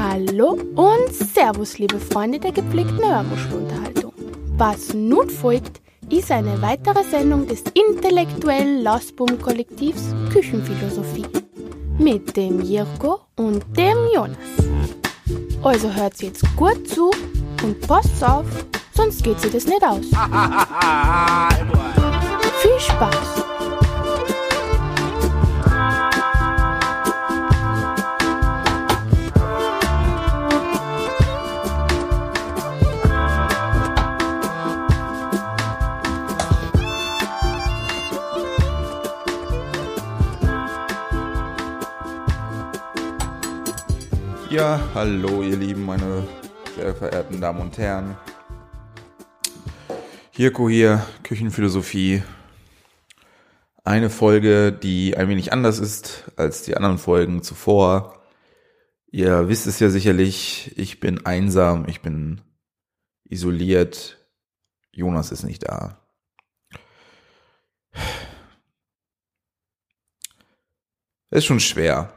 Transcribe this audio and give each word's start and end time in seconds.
Hallo 0.00 0.56
und 0.76 1.12
Servus, 1.12 1.78
liebe 1.78 1.98
Freunde 1.98 2.38
der 2.38 2.52
gepflegten 2.52 3.00
Hörmuschelunterhaltung. 3.00 4.12
Was 4.56 4.94
nun 4.94 5.28
folgt, 5.28 5.80
ist 6.08 6.30
eine 6.30 6.62
weitere 6.62 7.02
Sendung 7.02 7.48
des 7.48 7.64
intellektuellen 7.74 8.84
Lastboom-Kollektivs 8.84 10.14
Küchenphilosophie 10.32 11.26
mit 11.98 12.36
dem 12.36 12.62
Jirko 12.62 13.22
und 13.34 13.64
dem 13.76 13.96
Jonas. 14.14 14.38
Also 15.64 15.92
hört 15.92 16.22
jetzt 16.22 16.44
gut 16.54 16.88
zu 16.88 17.10
und 17.64 17.80
passt 17.88 18.22
auf, 18.22 18.46
sonst 18.94 19.24
geht 19.24 19.40
sie 19.40 19.50
das 19.50 19.66
nicht 19.66 19.82
aus. 19.82 20.06
Viel 22.62 22.78
Spaß! 22.78 23.37
Ja, 44.50 44.80
hallo 44.94 45.42
ihr 45.42 45.58
Lieben, 45.58 45.84
meine 45.84 46.26
sehr 46.74 46.94
verehrten 46.94 47.38
Damen 47.38 47.60
und 47.60 47.76
Herren. 47.76 48.16
Hirko 50.30 50.70
hier, 50.70 51.04
Küchenphilosophie. 51.22 52.22
Eine 53.84 54.08
Folge, 54.08 54.72
die 54.72 55.14
ein 55.18 55.28
wenig 55.28 55.52
anders 55.52 55.78
ist 55.78 56.32
als 56.36 56.62
die 56.62 56.78
anderen 56.78 56.96
Folgen 56.96 57.42
zuvor. 57.42 58.22
Ihr 59.10 59.50
wisst 59.50 59.66
es 59.66 59.80
ja 59.80 59.90
sicherlich, 59.90 60.72
ich 60.78 60.98
bin 60.98 61.26
einsam, 61.26 61.86
ich 61.86 62.00
bin 62.00 62.40
isoliert. 63.24 64.16
Jonas 64.92 65.30
ist 65.30 65.42
nicht 65.42 65.68
da. 65.68 66.00
Ist 71.30 71.44
schon 71.44 71.60
schwer. 71.60 72.14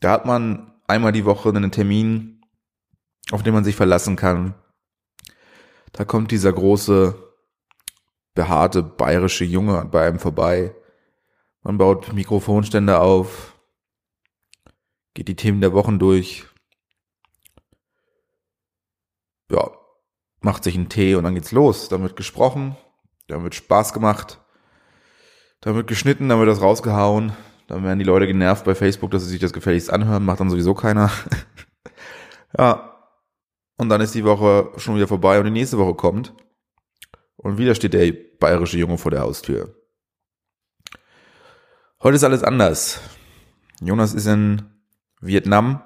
Da 0.00 0.10
hat 0.10 0.26
man 0.26 0.69
einmal 0.90 1.12
die 1.12 1.24
Woche 1.24 1.48
einen 1.48 1.72
Termin, 1.72 2.44
auf 3.30 3.42
den 3.42 3.54
man 3.54 3.64
sich 3.64 3.76
verlassen 3.76 4.16
kann. 4.16 4.54
Da 5.92 6.04
kommt 6.04 6.30
dieser 6.30 6.52
große, 6.52 7.14
behaarte 8.34 8.82
bayerische 8.82 9.44
Junge 9.44 9.86
bei 9.90 10.06
einem 10.06 10.18
vorbei. 10.18 10.74
Man 11.62 11.78
baut 11.78 12.12
Mikrofonstände 12.12 13.00
auf, 13.00 13.58
geht 15.14 15.28
die 15.28 15.36
Themen 15.36 15.60
der 15.60 15.72
Wochen 15.72 15.98
durch. 15.98 16.46
Ja, 19.50 19.70
macht 20.40 20.64
sich 20.64 20.76
einen 20.76 20.88
Tee 20.88 21.14
und 21.14 21.24
dann 21.24 21.34
geht's 21.34 21.52
los. 21.52 21.88
Dann 21.88 22.02
wird 22.02 22.16
gesprochen, 22.16 22.76
dann 23.26 23.42
wird 23.42 23.54
Spaß 23.54 23.92
gemacht, 23.92 24.40
dann 25.60 25.74
wird 25.74 25.88
geschnitten, 25.88 26.28
dann 26.28 26.38
wird 26.38 26.48
das 26.48 26.62
rausgehauen, 26.62 27.36
dann 27.70 27.84
werden 27.84 28.00
die 28.00 28.04
Leute 28.04 28.26
genervt 28.26 28.64
bei 28.64 28.74
Facebook, 28.74 29.12
dass 29.12 29.22
sie 29.22 29.30
sich 29.30 29.38
das 29.38 29.52
gefälligst 29.52 29.92
anhören, 29.92 30.24
macht 30.24 30.40
dann 30.40 30.50
sowieso 30.50 30.74
keiner. 30.74 31.08
ja. 32.58 32.96
Und 33.76 33.88
dann 33.88 34.00
ist 34.00 34.12
die 34.16 34.24
Woche 34.24 34.72
schon 34.76 34.96
wieder 34.96 35.06
vorbei 35.06 35.38
und 35.38 35.44
die 35.44 35.52
nächste 35.52 35.78
Woche 35.78 35.94
kommt. 35.94 36.34
Und 37.36 37.58
wieder 37.58 37.76
steht 37.76 37.94
der 37.94 38.12
bayerische 38.40 38.76
Junge 38.76 38.98
vor 38.98 39.12
der 39.12 39.20
Haustür. 39.20 39.76
Heute 42.02 42.16
ist 42.16 42.24
alles 42.24 42.42
anders. 42.42 43.00
Jonas 43.80 44.14
ist 44.14 44.26
in 44.26 44.62
Vietnam, 45.20 45.80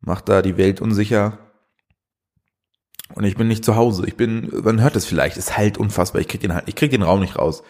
macht 0.00 0.28
da 0.28 0.42
die 0.42 0.56
Welt 0.56 0.80
unsicher. 0.80 1.38
Und 3.14 3.22
ich 3.22 3.36
bin 3.36 3.46
nicht 3.46 3.64
zu 3.64 3.76
Hause. 3.76 4.04
Ich 4.08 4.16
bin, 4.16 4.50
man 4.64 4.80
hört 4.80 4.96
es 4.96 5.06
vielleicht, 5.06 5.36
ist 5.36 5.56
halt 5.56 5.78
unfassbar. 5.78 6.20
Ich 6.20 6.26
krieg 6.26 6.40
den, 6.40 6.60
ich 6.66 6.74
krieg 6.74 6.90
den 6.90 7.04
Raum 7.04 7.20
nicht 7.20 7.38
raus. 7.38 7.62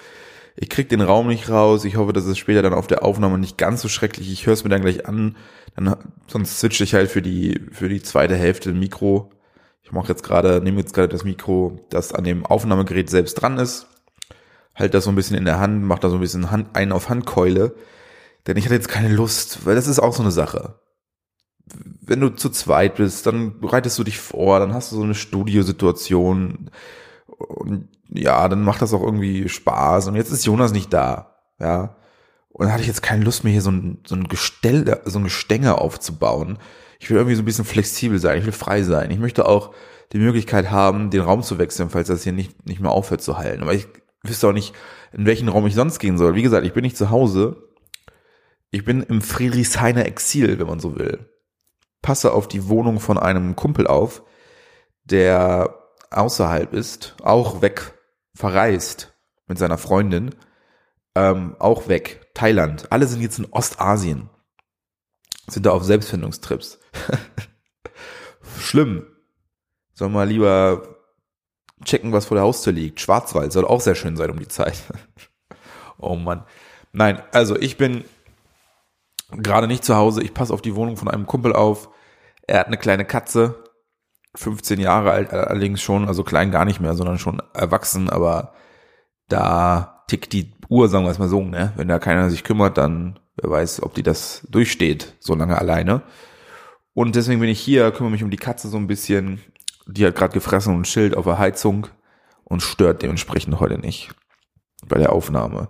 Ich 0.56 0.70
krieg 0.70 0.88
den 0.88 1.02
Raum 1.02 1.28
nicht 1.28 1.50
raus. 1.50 1.84
Ich 1.84 1.96
hoffe, 1.96 2.14
dass 2.14 2.24
es 2.24 2.38
später 2.38 2.62
dann 2.62 2.72
auf 2.72 2.86
der 2.86 3.04
Aufnahme 3.04 3.38
nicht 3.38 3.58
ganz 3.58 3.82
so 3.82 3.88
schrecklich. 3.88 4.32
Ich 4.32 4.46
höre 4.46 4.54
es 4.54 4.64
mir 4.64 4.70
dann 4.70 4.80
gleich 4.80 5.06
an. 5.06 5.36
Dann, 5.74 5.96
sonst 6.26 6.58
switche 6.58 6.84
ich 6.84 6.94
halt 6.94 7.10
für 7.10 7.20
die, 7.20 7.60
für 7.72 7.90
die 7.90 8.02
zweite 8.02 8.36
Hälfte 8.36 8.70
ein 8.70 8.78
Mikro. 8.78 9.30
Ich 9.82 9.92
mache 9.92 10.08
jetzt 10.08 10.22
gerade, 10.22 10.60
nehme 10.62 10.80
jetzt 10.80 10.94
gerade 10.94 11.08
das 11.08 11.24
Mikro, 11.24 11.86
das 11.90 12.12
an 12.12 12.24
dem 12.24 12.46
Aufnahmegerät 12.46 13.10
selbst 13.10 13.34
dran 13.34 13.58
ist. 13.58 13.86
Halt 14.74 14.94
das 14.94 15.04
so 15.04 15.10
ein 15.10 15.14
bisschen 15.14 15.36
in 15.36 15.44
der 15.44 15.60
Hand, 15.60 15.84
mache 15.84 16.00
da 16.00 16.08
so 16.08 16.16
ein 16.16 16.20
bisschen 16.20 16.50
Hand, 16.50 16.74
einen 16.74 16.92
auf 16.92 17.08
Handkeule. 17.08 17.74
Denn 18.46 18.56
ich 18.56 18.64
hatte 18.64 18.74
jetzt 18.74 18.88
keine 18.88 19.14
Lust, 19.14 19.66
weil 19.66 19.74
das 19.74 19.86
ist 19.86 20.00
auch 20.00 20.14
so 20.14 20.22
eine 20.22 20.32
Sache. 20.32 20.80
Wenn 22.00 22.20
du 22.20 22.30
zu 22.30 22.48
zweit 22.48 22.96
bist, 22.96 23.26
dann 23.26 23.60
bereitest 23.60 23.98
du 23.98 24.04
dich 24.04 24.18
vor, 24.18 24.58
dann 24.58 24.72
hast 24.72 24.92
du 24.92 24.96
so 24.96 25.02
eine 25.02 25.14
Studiosituation 25.14 26.70
und 27.26 27.88
ja, 28.10 28.48
dann 28.48 28.62
macht 28.62 28.82
das 28.82 28.92
auch 28.92 29.02
irgendwie 29.02 29.48
Spaß. 29.48 30.08
Und 30.08 30.16
jetzt 30.16 30.30
ist 30.30 30.46
Jonas 30.46 30.72
nicht 30.72 30.92
da, 30.92 31.36
ja. 31.58 31.96
Und 32.48 32.64
dann 32.64 32.72
hatte 32.72 32.82
ich 32.82 32.88
jetzt 32.88 33.02
keine 33.02 33.24
Lust 33.24 33.44
mehr, 33.44 33.52
hier 33.52 33.62
so 33.62 33.70
ein, 33.70 33.98
so 34.06 34.14
ein 34.14 34.28
Gestell, 34.28 35.00
so 35.04 35.18
ein 35.18 35.24
Gestänge 35.24 35.78
aufzubauen. 35.78 36.58
Ich 36.98 37.10
will 37.10 37.18
irgendwie 37.18 37.34
so 37.34 37.42
ein 37.42 37.44
bisschen 37.44 37.66
flexibel 37.66 38.18
sein, 38.18 38.38
ich 38.38 38.46
will 38.46 38.52
frei 38.52 38.82
sein. 38.82 39.10
Ich 39.10 39.18
möchte 39.18 39.46
auch 39.46 39.74
die 40.12 40.18
Möglichkeit 40.18 40.70
haben, 40.70 41.10
den 41.10 41.20
Raum 41.20 41.42
zu 41.42 41.58
wechseln, 41.58 41.90
falls 41.90 42.08
das 42.08 42.22
hier 42.22 42.32
nicht, 42.32 42.66
nicht 42.66 42.80
mehr 42.80 42.92
aufhört 42.92 43.20
zu 43.20 43.36
heilen. 43.36 43.60
Aber 43.60 43.74
ich 43.74 43.86
wüsste 44.22 44.48
auch 44.48 44.52
nicht, 44.52 44.74
in 45.12 45.26
welchen 45.26 45.48
Raum 45.48 45.66
ich 45.66 45.74
sonst 45.74 45.98
gehen 45.98 46.16
soll. 46.16 46.34
Wie 46.34 46.42
gesagt, 46.42 46.66
ich 46.66 46.72
bin 46.72 46.82
nicht 46.82 46.96
zu 46.96 47.10
Hause. 47.10 47.62
Ich 48.70 48.84
bin 48.84 49.02
im 49.02 49.20
Friedrichshainer 49.20 50.06
Exil, 50.06 50.58
wenn 50.58 50.66
man 50.66 50.80
so 50.80 50.96
will. 50.96 51.28
Passe 52.02 52.32
auf 52.32 52.48
die 52.48 52.68
Wohnung 52.68 53.00
von 53.00 53.18
einem 53.18 53.56
Kumpel 53.56 53.86
auf, 53.86 54.22
der 55.04 55.74
außerhalb 56.10 56.72
ist, 56.72 57.16
auch 57.22 57.62
weg 57.62 57.95
verreist 58.36 59.14
mit 59.46 59.58
seiner 59.58 59.78
Freundin, 59.78 60.34
ähm, 61.14 61.56
auch 61.58 61.88
weg, 61.88 62.30
Thailand. 62.34 62.92
Alle 62.92 63.06
sind 63.06 63.22
jetzt 63.22 63.38
in 63.38 63.46
Ostasien, 63.50 64.28
sind 65.48 65.66
da 65.66 65.70
auf 65.70 65.82
Selbstfindungstrips. 65.82 66.78
Schlimm. 68.60 69.06
Soll 69.94 70.10
mal 70.10 70.28
lieber 70.28 70.96
checken, 71.84 72.12
was 72.12 72.26
vor 72.26 72.34
der 72.36 72.44
Haustür 72.44 72.72
liegt. 72.72 73.00
Schwarzwald 73.00 73.52
soll 73.52 73.64
auch 73.64 73.80
sehr 73.80 73.94
schön 73.94 74.16
sein 74.16 74.30
um 74.30 74.38
die 74.38 74.48
Zeit. 74.48 74.76
oh 75.98 76.16
Mann. 76.16 76.44
Nein, 76.92 77.22
also 77.32 77.56
ich 77.56 77.78
bin 77.78 78.04
gerade 79.30 79.66
nicht 79.66 79.84
zu 79.84 79.96
Hause. 79.96 80.22
Ich 80.22 80.34
passe 80.34 80.52
auf 80.52 80.62
die 80.62 80.74
Wohnung 80.74 80.96
von 80.96 81.08
einem 81.08 81.26
Kumpel 81.26 81.54
auf. 81.54 81.88
Er 82.46 82.60
hat 82.60 82.66
eine 82.66 82.78
kleine 82.78 83.04
Katze. 83.04 83.64
15 84.36 84.78
Jahre 84.80 85.10
alt 85.10 85.32
allerdings 85.32 85.80
schon, 85.82 86.06
also 86.06 86.22
klein 86.24 86.50
gar 86.50 86.64
nicht 86.64 86.80
mehr, 86.80 86.94
sondern 86.94 87.18
schon 87.18 87.42
erwachsen, 87.54 88.10
aber 88.10 88.52
da 89.28 90.04
tickt 90.08 90.32
die 90.32 90.52
Uhr, 90.68 90.88
sagen 90.88 91.04
wir 91.04 91.10
es 91.10 91.18
mal 91.18 91.28
so, 91.28 91.42
ne? 91.42 91.72
Wenn 91.76 91.88
da 91.88 91.98
keiner 91.98 92.30
sich 92.30 92.44
kümmert, 92.44 92.78
dann 92.78 93.18
wer 93.36 93.50
weiß, 93.50 93.82
ob 93.82 93.94
die 93.94 94.02
das 94.02 94.46
durchsteht, 94.50 95.14
so 95.20 95.34
lange 95.34 95.58
alleine. 95.58 96.02
Und 96.94 97.16
deswegen 97.16 97.40
bin 97.40 97.50
ich 97.50 97.60
hier, 97.60 97.90
kümmere 97.92 98.12
mich 98.12 98.24
um 98.24 98.30
die 98.30 98.36
Katze 98.36 98.68
so 98.68 98.76
ein 98.76 98.86
bisschen. 98.86 99.40
Die 99.86 100.04
hat 100.06 100.16
gerade 100.16 100.32
gefressen 100.32 100.74
und 100.74 100.88
Schild 100.88 101.16
auf 101.16 101.26
der 101.26 101.38
Heizung 101.38 101.88
und 102.44 102.62
stört 102.62 103.02
dementsprechend 103.02 103.60
heute 103.60 103.78
nicht 103.78 104.10
bei 104.86 104.98
der 104.98 105.12
Aufnahme. 105.12 105.68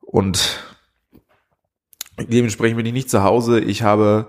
Und 0.00 0.60
dementsprechend 2.18 2.76
bin 2.76 2.86
ich 2.86 2.92
nicht 2.92 3.10
zu 3.10 3.22
Hause. 3.22 3.60
Ich 3.60 3.82
habe 3.82 4.26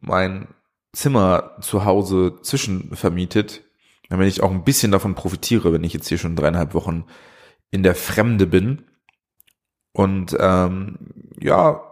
mein 0.00 0.48
Zimmer 0.92 1.56
zu 1.60 1.84
Hause 1.84 2.38
zwischenvermietet, 2.42 3.62
damit 4.08 4.28
ich 4.28 4.42
auch 4.42 4.50
ein 4.50 4.64
bisschen 4.64 4.90
davon 4.90 5.14
profitiere, 5.14 5.72
wenn 5.72 5.84
ich 5.84 5.92
jetzt 5.92 6.08
hier 6.08 6.18
schon 6.18 6.36
dreieinhalb 6.36 6.74
Wochen 6.74 7.04
in 7.70 7.82
der 7.82 7.94
Fremde 7.94 8.46
bin. 8.46 8.84
Und 9.92 10.36
ähm, 10.38 10.98
ja, 11.38 11.82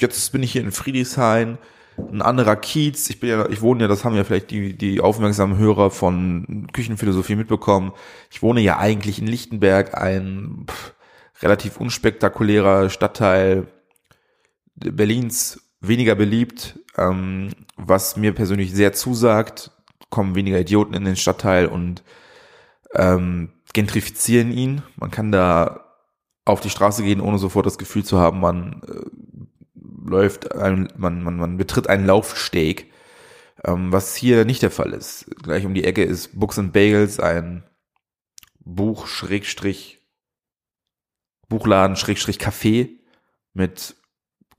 jetzt 0.00 0.30
bin 0.32 0.42
ich 0.42 0.52
hier 0.52 0.62
in 0.62 0.72
Friedrichshain, 0.72 1.58
ein 1.96 2.22
anderer 2.22 2.56
Kiez. 2.56 3.10
Ich 3.10 3.18
bin 3.18 3.30
ja, 3.30 3.48
ich 3.48 3.60
wohne 3.60 3.82
ja, 3.82 3.88
das 3.88 4.04
haben 4.04 4.14
ja 4.14 4.24
vielleicht 4.24 4.50
die, 4.50 4.76
die 4.76 5.00
aufmerksamen 5.00 5.58
Hörer 5.58 5.90
von 5.90 6.68
Küchenphilosophie 6.72 7.34
mitbekommen. 7.34 7.92
Ich 8.30 8.42
wohne 8.42 8.60
ja 8.60 8.78
eigentlich 8.78 9.18
in 9.18 9.26
Lichtenberg, 9.26 10.00
ein 10.00 10.66
pff, 10.68 10.94
relativ 11.42 11.78
unspektakulärer 11.78 12.90
Stadtteil 12.90 13.66
Berlins 14.76 15.67
weniger 15.80 16.14
beliebt, 16.14 16.78
ähm, 16.96 17.50
was 17.76 18.16
mir 18.16 18.34
persönlich 18.34 18.72
sehr 18.72 18.92
zusagt, 18.92 19.70
kommen 20.10 20.34
weniger 20.34 20.58
Idioten 20.58 20.94
in 20.94 21.04
den 21.04 21.16
Stadtteil 21.16 21.66
und 21.66 22.02
ähm, 22.94 23.52
gentrifizieren 23.72 24.50
ihn. 24.50 24.82
Man 24.96 25.10
kann 25.10 25.30
da 25.30 25.84
auf 26.44 26.60
die 26.60 26.70
Straße 26.70 27.02
gehen, 27.02 27.20
ohne 27.20 27.38
sofort 27.38 27.66
das 27.66 27.78
Gefühl 27.78 28.04
zu 28.04 28.18
haben, 28.18 28.40
man 28.40 28.82
äh, 28.88 30.08
läuft, 30.08 30.52
ein, 30.54 30.88
man, 30.96 31.22
man, 31.22 31.36
man 31.36 31.56
betritt 31.58 31.88
einen 31.88 32.06
Laufsteg, 32.06 32.90
ähm, 33.64 33.92
was 33.92 34.16
hier 34.16 34.44
nicht 34.44 34.62
der 34.62 34.70
Fall 34.70 34.92
ist. 34.92 35.26
Gleich 35.42 35.66
um 35.66 35.74
die 35.74 35.84
Ecke 35.84 36.02
ist 36.02 36.38
Books 36.38 36.58
and 36.58 36.72
Bagels, 36.72 37.20
ein 37.20 37.64
Buch, 38.60 39.06
Schrägstrich, 39.06 40.00
Buchladen, 41.48 41.96
Schrägstrich 41.96 42.38
Café 42.38 42.90
mit 43.52 43.96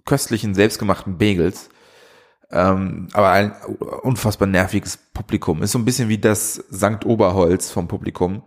köstlichen, 0.10 0.56
selbstgemachten 0.56 1.18
Bagels. 1.18 1.70
Ähm, 2.52 3.10
aber 3.14 3.30
ein 3.30 3.54
unfassbar 4.02 4.48
nerviges 4.48 4.98
Publikum. 5.14 5.62
Ist 5.62 5.72
so 5.72 5.80
ein 5.80 5.86
bisschen 5.86 6.10
wie 6.10 6.18
das 6.18 6.56
Sankt 6.70 7.06
Oberholz 7.06 7.70
vom 7.70 7.88
Publikum, 7.88 8.42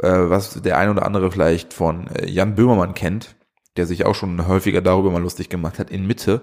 äh, 0.00 0.08
was 0.08 0.62
der 0.62 0.78
ein 0.78 0.88
oder 0.88 1.04
andere 1.04 1.32
vielleicht 1.32 1.74
von 1.74 2.06
äh, 2.06 2.30
Jan 2.30 2.54
Böhmermann 2.54 2.94
kennt, 2.94 3.34
der 3.76 3.86
sich 3.86 4.06
auch 4.06 4.14
schon 4.14 4.46
häufiger 4.46 4.80
darüber 4.80 5.10
mal 5.10 5.20
lustig 5.20 5.48
gemacht 5.48 5.80
hat, 5.80 5.90
in 5.90 6.06
Mitte. 6.06 6.42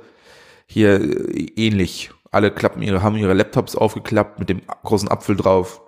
Hier 0.68 1.00
äh, 1.00 1.48
ähnlich. 1.56 2.12
Alle 2.30 2.52
klappen 2.52 2.82
ihre, 2.82 3.02
haben 3.02 3.16
ihre 3.16 3.34
Laptops 3.34 3.76
aufgeklappt 3.76 4.40
mit 4.40 4.50
dem 4.50 4.62
großen 4.84 5.10
Apfel 5.10 5.38
drauf 5.38 5.82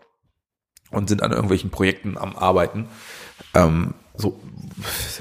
und 0.89 1.09
sind 1.09 1.21
an 1.21 1.31
irgendwelchen 1.31 1.69
Projekten 1.69 2.17
am 2.17 2.35
Arbeiten. 2.35 2.87
Ähm, 3.53 3.93
so, 4.15 4.39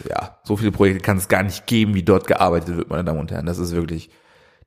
ja, 0.08 0.38
so 0.44 0.56
viele 0.56 0.72
Projekte 0.72 1.02
kann 1.02 1.16
es 1.16 1.28
gar 1.28 1.42
nicht 1.42 1.66
geben, 1.66 1.94
wie 1.94 2.02
dort 2.02 2.26
gearbeitet 2.26 2.76
wird, 2.76 2.90
meine 2.90 3.04
Damen 3.04 3.20
und 3.20 3.30
Herren. 3.30 3.46
Das 3.46 3.58
ist 3.58 3.72
wirklich, 3.72 4.10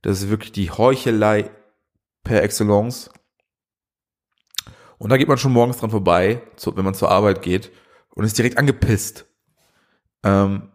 das 0.02 0.22
ist 0.22 0.30
wirklich 0.30 0.52
die 0.52 0.72
Heuchelei 0.72 1.50
per 2.24 2.44
Excellence. 2.44 3.10
Und 4.98 5.10
da 5.10 5.18
geht 5.18 5.28
man 5.28 5.38
schon 5.38 5.54
morgens 5.54 5.78
dran 5.78 5.92
vorbei, 5.92 6.42
wenn 6.64 6.86
man 6.86 6.94
zur 6.94 7.12
Arbeit 7.12 7.42
geht 7.42 7.72
und 8.10 8.24
ist 8.24 8.38
direkt 8.38 8.58
angepisst. 8.58 9.26
Ähm, 10.24 10.72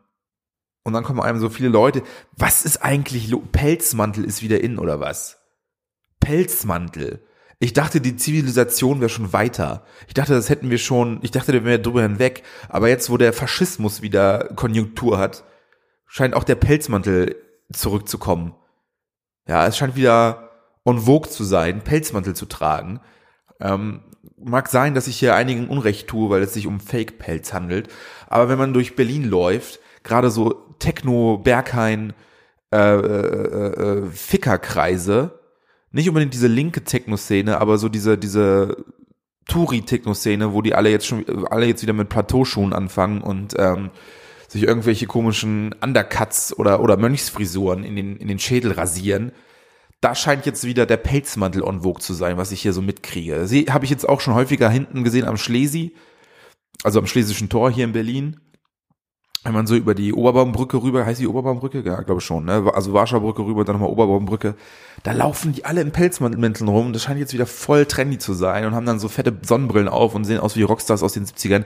und 0.82 0.92
dann 0.92 1.04
kommen 1.04 1.20
einem 1.20 1.40
so 1.40 1.48
viele 1.48 1.68
Leute. 1.68 2.02
Was 2.36 2.64
ist 2.64 2.78
eigentlich, 2.82 3.34
Pelzmantel 3.52 4.24
ist 4.24 4.42
wieder 4.42 4.62
in 4.62 4.78
oder 4.78 5.00
was? 5.00 5.40
Pelzmantel. 6.20 7.26
Ich 7.62 7.74
dachte, 7.74 8.00
die 8.00 8.16
Zivilisation 8.16 9.00
wäre 9.00 9.10
schon 9.10 9.34
weiter. 9.34 9.84
Ich 10.08 10.14
dachte, 10.14 10.32
das 10.32 10.48
hätten 10.48 10.70
wir 10.70 10.78
schon, 10.78 11.18
ich 11.20 11.30
dachte, 11.30 11.52
wir 11.52 11.64
wären 11.64 11.82
drüber 11.82 12.02
hinweg. 12.02 12.42
Aber 12.70 12.88
jetzt, 12.88 13.10
wo 13.10 13.18
der 13.18 13.34
Faschismus 13.34 14.00
wieder 14.00 14.48
Konjunktur 14.56 15.18
hat, 15.18 15.44
scheint 16.06 16.34
auch 16.34 16.44
der 16.44 16.54
Pelzmantel 16.54 17.36
zurückzukommen. 17.70 18.54
Ja, 19.46 19.66
es 19.66 19.76
scheint 19.76 19.94
wieder 19.94 20.50
on 20.86 21.00
vogue 21.00 21.28
zu 21.28 21.44
sein, 21.44 21.84
Pelzmantel 21.84 22.34
zu 22.34 22.46
tragen. 22.46 23.00
Ähm, 23.60 24.04
mag 24.38 24.70
sein, 24.70 24.94
dass 24.94 25.06
ich 25.06 25.18
hier 25.18 25.34
einigen 25.34 25.68
Unrecht 25.68 26.08
tue, 26.08 26.30
weil 26.30 26.42
es 26.42 26.54
sich 26.54 26.66
um 26.66 26.80
Fake-Pelz 26.80 27.52
handelt. 27.52 27.88
Aber 28.26 28.48
wenn 28.48 28.58
man 28.58 28.72
durch 28.72 28.96
Berlin 28.96 29.24
läuft, 29.24 29.80
gerade 30.02 30.30
so 30.30 30.74
Techno, 30.78 31.36
Berghain, 31.36 32.14
äh, 32.72 32.78
äh, 32.78 34.06
äh, 34.06 34.06
Fickerkreise, 34.06 35.39
nicht 35.92 36.08
unbedingt 36.08 36.34
diese 36.34 36.46
linke 36.46 36.84
Techno-Szene, 36.84 37.60
aber 37.60 37.78
so 37.78 37.88
diese, 37.88 38.16
diese 38.16 38.84
Touri-Techno-Szene, 39.48 40.52
wo 40.52 40.62
die 40.62 40.74
alle 40.74 40.90
jetzt 40.90 41.06
schon, 41.06 41.24
alle 41.50 41.66
jetzt 41.66 41.82
wieder 41.82 41.92
mit 41.92 42.08
Plateauschuhen 42.08 42.72
anfangen 42.72 43.20
und 43.20 43.54
ähm, 43.58 43.90
sich 44.48 44.62
irgendwelche 44.62 45.06
komischen 45.06 45.74
Undercuts 45.80 46.56
oder, 46.56 46.80
oder 46.80 46.96
Mönchsfrisuren 46.96 47.84
in 47.84 47.96
den, 47.96 48.16
in 48.16 48.28
den 48.28 48.38
Schädel 48.38 48.72
rasieren. 48.72 49.32
Da 50.00 50.14
scheint 50.14 50.46
jetzt 50.46 50.64
wieder 50.64 50.86
der 50.86 50.96
Pelzmantel 50.96 51.62
on 51.62 51.82
vogue 51.82 52.00
zu 52.00 52.14
sein, 52.14 52.36
was 52.36 52.52
ich 52.52 52.62
hier 52.62 52.72
so 52.72 52.82
mitkriege. 52.82 53.46
Sie 53.46 53.66
habe 53.66 53.84
ich 53.84 53.90
jetzt 53.90 54.08
auch 54.08 54.20
schon 54.20 54.34
häufiger 54.34 54.70
hinten 54.70 55.04
gesehen 55.04 55.26
am 55.26 55.36
Schlesi, 55.36 55.94
also 56.82 57.00
am 57.00 57.06
Schlesischen 57.06 57.48
Tor 57.48 57.70
hier 57.70 57.84
in 57.84 57.92
Berlin 57.92 58.40
wenn 59.42 59.54
man 59.54 59.66
so 59.66 59.74
über 59.74 59.94
die 59.94 60.12
Oberbaumbrücke 60.12 60.82
rüber, 60.82 61.06
heißt 61.06 61.20
die 61.20 61.26
Oberbaumbrücke? 61.26 61.80
Ja, 61.80 62.02
glaube 62.02 62.20
schon, 62.20 62.44
ne? 62.44 62.70
Also 62.74 62.92
Warschauer 62.92 63.20
Brücke 63.20 63.42
rüber, 63.42 63.64
dann 63.64 63.76
nochmal 63.76 63.90
Oberbaumbrücke. 63.90 64.54
Da 65.02 65.12
laufen 65.12 65.52
die 65.52 65.64
alle 65.64 65.80
in 65.80 65.92
Pelzmänteln 65.92 66.68
rum. 66.68 66.92
Das 66.92 67.04
scheint 67.04 67.18
jetzt 67.18 67.32
wieder 67.32 67.46
voll 67.46 67.86
trendy 67.86 68.18
zu 68.18 68.34
sein 68.34 68.66
und 68.66 68.74
haben 68.74 68.84
dann 68.84 68.98
so 68.98 69.08
fette 69.08 69.34
Sonnenbrillen 69.40 69.88
auf 69.88 70.14
und 70.14 70.24
sehen 70.24 70.40
aus 70.40 70.56
wie 70.56 70.62
Rockstars 70.62 71.02
aus 71.02 71.14
den 71.14 71.24
70ern. 71.24 71.64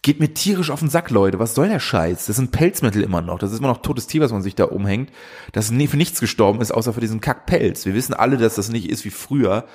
Geht 0.00 0.20
mir 0.20 0.32
tierisch 0.32 0.70
auf 0.70 0.80
den 0.80 0.88
Sack, 0.88 1.10
Leute. 1.10 1.38
Was 1.38 1.54
soll 1.54 1.68
der 1.68 1.80
Scheiß? 1.80 2.26
Das 2.26 2.36
sind 2.36 2.50
Pelzmäntel 2.50 3.02
immer 3.02 3.20
noch. 3.20 3.38
Das 3.38 3.52
ist 3.52 3.58
immer 3.58 3.68
noch 3.68 3.82
totes 3.82 4.06
Tier, 4.06 4.22
was 4.22 4.32
man 4.32 4.42
sich 4.42 4.54
da 4.54 4.64
umhängt. 4.64 5.10
Das 5.52 5.68
für 5.68 5.96
nichts 5.96 6.18
gestorben 6.18 6.62
ist, 6.62 6.72
außer 6.72 6.94
für 6.94 7.00
diesen 7.02 7.20
Kackpelz. 7.20 7.84
Wir 7.84 7.94
wissen 7.94 8.14
alle, 8.14 8.38
dass 8.38 8.54
das 8.54 8.70
nicht 8.70 8.88
ist 8.88 9.04
wie 9.04 9.10
früher, 9.10 9.66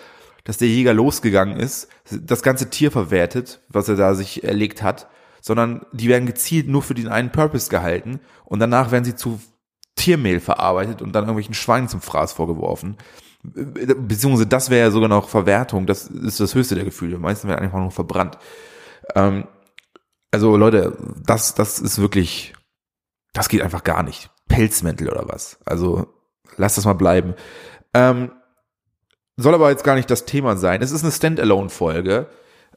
dass 0.44 0.58
der 0.58 0.70
Jäger 0.70 0.94
losgegangen 0.96 1.60
ist, 1.60 1.88
das 2.10 2.42
ganze 2.42 2.72
Tier 2.72 2.90
verwertet, 2.90 3.62
was 3.70 3.88
er 3.90 3.96
da 3.96 4.16
sich 4.16 4.44
erlegt 4.44 4.82
hat 4.82 5.08
sondern 5.48 5.86
die 5.94 6.10
werden 6.10 6.26
gezielt 6.28 6.68
nur 6.68 6.84
für 6.84 6.94
den 6.94 7.08
einen 7.08 7.32
Purpose 7.32 7.70
gehalten 7.70 8.20
und 8.46 8.60
danach 8.60 8.92
werden 8.92 9.06
sie 9.06 9.16
zu 9.16 9.40
Tiermehl 9.96 10.40
verarbeitet 10.40 11.02
und 11.02 11.14
dann 11.14 11.24
irgendwelchen 11.24 11.56
Schweinen 11.56 11.88
zum 11.88 12.02
Fraß 12.02 12.34
vorgeworfen. 12.34 12.98
Beziehungsweise 13.44 14.46
das 14.46 14.70
wäre 14.70 14.88
ja 14.88 14.92
sogar 14.92 15.10
noch 15.10 15.30
Verwertung, 15.30 15.88
das 15.88 16.08
ist 16.08 16.40
das 16.40 16.54
höchste 16.54 16.76
der 16.76 16.84
Gefühle. 16.84 17.16
Die 17.16 17.22
meisten 17.22 17.48
werden 17.48 17.64
einfach 17.64 17.80
nur 17.80 17.92
verbrannt. 17.92 18.38
Ähm, 19.16 19.48
also 20.32 20.58
Leute, 20.58 20.98
das, 21.26 21.56
das 21.56 21.80
ist 21.80 22.00
wirklich, 22.00 22.54
das 23.34 23.50
geht 23.50 23.62
einfach 23.62 23.84
gar 23.84 24.04
nicht. 24.04 24.30
Pelzmäntel 24.50 25.10
oder 25.10 25.28
was. 25.28 25.60
Also 25.66 26.08
lasst 26.58 26.78
das 26.78 26.86
mal 26.86 26.94
bleiben. 26.94 27.36
Ähm, 27.94 28.32
soll 29.38 29.54
aber 29.54 29.70
jetzt 29.70 29.84
gar 29.84 29.96
nicht 29.96 30.12
das 30.12 30.26
Thema 30.26 30.58
sein. 30.58 30.82
Es 30.82 30.92
ist 30.92 31.04
eine 31.04 31.12
Standalone-Folge. 31.12 32.28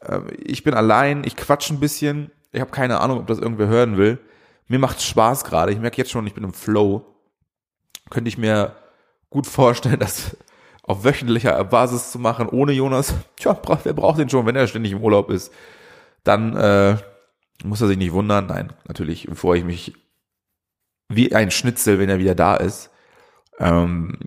Ähm, 0.02 0.26
ich 0.38 0.62
bin 0.62 0.74
allein, 0.74 1.24
ich 1.24 1.36
quatsch 1.36 1.70
ein 1.70 1.80
bisschen. 1.80 2.30
Ich 2.52 2.60
habe 2.60 2.70
keine 2.70 3.00
Ahnung, 3.00 3.18
ob 3.18 3.26
das 3.26 3.38
irgendwer 3.38 3.68
hören 3.68 3.96
will. 3.96 4.18
Mir 4.68 4.78
macht 4.78 5.02
Spaß 5.02 5.44
gerade. 5.44 5.72
Ich 5.72 5.78
merke 5.78 5.98
jetzt 5.98 6.10
schon, 6.10 6.26
ich 6.26 6.34
bin 6.34 6.44
im 6.44 6.52
Flow. 6.52 7.04
Könnte 8.10 8.28
ich 8.28 8.38
mir 8.38 8.76
gut 9.28 9.46
vorstellen, 9.46 10.00
das 10.00 10.36
auf 10.82 11.04
wöchentlicher 11.04 11.62
Basis 11.64 12.10
zu 12.10 12.18
machen, 12.18 12.48
ohne 12.48 12.72
Jonas. 12.72 13.14
Tja, 13.36 13.60
wer 13.84 13.92
braucht 13.92 14.18
den 14.18 14.28
schon, 14.28 14.46
wenn 14.46 14.56
er 14.56 14.66
ständig 14.66 14.92
im 14.92 15.02
Urlaub 15.02 15.30
ist? 15.30 15.52
Dann 16.24 16.56
äh, 16.56 16.96
muss 17.64 17.80
er 17.80 17.88
sich 17.88 17.98
nicht 17.98 18.12
wundern. 18.12 18.46
Nein, 18.46 18.72
natürlich 18.86 19.28
freue 19.34 19.58
ich 19.58 19.64
mich 19.64 19.94
wie 21.08 21.34
ein 21.34 21.50
Schnitzel, 21.50 21.98
wenn 21.98 22.08
er 22.08 22.18
wieder 22.18 22.34
da 22.34 22.56
ist. 22.56 22.90
Ähm, 23.58 24.18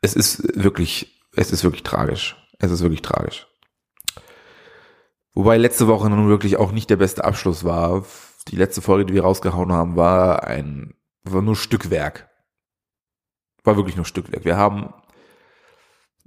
es 0.00 0.14
ist 0.14 0.42
wirklich, 0.62 1.22
es 1.34 1.52
ist 1.52 1.64
wirklich 1.64 1.82
tragisch. 1.82 2.36
Es 2.58 2.70
ist 2.70 2.82
wirklich 2.82 3.02
tragisch. 3.02 3.46
Wobei 5.34 5.56
letzte 5.56 5.86
Woche 5.86 6.10
nun 6.10 6.28
wirklich 6.28 6.58
auch 6.58 6.72
nicht 6.72 6.90
der 6.90 6.96
beste 6.96 7.24
Abschluss 7.24 7.64
war. 7.64 8.04
Die 8.48 8.56
letzte 8.56 8.82
Folge, 8.82 9.06
die 9.06 9.14
wir 9.14 9.22
rausgehauen 9.22 9.72
haben, 9.72 9.96
war 9.96 10.44
ein, 10.44 10.94
war 11.22 11.42
nur 11.42 11.56
Stückwerk. 11.56 12.28
War 13.64 13.76
wirklich 13.76 13.96
nur 13.96 14.04
Stückwerk. 14.04 14.44
Wir 14.44 14.56
haben 14.56 14.92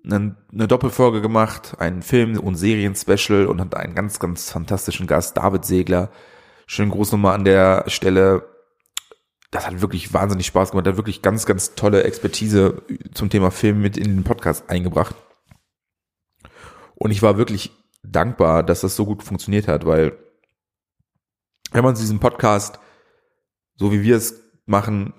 eine, 0.03 0.67
Doppelfolge 0.67 1.21
gemacht, 1.21 1.75
einen 1.79 2.01
Film- 2.01 2.39
und 2.39 2.55
Serien-Special 2.55 3.47
und 3.47 3.59
hat 3.61 3.75
einen 3.75 3.95
ganz, 3.95 4.19
ganz 4.19 4.49
fantastischen 4.51 5.07
Gast, 5.07 5.37
David 5.37 5.65
Segler. 5.65 6.09
Schön 6.67 6.89
groß 6.89 7.11
nochmal 7.11 7.35
an 7.35 7.45
der 7.45 7.85
Stelle. 7.87 8.47
Das 9.51 9.67
hat 9.67 9.81
wirklich 9.81 10.13
wahnsinnig 10.13 10.47
Spaß 10.47 10.71
gemacht. 10.71 10.87
Er 10.87 10.93
hat 10.93 10.97
wirklich 10.97 11.21
ganz, 11.21 11.45
ganz 11.45 11.75
tolle 11.75 12.03
Expertise 12.03 12.81
zum 13.13 13.29
Thema 13.29 13.51
Film 13.51 13.81
mit 13.81 13.97
in 13.97 14.15
den 14.15 14.23
Podcast 14.23 14.69
eingebracht. 14.69 15.15
Und 16.95 17.11
ich 17.11 17.21
war 17.21 17.37
wirklich 17.37 17.71
dankbar, 18.11 18.63
dass 18.63 18.81
das 18.81 18.95
so 18.95 19.05
gut 19.05 19.23
funktioniert 19.23 19.67
hat, 19.67 19.85
weil 19.85 20.17
wenn 21.71 21.83
man 21.83 21.95
diesen 21.95 22.19
Podcast, 22.19 22.79
so 23.75 23.91
wie 23.91 24.03
wir 24.03 24.15
es 24.15 24.41
machen, 24.65 25.13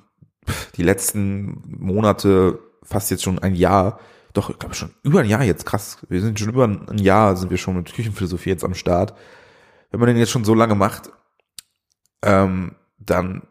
die 0.77 0.83
letzten 0.83 1.63
Monate, 1.67 2.59
fast 2.83 3.11
jetzt 3.11 3.25
schon 3.25 3.39
ein 3.39 3.55
Jahr, 3.55 4.01
doch, 4.33 4.51
ich 4.51 4.59
glaube 4.59 4.75
schon 4.75 4.95
über 5.03 5.21
ein 5.21 5.29
Jahr 5.29 5.43
jetzt, 5.43 5.67
krass, 5.67 5.99
wir 6.09 6.21
sind 6.21 6.39
schon 6.39 6.51
über 6.51 6.65
ein 6.65 6.99
Jahr, 6.99 7.37
sind 7.37 7.51
wir 7.51 7.59
schon 7.59 7.77
mit 7.77 7.93
Küchenphilosophie 7.93 8.51
jetzt 8.51 8.65
am 8.65 8.75
Start. 8.75 9.15
Wenn 9.91 10.01
man 10.01 10.09
den 10.09 10.19
jetzt 10.19 10.31
schon 10.31 10.45
so 10.45 10.55
lange 10.55 10.75
macht, 10.75 11.11
ähm, 12.23 12.77
dann 12.99 13.47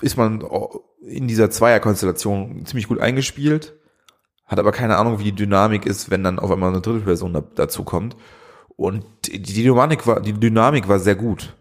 ist 0.00 0.16
man 0.16 0.44
in 1.00 1.28
dieser 1.28 1.50
Zweierkonstellation 1.50 2.64
ziemlich 2.66 2.88
gut 2.88 3.00
eingespielt 3.00 3.74
hat 4.46 4.58
aber 4.58 4.72
keine 4.72 4.96
Ahnung, 4.96 5.18
wie 5.18 5.24
die 5.24 5.34
Dynamik 5.34 5.86
ist, 5.86 6.10
wenn 6.10 6.22
dann 6.22 6.38
auf 6.38 6.50
einmal 6.50 6.70
eine 6.70 6.80
dritte 6.80 7.04
Person 7.04 7.32
da, 7.32 7.40
dazu 7.40 7.84
kommt. 7.84 8.16
Und 8.76 9.04
die 9.26 9.62
Dynamik 9.62 10.06
war, 10.06 10.20
die 10.20 10.32
Dynamik 10.32 10.88
war 10.88 10.98
sehr 10.98 11.16
gut. 11.16 11.56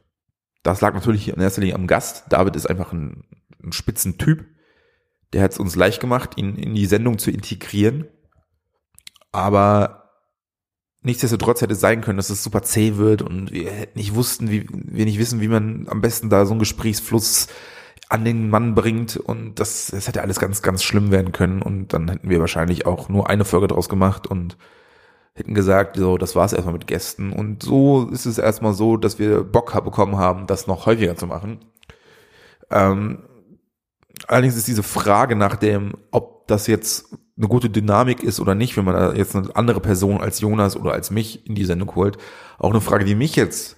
Das 0.63 0.81
lag 0.81 0.93
natürlich 0.93 1.29
in 1.29 1.39
erster 1.39 1.61
Linie 1.61 1.75
am 1.75 1.87
Gast. 1.87 2.25
David 2.29 2.55
ist 2.55 2.69
einfach 2.69 2.91
ein, 2.91 3.23
ein 3.63 3.71
spitzen. 3.71 4.17
Der 5.33 5.43
hat 5.43 5.51
es 5.51 5.59
uns 5.59 5.75
leicht 5.75 5.99
gemacht, 5.99 6.37
ihn 6.37 6.55
in 6.55 6.75
die 6.75 6.85
Sendung 6.85 7.17
zu 7.17 7.31
integrieren. 7.31 8.07
Aber 9.31 10.11
nichtsdestotrotz 11.01 11.61
hätte 11.61 11.73
es 11.73 11.79
sein 11.79 12.01
können, 12.01 12.17
dass 12.17 12.29
es 12.29 12.43
super 12.43 12.63
zäh 12.63 12.97
wird 12.97 13.21
und 13.21 13.51
wir 13.51 13.87
nicht 13.95 14.15
wussten, 14.15 14.49
wie, 14.49 14.67
wir 14.69 15.05
nicht 15.05 15.19
wissen, 15.19 15.41
wie 15.41 15.47
man 15.47 15.87
am 15.89 16.01
besten 16.01 16.29
da 16.29 16.45
so 16.45 16.53
einen 16.53 16.59
Gesprächsfluss 16.59 17.47
an 18.09 18.23
den 18.23 18.49
Mann 18.49 18.75
bringt 18.75 19.17
und 19.17 19.59
das, 19.59 19.87
das 19.87 20.07
hätte 20.07 20.21
alles 20.21 20.39
ganz, 20.39 20.61
ganz 20.61 20.83
schlimm 20.83 21.11
werden 21.11 21.31
können 21.31 21.61
und 21.61 21.93
dann 21.93 22.07
hätten 22.09 22.29
wir 22.29 22.39
wahrscheinlich 22.39 22.85
auch 22.85 23.09
nur 23.09 23.29
eine 23.29 23.45
Folge 23.45 23.67
draus 23.67 23.89
gemacht 23.89 24.27
und 24.27 24.57
hätten 25.33 25.53
gesagt, 25.53 25.97
so, 25.97 26.17
das 26.17 26.35
war's 26.35 26.53
erstmal 26.53 26.73
mit 26.73 26.87
Gästen 26.87 27.33
und 27.33 27.63
so 27.63 28.07
ist 28.09 28.25
es 28.25 28.37
erstmal 28.37 28.73
so, 28.73 28.97
dass 28.97 29.19
wir 29.19 29.43
Bock 29.43 29.73
bekommen 29.83 30.17
haben, 30.17 30.47
das 30.47 30.67
noch 30.67 30.85
häufiger 30.85 31.15
zu 31.15 31.27
machen. 31.27 31.59
Ähm, 32.69 33.23
allerdings 34.27 34.55
ist 34.55 34.67
diese 34.67 34.83
Frage 34.83 35.35
nach 35.35 35.55
dem, 35.55 35.93
ob 36.11 36.47
das 36.47 36.67
jetzt 36.67 37.17
eine 37.37 37.47
gute 37.47 37.69
Dynamik 37.69 38.23
ist 38.23 38.39
oder 38.39 38.55
nicht, 38.55 38.77
wenn 38.77 38.85
man 38.85 38.95
da 38.95 39.13
jetzt 39.13 39.35
eine 39.35 39.53
andere 39.55 39.81
Person 39.81 40.21
als 40.21 40.39
Jonas 40.39 40.77
oder 40.77 40.93
als 40.93 41.11
mich 41.11 41.45
in 41.47 41.55
die 41.55 41.65
Sendung 41.65 41.93
holt, 41.95 42.17
auch 42.57 42.69
eine 42.69 42.81
Frage, 42.81 43.03
die 43.03 43.15
mich 43.15 43.35
jetzt 43.35 43.77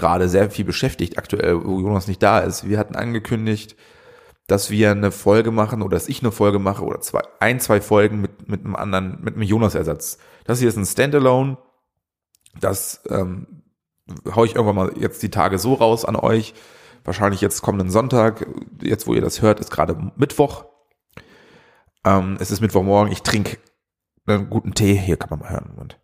gerade 0.00 0.28
sehr 0.28 0.50
viel 0.50 0.64
beschäftigt 0.64 1.18
aktuell, 1.18 1.64
wo 1.64 1.80
Jonas 1.80 2.08
nicht 2.08 2.22
da 2.22 2.40
ist. 2.40 2.68
Wir 2.68 2.78
hatten 2.78 2.96
angekündigt, 2.96 3.76
dass 4.46 4.70
wir 4.70 4.90
eine 4.90 5.12
Folge 5.12 5.52
machen 5.52 5.82
oder 5.82 5.96
dass 5.96 6.08
ich 6.08 6.22
eine 6.22 6.32
Folge 6.32 6.58
mache 6.58 6.84
oder 6.84 7.00
zwei, 7.00 7.22
ein, 7.38 7.60
zwei 7.60 7.80
Folgen 7.80 8.20
mit, 8.20 8.48
mit 8.48 8.64
einem 8.64 8.74
anderen, 8.74 9.18
mit 9.22 9.34
einem 9.34 9.44
Jonas-Ersatz. 9.44 10.18
Das 10.44 10.58
hier 10.58 10.68
ist 10.68 10.76
ein 10.76 10.86
Standalone. 10.86 11.56
Das 12.60 13.02
ähm, 13.08 13.62
hau 14.34 14.44
ich 14.44 14.56
irgendwann 14.56 14.74
mal 14.74 14.92
jetzt 14.98 15.22
die 15.22 15.30
Tage 15.30 15.58
so 15.58 15.74
raus 15.74 16.04
an 16.04 16.16
euch. 16.16 16.54
Wahrscheinlich 17.04 17.40
jetzt 17.40 17.62
kommenden 17.62 17.90
Sonntag. 17.90 18.46
Jetzt, 18.82 19.06
wo 19.06 19.14
ihr 19.14 19.20
das 19.20 19.40
hört, 19.40 19.60
ist 19.60 19.70
gerade 19.70 20.12
Mittwoch. 20.16 20.64
Ähm, 22.04 22.36
es 22.40 22.50
ist 22.50 22.60
Mittwochmorgen. 22.60 23.12
Ich 23.12 23.22
trinke 23.22 23.58
einen 24.26 24.50
guten 24.50 24.74
Tee. 24.74 24.94
Hier 24.94 25.16
kann 25.16 25.30
man 25.30 25.38
mal 25.40 25.50
hören. 25.50 25.74
Und 25.76 25.98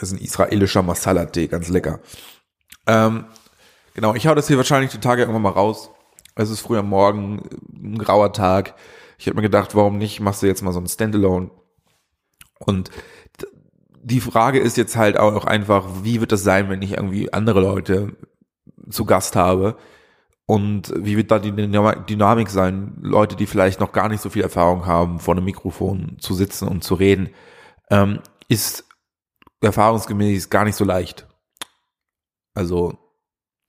das 0.00 0.10
ist 0.10 0.18
ein 0.18 0.24
israelischer 0.24 0.82
Masala-Tee, 0.82 1.48
ganz 1.48 1.68
lecker. 1.68 2.00
Ähm, 2.86 3.26
genau, 3.94 4.14
ich 4.14 4.26
hau 4.26 4.34
das 4.34 4.48
hier 4.48 4.56
wahrscheinlich 4.56 4.90
die 4.90 5.00
Tage 5.00 5.22
irgendwann 5.22 5.42
mal 5.42 5.50
raus. 5.50 5.90
Es 6.34 6.50
ist 6.50 6.60
früh 6.60 6.78
am 6.78 6.88
Morgen, 6.88 7.42
ein 7.72 7.98
grauer 7.98 8.32
Tag. 8.32 8.74
Ich 9.18 9.26
habe 9.26 9.36
mir 9.36 9.42
gedacht, 9.42 9.74
warum 9.74 9.98
nicht, 9.98 10.20
machst 10.20 10.42
du 10.42 10.46
jetzt 10.46 10.62
mal 10.62 10.72
so 10.72 10.80
ein 10.80 10.88
Standalone. 10.88 11.50
Und 12.58 12.90
die 14.02 14.20
Frage 14.20 14.58
ist 14.58 14.76
jetzt 14.76 14.96
halt 14.96 15.18
auch 15.18 15.44
einfach, 15.44 15.86
wie 16.02 16.20
wird 16.20 16.32
das 16.32 16.42
sein, 16.42 16.70
wenn 16.70 16.80
ich 16.80 16.92
irgendwie 16.92 17.32
andere 17.32 17.60
Leute 17.60 18.16
zu 18.88 19.04
Gast 19.04 19.36
habe? 19.36 19.76
Und 20.46 20.92
wie 20.96 21.16
wird 21.16 21.30
da 21.30 21.38
die 21.38 21.52
Dynamik 21.52 22.50
sein, 22.50 22.96
Leute, 23.02 23.36
die 23.36 23.46
vielleicht 23.46 23.78
noch 23.78 23.92
gar 23.92 24.08
nicht 24.08 24.20
so 24.20 24.30
viel 24.30 24.42
Erfahrung 24.42 24.86
haben, 24.86 25.20
vor 25.20 25.36
einem 25.36 25.44
Mikrofon 25.44 26.16
zu 26.18 26.34
sitzen 26.34 26.66
und 26.66 26.82
zu 26.82 26.94
reden, 26.94 27.28
ähm, 27.90 28.18
ist 28.48 28.84
erfahrungsgemäß 29.66 30.50
gar 30.50 30.64
nicht 30.64 30.76
so 30.76 30.84
leicht. 30.84 31.26
Also 32.54 32.98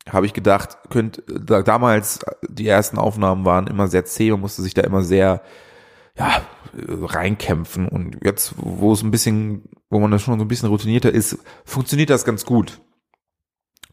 habe 0.09 0.25
ich 0.25 0.33
gedacht, 0.33 0.77
könnt 0.89 1.23
da, 1.27 1.61
damals 1.61 2.19
die 2.47 2.67
ersten 2.67 2.97
Aufnahmen 2.97 3.45
waren 3.45 3.67
immer 3.67 3.87
sehr 3.87 4.05
zäh 4.05 4.31
und 4.31 4.41
musste 4.41 4.61
sich 4.61 4.73
da 4.73 4.81
immer 4.81 5.03
sehr 5.03 5.41
ja 6.17 6.41
reinkämpfen 6.73 7.87
und 7.87 8.17
jetzt 8.23 8.53
wo 8.57 8.93
es 8.93 9.03
ein 9.03 9.11
bisschen 9.11 9.69
wo 9.89 9.99
man 9.99 10.09
das 10.09 10.21
schon 10.21 10.39
so 10.39 10.45
ein 10.45 10.47
bisschen 10.47 10.69
routinierter 10.69 11.11
ist, 11.11 11.37
funktioniert 11.65 12.09
das 12.09 12.23
ganz 12.25 12.45
gut. 12.45 12.79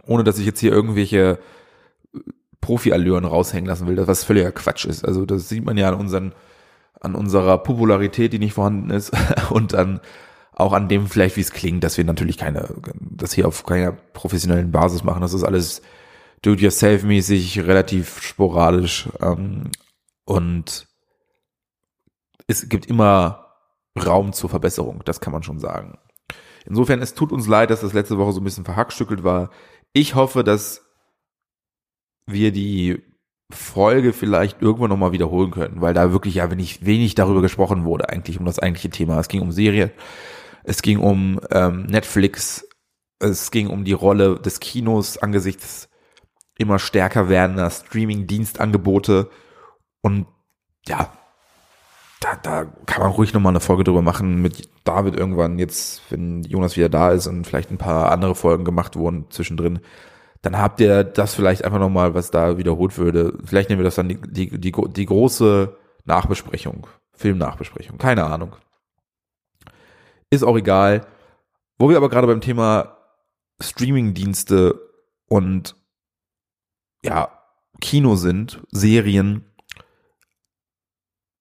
Ohne 0.07 0.25
dass 0.25 0.39
ich 0.39 0.47
jetzt 0.47 0.61
hier 0.61 0.73
irgendwelche 0.73 1.41
Profi-Allüren 2.61 3.25
raushängen 3.25 3.67
lassen 3.67 3.87
will, 3.87 4.07
was 4.07 4.25
völliger 4.25 4.53
Quatsch 4.53 4.85
ist. 4.85 5.05
Also 5.05 5.27
das 5.27 5.49
sieht 5.49 5.65
man 5.65 5.77
ja 5.77 5.89
an 5.89 5.95
unseren 5.95 6.35
an 7.01 7.15
unserer 7.15 7.59
Popularität, 7.59 8.33
die 8.33 8.39
nicht 8.39 8.55
vorhanden 8.55 8.91
ist 8.91 9.13
und 9.51 9.75
an 9.75 10.01
auch 10.59 10.73
an 10.73 10.89
dem 10.89 11.07
vielleicht, 11.07 11.37
wie 11.37 11.41
es 11.41 11.53
klingt, 11.53 11.85
dass 11.85 11.97
wir 11.97 12.05
natürlich 12.05 12.37
keine, 12.37 12.69
das 12.99 13.33
hier 13.33 13.47
auf 13.47 13.65
keiner 13.65 13.93
professionellen 13.93 14.73
Basis 14.73 15.05
machen. 15.05 15.23
Das 15.23 15.33
ist 15.33 15.45
alles 15.45 15.83
do-it-yourself-mäßig, 16.43 17.61
relativ 17.61 18.21
sporadisch 18.21 19.09
ähm, 19.21 19.71
und 20.25 20.87
es 22.47 22.69
gibt 22.69 22.87
immer 22.87 23.47
Raum 23.99 24.33
zur 24.33 24.51
Verbesserung, 24.51 25.03
das 25.05 25.21
kann 25.21 25.33
man 25.33 25.43
schon 25.43 25.59
sagen. 25.59 25.99
Insofern, 26.67 27.01
es 27.01 27.15
tut 27.15 27.33
uns 27.33 27.47
leid, 27.47 27.71
dass 27.71 27.81
das 27.81 27.93
letzte 27.93 28.19
Woche 28.19 28.33
so 28.33 28.41
ein 28.41 28.45
bisschen 28.45 28.65
verhackstückelt 28.65 29.25
war. 29.25 29.51
Ich 29.93 30.15
hoffe, 30.15 30.45
dass 30.45 30.85
wir 32.27 32.53
die 32.53 33.03
Folge 33.51 34.13
vielleicht 34.13 34.61
irgendwann 34.61 34.91
nochmal 34.91 35.13
wiederholen 35.13 35.51
können, 35.51 35.81
weil 35.81 35.95
da 35.95 36.13
wirklich 36.13 36.35
ja 36.37 36.51
wenig, 36.51 36.85
wenig 36.85 37.15
darüber 37.15 37.41
gesprochen 37.41 37.85
wurde, 37.85 38.11
eigentlich 38.11 38.39
um 38.39 38.45
das 38.45 38.59
eigentliche 38.59 38.91
Thema. 38.91 39.19
Es 39.19 39.29
ging 39.29 39.41
um 39.41 39.53
Serie, 39.53 39.93
es 40.69 40.83
ging 40.83 40.99
um 40.99 41.41
ähm, 41.51 41.87
Netflix, 41.87 42.69
es 43.19 43.51
ging 43.51 43.69
um 43.69 43.85
die 43.85 43.95
Rolle 43.95 44.39
des 44.39 44.61
Kinos 44.61 45.17
angesichts 45.17 45.89
immer 46.59 46.79
stärker 46.79 47.29
werdender 47.29 47.71
Streaming-Dienstangebote 47.71 49.31
und 50.03 50.27
ja, 50.87 51.11
da, 52.21 52.37
da 52.37 52.65
kann 52.85 53.03
man 53.03 53.13
ruhig 53.13 53.33
nochmal 53.33 53.53
eine 53.53 53.61
Folge 53.61 53.85
drüber 53.85 54.03
machen 54.03 54.43
mit 54.43 54.69
David 54.85 55.17
irgendwann 55.17 55.59
jetzt, 55.59 56.03
wenn 56.11 56.43
Jonas 56.43 56.77
wieder 56.77 56.89
da 56.89 57.13
ist 57.13 57.27
und 57.27 57.47
vielleicht 57.47 57.71
ein 57.71 57.79
paar 57.79 58.11
andere 58.13 58.35
Folgen 58.35 58.65
gemacht 58.65 58.97
wurden 58.97 59.27
zwischendrin, 59.31 59.81
dann 60.43 60.59
habt 60.59 60.81
ihr 60.81 61.03
das 61.03 61.35
vielleicht 61.35 61.65
einfach 61.65 61.79
nochmal, 61.79 62.15
was 62.15 62.31
da 62.31 62.59
wiederholt 62.59 62.99
würde. 62.99 63.39
Vielleicht 63.45 63.71
nehmen 63.71 63.81
wir 63.81 63.85
das 63.85 63.95
dann 63.95 64.09
die, 64.09 64.21
die, 64.21 64.61
die, 64.61 64.73
die 64.73 65.07
große 65.07 65.77
Nachbesprechung, 66.05 66.87
Filmnachbesprechung, 67.13 67.99
keine 67.99 68.25
Ahnung. 68.25 68.57
Ist 70.31 70.43
auch 70.43 70.57
egal. 70.57 71.07
Wo 71.79 71.89
wir 71.89 71.97
aber 71.97 72.09
gerade 72.09 72.27
beim 72.27 72.41
Thema 72.41 72.99
Streaming-Dienste 73.61 74.81
und 75.27 75.77
ja, 77.03 77.39
Kino 77.81 78.17
sind, 78.17 78.63
Serien. 78.71 79.45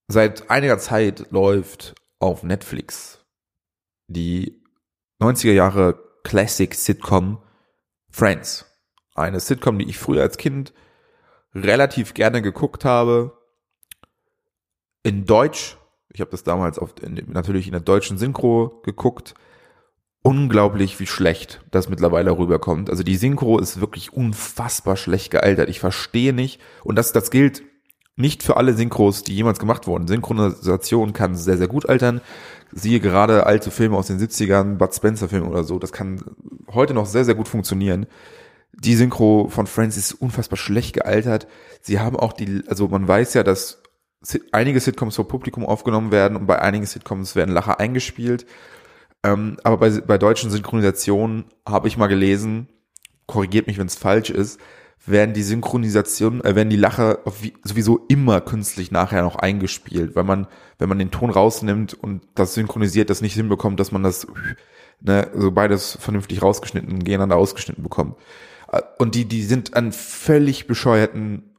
Seit 0.07 0.49
einiger 0.49 0.77
Zeit 0.77 1.31
läuft 1.31 1.95
auf 2.19 2.43
Netflix 2.43 3.25
die 4.07 4.63
90er 5.19 5.51
Jahre 5.51 5.99
Classic 6.23 6.73
Sitcom 6.73 7.43
Friends. 8.09 8.65
Eine 9.15 9.39
Sitcom, 9.39 9.79
die 9.79 9.89
ich 9.89 9.97
früher 9.97 10.21
als 10.21 10.37
Kind 10.37 10.73
relativ 11.53 12.13
gerne 12.13 12.41
geguckt 12.41 12.85
habe. 12.85 13.37
In 15.03 15.25
Deutsch 15.25 15.76
ich 16.13 16.21
habe 16.21 16.31
das 16.31 16.43
damals 16.43 16.79
auf, 16.79 16.93
in, 17.01 17.21
natürlich 17.27 17.67
in 17.67 17.73
der 17.73 17.81
deutschen 17.81 18.17
Synchro 18.17 18.81
geguckt. 18.83 19.33
Unglaublich, 20.23 20.99
wie 20.99 21.07
schlecht 21.07 21.61
das 21.71 21.89
mittlerweile 21.89 22.37
rüberkommt. 22.37 22.89
Also 22.89 23.03
die 23.03 23.15
Synchro 23.15 23.59
ist 23.59 23.79
wirklich 23.79 24.13
unfassbar 24.13 24.97
schlecht 24.97 25.31
gealtert. 25.31 25.69
Ich 25.69 25.79
verstehe 25.79 26.33
nicht. 26.33 26.59
Und 26.83 26.97
das, 26.97 27.13
das 27.13 27.31
gilt 27.31 27.63
nicht 28.17 28.43
für 28.43 28.57
alle 28.57 28.73
Synchros, 28.73 29.23
die 29.23 29.35
jemals 29.35 29.59
gemacht 29.59 29.87
wurden. 29.87 30.07
Synchronisation 30.07 31.13
kann 31.13 31.35
sehr, 31.35 31.57
sehr 31.57 31.67
gut 31.67 31.87
altern. 31.87 32.19
Siehe 32.71 32.99
gerade 32.99 33.45
alte 33.45 33.71
Filme 33.71 33.95
aus 33.95 34.07
den 34.07 34.19
70ern, 34.19 34.75
Bud 34.75 34.93
Spencer 34.93 35.29
Filme 35.29 35.47
oder 35.47 35.63
so. 35.63 35.79
Das 35.79 35.93
kann 35.93 36.23
heute 36.73 36.93
noch 36.93 37.05
sehr, 37.05 37.23
sehr 37.23 37.35
gut 37.35 37.47
funktionieren. 37.47 38.07
Die 38.73 38.95
Synchro 38.95 39.47
von 39.49 39.67
Friends 39.67 39.97
ist 39.97 40.13
unfassbar 40.13 40.57
schlecht 40.57 40.93
gealtert. 40.93 41.47
Sie 41.81 41.99
haben 41.99 42.17
auch 42.17 42.33
die, 42.33 42.63
also 42.67 42.87
man 42.87 43.07
weiß 43.07 43.35
ja, 43.35 43.43
dass 43.43 43.81
einige 44.51 44.79
Sitcoms 44.79 45.15
vor 45.15 45.27
Publikum 45.27 45.65
aufgenommen 45.65 46.11
werden 46.11 46.37
und 46.37 46.47
bei 46.47 46.59
einigen 46.59 46.85
Sitcoms 46.85 47.35
werden 47.35 47.53
Lacher 47.53 47.79
eingespielt. 47.79 48.45
Ähm, 49.23 49.57
aber 49.63 49.77
bei, 49.77 49.89
bei 50.01 50.17
deutschen 50.17 50.49
Synchronisationen 50.49 51.45
habe 51.67 51.87
ich 51.87 51.97
mal 51.97 52.07
gelesen, 52.07 52.67
korrigiert 53.25 53.67
mich, 53.67 53.77
wenn 53.77 53.87
es 53.87 53.95
falsch 53.95 54.29
ist, 54.29 54.59
werden 55.05 55.33
die 55.33 55.43
Synchronisationen, 55.43 56.43
äh, 56.43 56.55
werden 56.55 56.69
die 56.69 56.75
Lacher 56.75 57.19
sowieso 57.63 58.05
immer 58.09 58.41
künstlich 58.41 58.91
nachher 58.91 59.21
noch 59.21 59.35
eingespielt, 59.37 60.15
weil 60.15 60.23
man, 60.23 60.47
wenn 60.79 60.89
man 60.89 60.99
den 60.99 61.11
Ton 61.11 61.29
rausnimmt 61.29 61.93
und 61.93 62.23
das 62.35 62.53
synchronisiert, 62.53 63.09
das 63.09 63.21
nicht 63.21 63.35
hinbekommt, 63.35 63.79
dass 63.79 63.91
man 63.91 64.03
das, 64.03 64.27
ne, 64.99 65.29
so 65.33 65.51
beides 65.51 65.97
vernünftig 65.99 66.41
rausgeschnitten, 66.41 66.99
gegeneinander 66.99 67.37
ausgeschnitten 67.37 67.83
bekommt. 67.83 68.17
Äh, 68.71 68.81
und 68.97 69.15
die, 69.15 69.25
die 69.25 69.43
sind 69.43 69.75
an 69.75 69.91
völlig 69.91 70.67
bescheuerten 70.67 71.55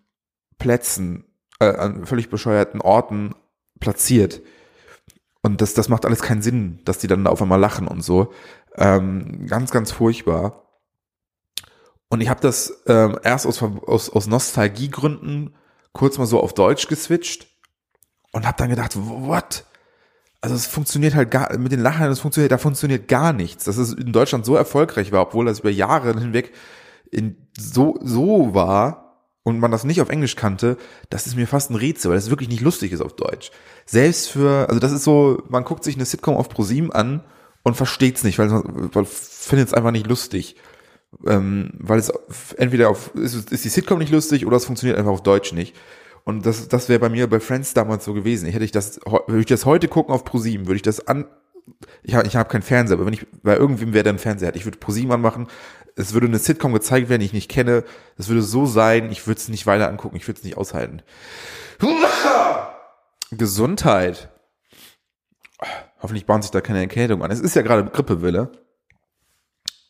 Plätzen 0.59 1.25
äh, 1.61 1.67
an 1.67 2.07
völlig 2.07 2.31
bescheuerten 2.31 2.81
Orten 2.81 3.35
platziert. 3.81 4.43
Und 5.43 5.61
das, 5.61 5.75
das 5.75 5.89
macht 5.89 6.05
alles 6.05 6.21
keinen 6.21 6.43
Sinn, 6.43 6.81
dass 6.85 6.99
die 6.99 7.07
dann 7.07 7.27
auf 7.27 7.41
einmal 7.41 7.61
lachen 7.61 7.87
und 7.87 8.03
so. 8.03 8.33
Ähm, 8.77 9.47
ganz, 9.47 9.71
ganz 9.71 9.93
furchtbar. 9.93 10.65
Und 12.09 12.21
ich 12.21 12.29
habe 12.29 12.41
das 12.41 12.83
ähm, 12.87 13.19
erst 13.23 13.47
aus, 13.47 13.63
aus, 13.63 14.11
aus 14.11 14.27
Nostalgiegründen 14.27 15.55
kurz 15.93 16.19
mal 16.19 16.27
so 16.27 16.41
auf 16.41 16.55
Deutsch 16.55 16.89
geswitcht 16.89 17.49
und 18.33 18.47
habe 18.47 18.57
dann 18.57 18.71
gedacht, 18.71 18.93
what? 18.97 19.65
Also 20.41 20.55
es 20.55 20.67
funktioniert 20.67 21.15
halt 21.15 21.31
gar, 21.31 21.57
mit 21.59 21.73
den 21.73 21.81
Lachern, 21.81 22.09
das 22.09 22.21
funktioniert, 22.21 22.53
da 22.53 22.59
funktioniert 22.59 23.09
gar 23.09 23.33
nichts. 23.33 23.65
Dass 23.65 23.77
es 23.77 23.93
in 23.93 24.13
Deutschland 24.13 24.47
so 24.47 24.55
erfolgreich 24.55 25.13
war, 25.13 25.23
obwohl 25.23 25.47
das 25.47 25.61
über 25.61 25.71
Jahre 25.71 26.19
hinweg 26.19 26.53
in 27.11 27.49
so, 27.59 27.99
so 28.01 28.55
war, 28.55 29.08
und 29.49 29.61
man 29.61 29.71
das 29.71 29.85
nicht 29.85 30.03
auf 30.03 30.11
Englisch 30.11 30.37
kannte, 30.37 30.77
das 31.09 31.27
ist 31.27 31.35
mir 31.35 31.47
fast 31.47 31.71
ein 31.71 31.75
Rätsel, 31.75 32.11
weil 32.11 32.19
das 32.19 32.29
wirklich 32.29 32.51
nicht 32.51 32.61
lustig 32.61 32.93
ist 32.93 33.01
auf 33.01 33.17
Deutsch. 33.17 33.51
Selbst 33.87 34.31
für, 34.31 34.69
also 34.69 34.79
das 34.79 34.93
ist 34.93 35.05
so, 35.05 35.43
man 35.49 35.65
guckt 35.65 35.85
sich 35.85 35.95
eine 35.95 36.05
Sitcom 36.05 36.37
auf 36.37 36.51
ProSieben 36.51 36.93
an 36.93 37.25
und 37.63 37.75
versteht's 37.75 38.25
nicht, 38.25 38.39
weil 38.39 38.49
man 38.49 39.07
findet 39.07 39.69
es 39.69 39.75
einfach 39.75 39.91
nicht 39.91 40.07
lustig. 40.07 40.57
Ähm, 41.27 41.71
weil 41.79 41.99
es 41.99 42.11
entweder 42.59 42.91
auf, 42.91 43.15
ist, 43.15 43.51
ist 43.51 43.65
die 43.65 43.71
Sitcom 43.71 43.99
nicht 43.99 44.13
lustig 44.13 44.45
oder 44.45 44.59
es 44.59 44.67
funktioniert 44.67 44.99
einfach 44.99 45.13
auf 45.13 45.23
Deutsch 45.23 45.55
nicht. 45.55 45.75
Und 46.25 46.45
das, 46.45 46.69
das 46.69 46.91
wäre 46.91 47.01
bei 47.01 47.09
mir 47.09 47.27
bei 47.27 47.41
Friends 47.41 47.73
damals 47.73 48.05
so 48.05 48.13
gewesen. 48.13 48.47
Ich 48.47 48.55
hätte 48.55 48.67
ich 48.67 48.73
das, 48.73 49.01
würde 49.07 49.41
ich 49.41 49.47
das 49.47 49.65
heute 49.65 49.89
gucken 49.89 50.15
auf 50.15 50.27
ProSieben, 50.27 50.67
würde 50.67 50.77
ich 50.77 50.83
das 50.83 51.07
an, 51.07 51.25
ich 52.03 52.15
habe 52.15 52.27
ich 52.27 52.37
hab 52.37 52.51
keinen 52.51 52.63
Fernseher, 52.63 52.97
aber 52.97 53.07
wenn 53.07 53.15
ich 53.15 53.27
bei 53.43 53.57
irgendwem 53.57 53.95
wäre, 53.95 54.05
der 54.05 54.11
einen 54.11 54.19
Fernseher 54.19 54.49
hat, 54.49 54.57
ich 54.57 54.67
würde 54.67 54.79
ProSieben 54.79 55.13
anmachen, 55.13 55.49
es 55.99 56.15
würde 56.15 56.27
eine 56.27 56.39
Sitcom 56.39 56.73
gezeigt 56.73 57.09
werden, 57.09 57.21
die 57.21 57.27
ich 57.27 57.33
nicht 57.33 57.51
kenne, 57.51 57.85
es 58.17 58.29
würde 58.29 58.43
so 58.43 58.67
sein, 58.67 59.11
ich 59.11 59.27
würde 59.27 59.39
es 59.39 59.49
nicht 59.49 59.67
weiter 59.67 59.89
angucken, 59.89 60.17
ich 60.17 60.27
würde 60.27 60.39
es 60.39 60.45
nicht 60.45 60.57
aushalten. 60.57 61.03
Gesundheit. 63.31 64.31
Hoffentlich 66.01 66.27
bahnt 66.27 66.45
sich 66.45 66.53
da 66.53 66.61
keine 66.61 66.79
Erkältung 66.81 67.23
an. 67.23 67.31
Es 67.31 67.41
ist 67.41 67.57
ja 67.57 67.63
gerade 67.63 67.85
Grippewille. 67.91 68.53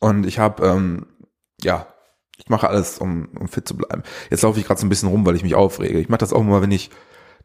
Und 0.00 0.26
ich 0.26 0.38
habe, 0.38 0.66
ähm, 0.66 1.06
ja, 1.62 1.86
Ich 2.38 2.48
mache 2.48 2.68
alles, 2.68 2.98
um, 2.98 3.28
um 3.38 3.48
fit 3.48 3.66
zu 3.66 3.76
bleiben. 3.76 4.04
Jetzt 4.30 4.42
laufe 4.42 4.60
ich 4.60 4.66
gerade 4.66 4.80
so 4.80 4.86
ein 4.86 4.88
bisschen 4.88 5.08
rum, 5.08 5.26
weil 5.26 5.34
ich 5.34 5.42
mich 5.42 5.56
aufrege. 5.56 5.98
Ich 5.98 6.08
mache 6.08 6.20
das 6.20 6.32
auch 6.32 6.40
immer, 6.40 6.62
wenn 6.62 6.70
ich 6.70 6.90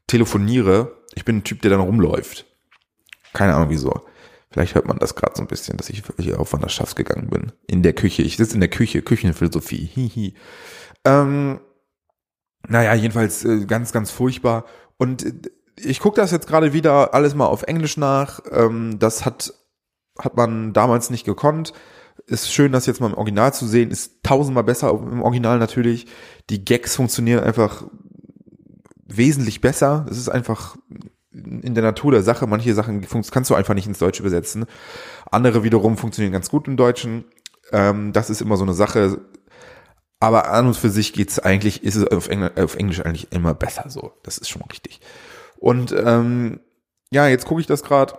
telefoniere. 0.08 0.96
Ich 1.16 1.26
bin 1.26 1.38
ein 1.38 1.44
Typ, 1.44 1.62
der 1.64 1.72
dann 1.72 1.80
rumläuft. 1.80 2.46
Keine 3.34 3.56
Ahnung 3.56 3.70
wieso. 3.70 4.06
Vielleicht 4.54 4.76
hört 4.76 4.86
man 4.86 5.00
das 5.00 5.16
gerade 5.16 5.34
so 5.36 5.42
ein 5.42 5.48
bisschen, 5.48 5.78
dass 5.78 5.90
ich 5.90 6.04
hier 6.20 6.40
auf 6.40 6.54
Wanderschaft 6.54 6.96
gegangen 6.96 7.28
bin. 7.28 7.52
In 7.66 7.82
der 7.82 7.94
Küche. 7.94 8.22
Ich 8.22 8.38
sitze 8.38 8.54
in 8.54 8.60
der 8.60 8.70
Küche. 8.70 9.02
Küchenphilosophie. 9.02 9.84
Hihi. 9.84 10.36
Ähm, 11.06 11.60
naja, 12.68 12.94
jedenfalls 12.94 13.44
äh, 13.46 13.66
ganz, 13.66 13.92
ganz 13.92 14.12
furchtbar. 14.12 14.66
Und 14.98 15.26
äh, 15.26 15.34
ich 15.78 16.00
gucke 16.00 16.22
das 16.22 16.30
jetzt 16.30 16.46
gerade 16.46 16.72
wieder 16.72 17.16
alles 17.16 17.34
mal 17.34 17.48
auf 17.48 17.64
Englisch 17.64 17.98
nach. 17.98 18.42
Ähm, 18.52 19.00
das 19.00 19.26
hat, 19.26 19.56
hat 20.20 20.38
man 20.38 20.72
damals 20.72 21.10
nicht 21.10 21.26
gekonnt. 21.26 21.74
Ist 22.28 22.54
schön, 22.54 22.72
das 22.72 22.86
jetzt 22.86 23.02
mal 23.02 23.10
im 23.10 23.18
Original 23.18 23.56
zu 23.56 23.66
sehen. 23.66 23.90
Ist 23.90 24.22
tausendmal 24.22 24.64
besser 24.64 24.92
im 24.92 25.24
Original 25.24 25.58
natürlich. 25.58 26.06
Die 26.52 26.64
Gags 26.64 26.96
funktionieren 26.96 27.44
einfach 27.44 27.86
wesentlich 29.08 29.62
besser. 29.62 30.06
Es 30.12 30.20
ist 30.20 30.30
einfach 30.30 30.78
in 31.34 31.74
der 31.74 31.84
Natur 31.84 32.12
der 32.12 32.24
Sache. 32.24 32.48
Manche 32.48 32.74
Sachen 32.74 33.06
kannst 33.32 33.50
du 33.50 33.56
einfach 33.56 33.74
nicht 33.74 33.88
ins 33.88 34.00
Deutsche 34.00 34.22
übersetzen. 34.22 34.66
Andere 35.32 35.64
wiederum 35.64 35.98
funktionieren 35.98 36.34
ganz 36.34 36.50
gut 36.50 36.68
im 36.68 36.78
Deutschen. 36.78 37.26
Ähm, 37.72 38.14
das 38.14 38.30
ist 38.30 38.42
immer 38.42 38.58
so 38.58 38.64
eine 38.64 38.74
Sache. 38.74 39.20
Aber 40.20 40.50
an 40.52 40.68
und 40.68 40.78
für 40.78 40.90
sich 40.90 41.12
geht's 41.14 41.40
eigentlich, 41.40 41.84
ist 41.84 41.96
es 41.96 42.08
auf 42.08 42.30
Englisch, 42.30 42.52
auf 42.58 42.76
Englisch 42.76 43.02
eigentlich 43.02 43.32
immer 43.32 43.54
besser 43.54 43.90
so. 43.90 44.14
Das 44.24 44.38
ist 44.38 44.50
schon 44.50 44.62
richtig. 44.64 45.02
Und 45.58 45.92
ähm, 45.92 46.60
ja, 47.12 47.28
jetzt 47.28 47.46
gucke 47.46 47.62
ich 47.62 47.68
das 47.68 47.84
gerade. 47.84 48.18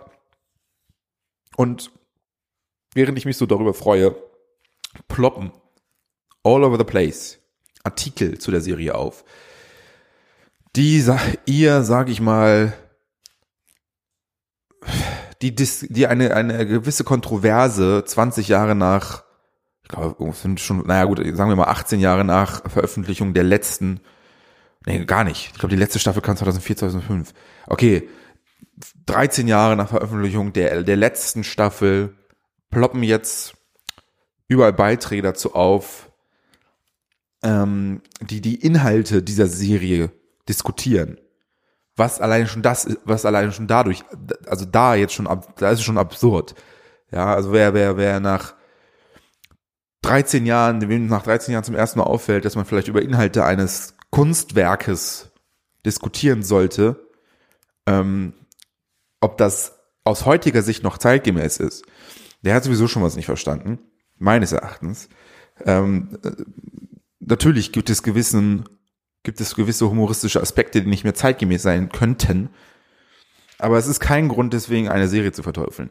Und 1.57 1.91
während 2.95 3.17
ich 3.17 3.25
mich 3.25 3.37
so 3.37 3.47
darüber 3.47 3.75
freue, 3.75 4.15
ploppen 5.09 5.53
all 6.43 6.63
over 6.63 6.79
the 6.79 6.85
place 6.85 7.39
Artikel 7.85 8.39
zu 8.39 8.51
der 8.51 8.61
Serie 8.61 8.95
auf, 8.95 9.25
die 10.77 11.05
ihr, 11.47 11.83
sage 11.83 12.13
ich 12.13 12.21
mal, 12.21 12.75
die, 15.43 15.55
die 15.55 16.07
eine, 16.07 16.35
eine 16.35 16.67
gewisse 16.67 17.05
Kontroverse 17.05 18.05
20 18.05 18.49
Jahre 18.49 18.75
nach, 18.75 19.25
ich 19.83 19.89
glaube, 19.89 20.33
sind 20.33 20.61
schon, 20.61 20.87
naja 20.87 21.05
gut, 21.05 21.19
sagen 21.19 21.51
wir 21.51 21.57
mal 21.57 21.69
18 21.69 22.01
Jahre 22.01 22.25
nach 22.25 22.69
Veröffentlichung 22.71 23.35
der 23.35 23.45
letzten, 23.45 24.01
nee, 24.87 25.05
gar 25.05 25.25
nicht. 25.25 25.51
Ich 25.53 25.59
glaube, 25.59 25.75
die 25.75 25.81
letzte 25.81 25.99
Staffel 25.99 26.23
kam 26.23 26.37
2004, 26.37 26.77
2005. 26.77 27.35
Okay, 27.67 28.09
13 29.07 29.49
Jahre 29.49 29.77
nach 29.77 29.89
Veröffentlichung 29.89 30.53
der, 30.53 30.83
der 30.83 30.97
letzten 30.97 31.45
Staffel 31.45 32.15
ploppen 32.71 33.03
jetzt 33.03 33.55
überall 34.49 34.73
Beiträge 34.73 35.23
dazu 35.23 35.55
auf, 35.55 36.11
ähm, 37.43 38.03
die 38.21 38.41
die 38.41 38.57
Inhalte 38.57 39.23
dieser 39.23 39.47
Serie 39.47 40.11
diskutieren. 40.49 41.19
Was 41.97 42.21
alleine 42.21 42.47
schon 42.49 42.63
das, 42.63 42.89
was 43.05 43.25
alleine 43.25 43.53
schon 43.53 43.67
dadurch, 43.69 44.03
also 44.47 44.65
da 44.65 44.95
jetzt 44.95 45.15
schon, 45.15 45.27
da 45.57 45.71
ist 45.71 45.79
es 45.79 45.85
schon 45.85 45.99
absurd. 45.99 46.55
Ja, 47.13 47.35
also 47.35 47.53
wer, 47.53 47.75
wer, 47.75 47.97
wer 47.97 48.19
nach 48.19 48.55
13 50.03 50.45
Jahren, 50.45 50.81
dem 50.81 51.07
nach 51.07 51.23
13 51.23 51.53
Jahren 51.53 51.65
zum 51.65 51.77
ersten 51.77 51.99
Mal 52.01 52.07
auffällt, 52.07 52.45
dass 52.45 52.57
man 52.57 52.65
vielleicht 52.65 52.89
über 52.89 53.01
Inhalte 53.01 53.45
eines 53.45 53.95
Kunstwerkes 54.11 55.31
diskutieren 55.87 56.43
sollte, 56.43 57.09
ähm, 57.87 58.35
ob 59.21 59.39
das 59.39 59.79
aus 60.05 60.27
heutiger 60.27 60.63
Sicht 60.63 60.83
noch 60.83 60.99
zeitgemäß 60.99 61.57
ist, 61.59 61.85
der 62.43 62.55
hat 62.55 62.65
sowieso 62.65 62.89
schon 62.89 63.03
was 63.03 63.17
nicht 63.17 63.27
verstanden, 63.27 63.79
meines 64.19 64.53
Erachtens. 64.53 65.09
Ähm, 65.65 66.19
äh, 66.23 66.33
natürlich 67.21 67.73
gibt 67.73 67.89
es 67.89 68.03
gewissen, 68.03 68.69
gibt 69.25 69.41
es 69.41 69.57
gewisse 69.57 69.91
humoristische 69.91 70.41
Aspekte, 70.41 70.81
die 70.83 70.89
nicht 70.89 71.03
mehr 71.03 71.15
zeitgemäß 71.15 71.63
sein 71.63 71.89
könnten. 71.89 72.51
Aber 73.59 73.79
es 73.79 73.89
ist 73.89 73.99
kein 73.99 74.29
Grund, 74.29 74.53
deswegen 74.53 74.89
eine 74.89 75.09
Serie 75.09 75.33
zu 75.33 75.43
verteufeln. 75.43 75.91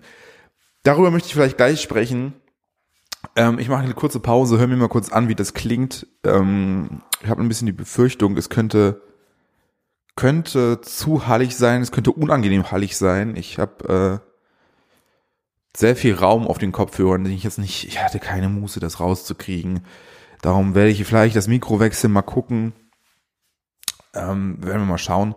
Darüber 0.83 1.11
möchte 1.11 1.27
ich 1.27 1.33
vielleicht 1.33 1.57
gleich 1.57 1.81
sprechen. 1.81 2.33
Ähm, 3.35 3.59
ich 3.59 3.69
mache 3.69 3.83
eine 3.83 3.93
kurze 3.93 4.19
Pause, 4.19 4.59
hör 4.59 4.67
mir 4.67 4.75
mal 4.75 4.89
kurz 4.89 5.11
an, 5.11 5.27
wie 5.27 5.35
das 5.35 5.53
klingt. 5.53 6.07
Ähm, 6.23 7.01
ich 7.21 7.29
habe 7.29 7.41
ein 7.41 7.47
bisschen 7.47 7.65
die 7.65 7.73
Befürchtung, 7.73 8.37
es 8.37 8.49
könnte 8.49 9.01
könnte 10.15 10.79
zu 10.81 11.25
hallig 11.27 11.55
sein, 11.55 11.81
es 11.81 11.91
könnte 11.91 12.11
unangenehm 12.11 12.69
hallig 12.69 12.97
sein. 12.97 13.35
Ich 13.35 13.57
habe 13.57 14.21
äh, 14.21 15.77
sehr 15.77 15.95
viel 15.95 16.13
Raum 16.13 16.47
auf 16.47 16.59
den 16.59 16.71
Kopfhörern, 16.71 17.23
den 17.23 17.33
ich 17.33 17.43
jetzt 17.43 17.57
nicht, 17.57 17.87
ich 17.87 18.03
hatte 18.03 18.19
keine 18.19 18.49
Muße, 18.49 18.79
das 18.79 18.99
rauszukriegen. 18.99 19.85
Darum 20.41 20.75
werde 20.75 20.91
ich 20.91 21.03
vielleicht 21.03 21.35
das 21.35 21.47
Mikro 21.47 21.79
wechseln, 21.79 22.13
mal 22.13 22.21
gucken. 22.21 22.73
Ähm, 24.13 24.57
werden 24.63 24.81
wir 24.81 24.85
mal 24.85 24.97
schauen. 24.97 25.35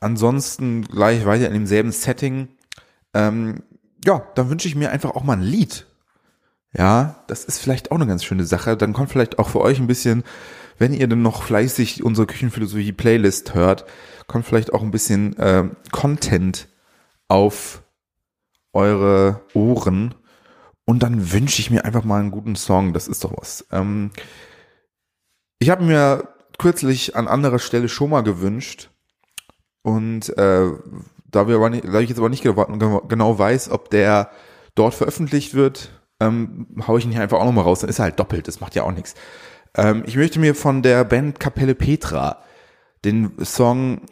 Ansonsten 0.00 0.82
gleich 0.82 1.26
weiter 1.26 1.46
in 1.46 1.52
demselben 1.52 1.92
Setting. 1.92 2.48
Ähm, 3.14 3.62
ja, 4.04 4.26
dann 4.34 4.50
wünsche 4.50 4.68
ich 4.68 4.74
mir 4.74 4.90
einfach 4.90 5.10
auch 5.10 5.22
mal 5.22 5.34
ein 5.34 5.42
Lied. 5.42 5.86
Ja, 6.76 7.22
das 7.28 7.44
ist 7.44 7.58
vielleicht 7.58 7.90
auch 7.90 7.96
eine 7.96 8.06
ganz 8.06 8.24
schöne 8.24 8.44
Sache. 8.44 8.76
Dann 8.76 8.94
kommt 8.94 9.10
vielleicht 9.10 9.38
auch 9.38 9.48
für 9.48 9.60
euch 9.60 9.78
ein 9.78 9.86
bisschen, 9.86 10.24
wenn 10.78 10.94
ihr 10.94 11.06
dann 11.06 11.22
noch 11.22 11.42
fleißig 11.42 12.02
unsere 12.02 12.26
Küchenphilosophie-Playlist 12.26 13.54
hört, 13.54 13.84
kommt 14.26 14.46
vielleicht 14.46 14.72
auch 14.72 14.82
ein 14.82 14.90
bisschen 14.90 15.36
äh, 15.38 15.68
Content 15.90 16.68
auf 17.28 17.82
eure 18.72 19.42
Ohren. 19.54 20.14
Und 20.84 21.02
dann 21.02 21.32
wünsche 21.32 21.60
ich 21.60 21.70
mir 21.70 21.84
einfach 21.84 22.04
mal 22.04 22.20
einen 22.20 22.30
guten 22.30 22.56
Song. 22.56 22.92
Das 22.92 23.06
ist 23.06 23.22
doch 23.22 23.32
was. 23.36 23.66
Ähm, 23.70 24.10
ich 25.58 25.70
habe 25.70 25.84
mir 25.84 26.28
kürzlich 26.58 27.16
an 27.16 27.28
anderer 27.28 27.58
Stelle 27.58 27.88
schon 27.88 28.10
mal 28.10 28.22
gewünscht. 28.22 28.90
Und 29.82 30.28
äh, 30.38 30.70
da, 31.30 31.48
wir 31.48 31.56
aber 31.56 31.70
nicht, 31.70 31.84
da 31.84 32.00
ich 32.00 32.08
jetzt 32.08 32.18
aber 32.18 32.28
nicht 32.28 32.42
genau 32.42 33.38
weiß, 33.38 33.70
ob 33.70 33.90
der 33.90 34.30
dort 34.74 34.94
veröffentlicht 34.94 35.54
wird, 35.54 35.90
ähm, 36.20 36.66
hau 36.86 36.96
ich 36.96 37.04
ihn 37.04 37.12
hier 37.12 37.22
einfach 37.22 37.40
auch 37.40 37.44
nochmal 37.44 37.64
raus. 37.64 37.80
Dann 37.80 37.90
ist 37.90 37.98
er 37.98 38.04
halt 38.04 38.18
doppelt. 38.18 38.46
Das 38.48 38.60
macht 38.60 38.74
ja 38.74 38.84
auch 38.84 38.92
nichts. 38.92 39.14
Ähm, 39.76 40.04
ich 40.06 40.16
möchte 40.16 40.38
mir 40.38 40.54
von 40.54 40.82
der 40.82 41.04
Band 41.04 41.40
Kapelle 41.40 41.74
Petra 41.74 42.42
den 43.04 43.32
Song, 43.44 44.02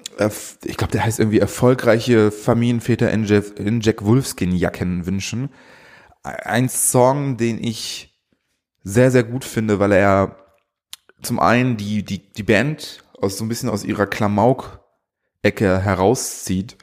ich 0.65 0.77
glaube, 0.77 0.93
der 0.93 1.05
heißt 1.05 1.21
irgendwie 1.21 1.39
erfolgreiche 1.39 2.31
Familienväter 2.31 3.11
in 3.11 3.25
Jack, 3.25 3.59
in 3.59 3.81
Jack 3.81 4.05
Wolfskin 4.05 4.53
Jacken 4.53 5.07
wünschen. 5.07 5.51
Ein 6.23 6.69
Song, 6.69 7.37
den 7.37 7.63
ich 7.63 8.19
sehr, 8.83 9.11
sehr 9.11 9.23
gut 9.23 9.45
finde, 9.45 9.79
weil 9.79 9.93
er 9.93 10.37
zum 11.23 11.41
einen 11.41 11.77
die, 11.77 12.03
die, 12.05 12.19
die 12.33 12.43
Band 12.43 13.05
aus 13.21 13.39
so 13.39 13.45
ein 13.45 13.49
bisschen 13.49 13.69
aus 13.69 13.85
ihrer 13.85 14.07
Klamauk-Ecke 14.07 15.79
herauszieht. 15.81 16.77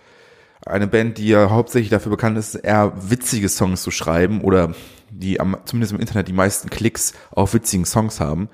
Eine 0.66 0.88
Band, 0.88 1.18
die 1.18 1.30
ja 1.30 1.50
hauptsächlich 1.50 1.90
dafür 1.90 2.12
bekannt 2.12 2.38
ist, 2.38 2.56
eher 2.56 2.94
witzige 3.10 3.50
Songs 3.50 3.82
zu 3.84 3.92
schreiben 3.92 4.42
oder 4.42 4.74
die 5.10 5.40
am, 5.40 5.58
zumindest 5.66 5.94
im 5.94 6.00
Internet 6.00 6.28
die 6.28 6.34
meisten 6.34 6.70
Klicks 6.70 7.14
auf 7.32 7.54
witzigen 7.54 7.86
Songs 7.86 8.20
haben 8.20 8.50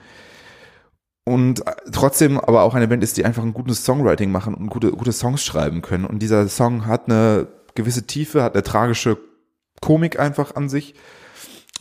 und 1.25 1.63
trotzdem 1.91 2.37
aber 2.39 2.63
auch 2.63 2.75
eine 2.75 2.87
Band 2.87 3.03
ist, 3.03 3.17
die 3.17 3.25
einfach 3.25 3.43
ein 3.43 3.53
gutes 3.53 3.85
Songwriting 3.85 4.31
machen 4.31 4.53
und 4.53 4.69
gute, 4.69 4.91
gute 4.91 5.13
Songs 5.13 5.43
schreiben 5.43 5.81
können. 5.81 6.05
Und 6.05 6.19
dieser 6.19 6.47
Song 6.49 6.85
hat 6.85 7.09
eine 7.09 7.47
gewisse 7.75 8.05
Tiefe, 8.05 8.43
hat 8.43 8.53
eine 8.53 8.63
tragische 8.63 9.17
Komik 9.79 10.19
einfach 10.19 10.55
an 10.55 10.67
sich, 10.67 10.95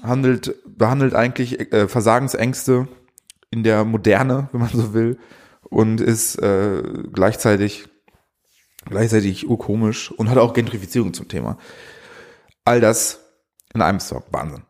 handelt, 0.02 0.54
behandelt 0.64 1.14
eigentlich 1.14 1.72
äh, 1.72 1.88
Versagensängste 1.88 2.88
in 3.52 3.62
der 3.62 3.84
Moderne, 3.84 4.48
wenn 4.50 4.60
man 4.60 4.70
so 4.70 4.94
will, 4.94 5.18
und 5.62 6.00
ist 6.00 6.36
äh, 6.36 6.82
gleichzeitig 7.12 7.88
gleichzeitig 8.84 9.48
urkomisch 9.48 10.10
und 10.10 10.28
hat 10.28 10.38
auch 10.38 10.54
Gentrifizierung 10.54 11.14
zum 11.14 11.28
Thema. 11.28 11.58
All 12.64 12.80
das 12.80 13.20
in 13.74 13.82
einem 13.82 14.00
Song, 14.00 14.24
Wahnsinn. 14.30 14.64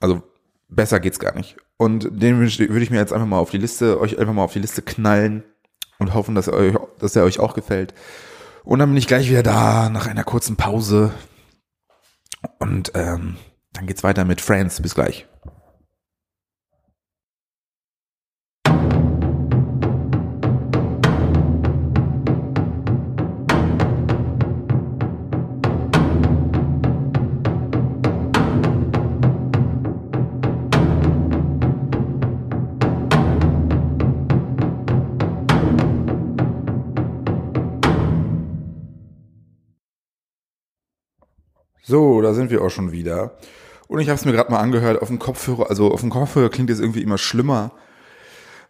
Also 0.00 0.22
besser 0.68 1.00
geht's 1.00 1.18
gar 1.18 1.34
nicht. 1.34 1.56
Und 1.76 2.08
den 2.10 2.38
würde 2.38 2.82
ich 2.82 2.90
mir 2.90 2.98
jetzt 2.98 3.12
einfach 3.12 3.26
mal 3.26 3.38
auf 3.38 3.50
die 3.50 3.58
Liste, 3.58 4.00
euch 4.00 4.18
einfach 4.18 4.34
mal 4.34 4.44
auf 4.44 4.52
die 4.52 4.58
Liste 4.60 4.82
knallen 4.82 5.44
und 5.98 6.14
hoffen, 6.14 6.34
dass 6.34 6.46
er 6.48 6.54
euch, 6.54 6.76
dass 6.98 7.16
er 7.16 7.24
euch 7.24 7.40
auch 7.40 7.54
gefällt. 7.54 7.94
Und 8.64 8.78
dann 8.78 8.90
bin 8.90 8.98
ich 8.98 9.06
gleich 9.06 9.28
wieder 9.30 9.42
da 9.42 9.88
nach 9.88 10.06
einer 10.06 10.24
kurzen 10.24 10.56
Pause. 10.56 11.12
Und 12.58 12.92
ähm, 12.94 13.36
dann 13.72 13.86
geht's 13.86 14.04
weiter 14.04 14.24
mit 14.24 14.40
Friends. 14.40 14.80
Bis 14.80 14.94
gleich. 14.94 15.26
So, 41.90 42.20
da 42.20 42.34
sind 42.34 42.52
wir 42.52 42.62
auch 42.62 42.70
schon 42.70 42.92
wieder. 42.92 43.32
Und 43.88 43.98
ich 43.98 44.08
habe 44.08 44.16
es 44.16 44.24
mir 44.24 44.30
gerade 44.30 44.52
mal 44.52 44.60
angehört 44.60 45.02
auf 45.02 45.08
dem 45.08 45.18
Kopfhörer. 45.18 45.70
Also 45.70 45.90
auf 45.90 46.02
dem 46.02 46.10
Kopfhörer 46.10 46.48
klingt 46.48 46.70
es 46.70 46.78
irgendwie 46.78 47.02
immer 47.02 47.18
schlimmer. 47.18 47.72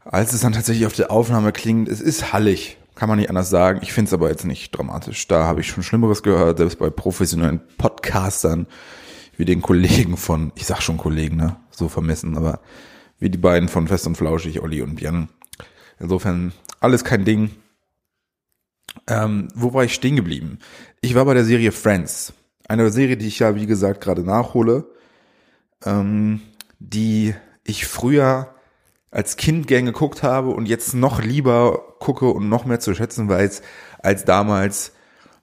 Als 0.06 0.32
es 0.32 0.40
dann 0.40 0.54
tatsächlich 0.54 0.86
auf 0.86 0.94
der 0.94 1.10
Aufnahme 1.10 1.52
klingt, 1.52 1.90
es 1.90 2.00
ist 2.00 2.32
hallig, 2.32 2.78
kann 2.94 3.10
man 3.10 3.18
nicht 3.18 3.28
anders 3.28 3.50
sagen. 3.50 3.80
Ich 3.82 3.92
finde 3.92 4.08
es 4.08 4.14
aber 4.14 4.30
jetzt 4.30 4.46
nicht 4.46 4.70
dramatisch. 4.70 5.28
Da 5.28 5.44
habe 5.44 5.60
ich 5.60 5.66
schon 5.66 5.82
Schlimmeres 5.82 6.22
gehört, 6.22 6.56
selbst 6.56 6.78
bei 6.78 6.88
professionellen 6.88 7.60
Podcastern, 7.76 8.66
wie 9.36 9.44
den 9.44 9.60
Kollegen 9.60 10.16
von, 10.16 10.50
ich 10.54 10.64
sag 10.64 10.80
schon 10.80 10.96
Kollegen, 10.96 11.36
ne, 11.36 11.56
so 11.70 11.90
vermessen, 11.90 12.38
aber 12.38 12.60
wie 13.18 13.28
die 13.28 13.36
beiden 13.36 13.68
von 13.68 13.86
Fest 13.86 14.06
und 14.06 14.16
Flauschig, 14.16 14.62
Olli 14.62 14.80
und 14.80 14.94
Björn. 14.94 15.28
Insofern 15.98 16.54
alles 16.80 17.04
kein 17.04 17.26
Ding. 17.26 17.50
Ähm, 19.06 19.48
wo 19.54 19.74
war 19.74 19.84
ich 19.84 19.92
stehen 19.92 20.16
geblieben? 20.16 20.58
Ich 21.02 21.14
war 21.14 21.26
bei 21.26 21.34
der 21.34 21.44
Serie 21.44 21.70
Friends. 21.70 22.32
Eine 22.70 22.88
Serie, 22.92 23.16
die 23.16 23.26
ich 23.26 23.40
ja, 23.40 23.56
wie 23.56 23.66
gesagt, 23.66 24.00
gerade 24.00 24.22
nachhole, 24.22 24.84
ähm, 25.84 26.40
die 26.78 27.34
ich 27.64 27.84
früher 27.84 28.54
als 29.10 29.36
Kind 29.36 29.66
gern 29.66 29.86
geguckt 29.86 30.22
habe 30.22 30.50
und 30.50 30.66
jetzt 30.66 30.94
noch 30.94 31.20
lieber 31.20 31.96
gucke 31.98 32.26
und 32.26 32.48
noch 32.48 32.66
mehr 32.66 32.78
zu 32.78 32.94
schätzen 32.94 33.28
weiß 33.28 33.62
als 33.98 34.24
damals, 34.24 34.92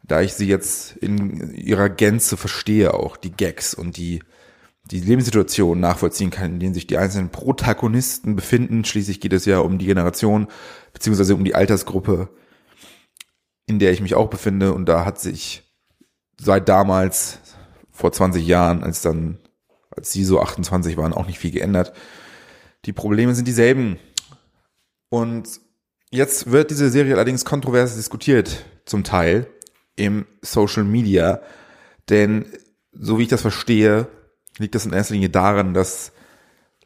da 0.03 0.21
ich 0.21 0.35
sie 0.35 0.47
jetzt 0.47 0.95
in 0.95 1.53
ihrer 1.53 1.89
Gänze 1.89 2.37
verstehe, 2.37 2.93
auch 2.93 3.17
die 3.17 3.33
Gags 3.33 3.73
und 3.73 3.97
die, 3.97 4.23
die 4.85 5.01
Lebenssituation 5.01 5.81
nachvollziehen 5.81 6.29
kann, 6.29 6.53
in 6.53 6.59
denen 6.61 6.73
sich 6.73 6.87
die 6.87 6.97
einzelnen 6.97 7.29
Protagonisten 7.29 8.37
befinden. 8.37 8.85
Schließlich 8.85 9.19
geht 9.19 9.33
es 9.33 9.43
ja 9.43 9.59
um 9.59 9.79
die 9.79 9.87
Generation, 9.87 10.47
beziehungsweise 10.93 11.35
um 11.35 11.43
die 11.43 11.55
Altersgruppe, 11.55 12.29
in 13.65 13.79
der 13.79 13.91
ich 13.91 13.99
mich 13.99 14.15
auch 14.15 14.29
befinde. 14.29 14.73
Und 14.73 14.85
da 14.85 15.03
hat 15.03 15.19
sich 15.19 15.66
seit 16.39 16.69
damals, 16.69 17.39
vor 17.91 18.11
20 18.11 18.45
Jahren, 18.45 18.83
als 18.83 19.01
dann, 19.01 19.39
als 19.89 20.11
sie 20.11 20.23
so 20.23 20.39
28 20.39 20.97
waren, 20.97 21.13
auch 21.13 21.25
nicht 21.25 21.39
viel 21.39 21.51
geändert. 21.51 21.93
Die 22.85 22.93
Probleme 22.93 23.33
sind 23.33 23.47
dieselben. 23.47 23.97
Und 25.09 25.59
jetzt 26.11 26.51
wird 26.51 26.69
diese 26.69 26.89
Serie 26.89 27.15
allerdings 27.15 27.43
kontrovers 27.43 27.95
diskutiert, 27.95 28.65
zum 28.85 29.03
Teil 29.03 29.47
im 29.95 30.27
Social 30.41 30.83
Media. 30.83 31.41
Denn, 32.09 32.45
so 32.91 33.17
wie 33.17 33.23
ich 33.23 33.29
das 33.29 33.41
verstehe, 33.41 34.07
liegt 34.59 34.75
das 34.75 34.85
in 34.85 34.93
erster 34.93 35.15
Linie 35.15 35.29
daran, 35.29 35.73
dass 35.73 36.11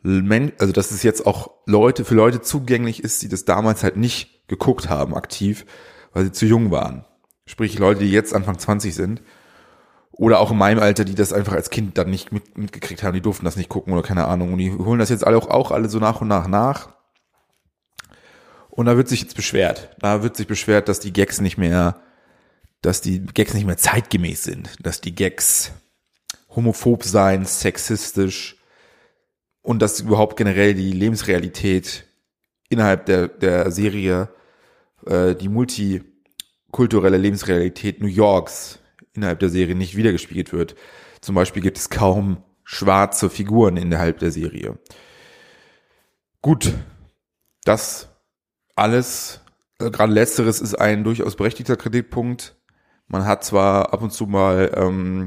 also 0.04 0.74
dass 0.74 0.90
es 0.90 1.04
jetzt 1.04 1.28
auch 1.28 1.52
Leute 1.68 2.06
für 2.06 2.16
Leute 2.16 2.42
zugänglich 2.42 3.04
ist, 3.04 3.22
die 3.22 3.30
das 3.30 3.46
damals 3.46 3.84
halt 3.84 3.98
nicht 3.98 4.48
geguckt 4.48 4.90
haben 4.90 5.14
aktiv, 5.14 5.66
weil 6.12 6.24
sie 6.24 6.32
zu 6.32 6.48
jung 6.48 6.72
waren. 6.72 7.06
Sprich 7.46 7.78
Leute, 7.78 8.00
die 8.00 8.12
jetzt 8.12 8.34
Anfang 8.34 8.58
20 8.58 8.96
sind 8.96 9.22
oder 10.12 10.39
auch 10.39 10.52
in 10.52 10.58
meinem 10.58 10.80
Alter, 10.80 11.06
die 11.06 11.15
das 11.15 11.34
einfach 11.34 11.54
als 11.54 11.69
Kind 11.69 11.97
dann 11.97 12.10
nicht 12.10 12.32
mit, 12.32 12.58
mitgekriegt 12.58 13.04
haben, 13.04 13.13
die 13.13 13.21
durften 13.21 13.45
das 13.45 13.56
nicht 13.56 13.69
gucken 13.69 13.93
oder 13.93 14.04
keine 14.04 14.26
Ahnung 14.26 14.54
und 14.54 14.60
die 14.60 14.71
holen 14.71 15.00
das 15.00 15.10
jetzt 15.10 15.26
alle 15.26 15.38
auch, 15.38 15.47
auch 15.47 15.71
alle 15.71 15.89
so 15.89 16.00
nach 16.00 16.21
und 16.21 16.28
nach 16.28 16.47
nach. 16.47 16.89
Und 18.69 18.86
da 18.86 18.95
wird 18.95 19.10
sich 19.10 19.21
jetzt 19.21 19.36
beschwert. 19.36 19.89
Da 20.00 20.24
wird 20.24 20.38
sich 20.38 20.47
beschwert, 20.47 20.88
dass 20.88 21.00
die 21.00 21.12
Gags 21.12 21.41
nicht 21.41 21.58
mehr, 21.58 22.00
dass 22.82 23.02
die 23.02 23.26
Gags 23.26 23.54
nicht 23.54 23.65
mehr 23.65 23.78
zeitgemäß 23.78 24.43
sind, 24.43 24.78
dass 24.86 25.02
die 25.02 25.13
Gags 25.13 25.71
homophob 26.56 27.04
sein, 27.04 27.45
sexistisch, 27.45 28.58
und 29.62 29.82
dass 29.82 30.00
überhaupt 30.00 30.38
generell 30.38 30.74
die 30.74 30.91
Lebensrealität 30.91 32.06
innerhalb 32.69 33.06
der, 33.06 33.28
der 33.28 33.71
Serie, 33.71 34.30
äh, 35.06 35.36
die 35.36 35.50
multikulturelle 35.50 37.17
Lebensrealität 37.17 38.02
New 38.02 38.08
Yorks 38.08 38.80
innerhalb 39.13 39.39
der 39.39 39.50
Serie 39.50 39.76
nicht 39.76 39.95
wiedergespiegelt 39.95 40.54
wird. 40.54 40.76
Zum 41.21 41.36
Beispiel 41.36 41.62
gibt 41.62 41.78
es 41.78 41.89
kaum 41.89 42.43
schwarze 42.63 43.30
Figuren 43.30 43.78
innerhalb 43.78 44.19
der 44.19 44.32
Serie. 44.32 44.80
Gut, 46.41 46.74
das 47.65 48.10
alles, 48.76 49.41
äh, 49.80 49.91
gerade 49.91 50.13
letzteres 50.13 50.62
ist 50.62 50.76
ein 50.76 51.04
durchaus 51.04 51.36
berechtigter 51.36 51.76
Kritikpunkt. 51.76 52.56
Man 53.08 53.26
hat 53.26 53.43
zwar 53.43 53.93
ab 53.93 54.02
und 54.02 54.12
zu 54.12 54.26
mal 54.26 54.71
ähm, 54.76 55.26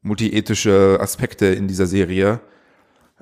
multiethische 0.00 0.98
Aspekte 1.00 1.46
in 1.46 1.68
dieser 1.68 1.86
Serie, 1.86 2.40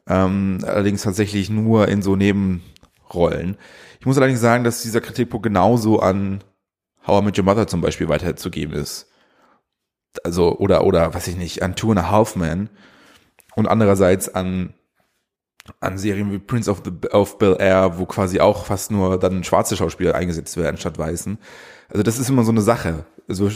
ähm, 0.07 0.59
allerdings 0.63 1.03
tatsächlich 1.03 1.51
nur 1.51 1.89
in 1.89 2.01
so 2.01 2.17
Nebenrollen. 2.17 3.57
Ich 3.99 4.07
muss 4.07 4.17
allerdings 4.17 4.41
sagen, 4.41 4.65
dass 4.65 4.83
dieser 4.83 5.01
Kritikpunkt 5.01 5.45
genauso 5.45 6.01
an 6.01 6.43
How 7.07 7.21
I 7.21 7.25
Met 7.25 7.39
Your 7.39 7.45
Mother 7.45 7.67
zum 7.67 7.81
Beispiel 7.81 8.09
weiterzugeben 8.09 8.75
ist. 8.75 9.10
Also, 10.25 10.57
oder, 10.59 10.85
oder, 10.85 11.15
was 11.15 11.27
ich 11.29 11.37
nicht, 11.37 11.63
an 11.63 11.77
Two 11.77 11.91
and 11.91 12.01
a 12.01 12.11
Half 12.11 12.37
Men 12.37 12.69
und 13.55 13.67
andererseits 13.67 14.29
an, 14.29 14.75
an 15.81 15.99
Serien 15.99 16.33
wie 16.33 16.39
Prince 16.39 16.71
of, 16.71 16.83
the, 16.85 17.09
of 17.09 17.39
Bel 17.39 17.57
Air, 17.59 17.99
wo 17.99 18.07
quasi 18.07 18.41
auch 18.41 18.67
fast 18.67 18.91
nur 18.91 19.19
dann 19.19 19.45
schwarze 19.45 19.77
Schauspieler 19.77 20.15
eingesetzt 20.15 20.57
werden 20.57 20.77
statt 20.77 20.99
weißen. 20.99 21.39
Also 21.89 22.03
das 22.03 22.19
ist 22.19 22.29
immer 22.29 22.45
so 22.45 22.53
eine 22.53 22.63
Sache. 22.63 23.05
Also 23.29 23.51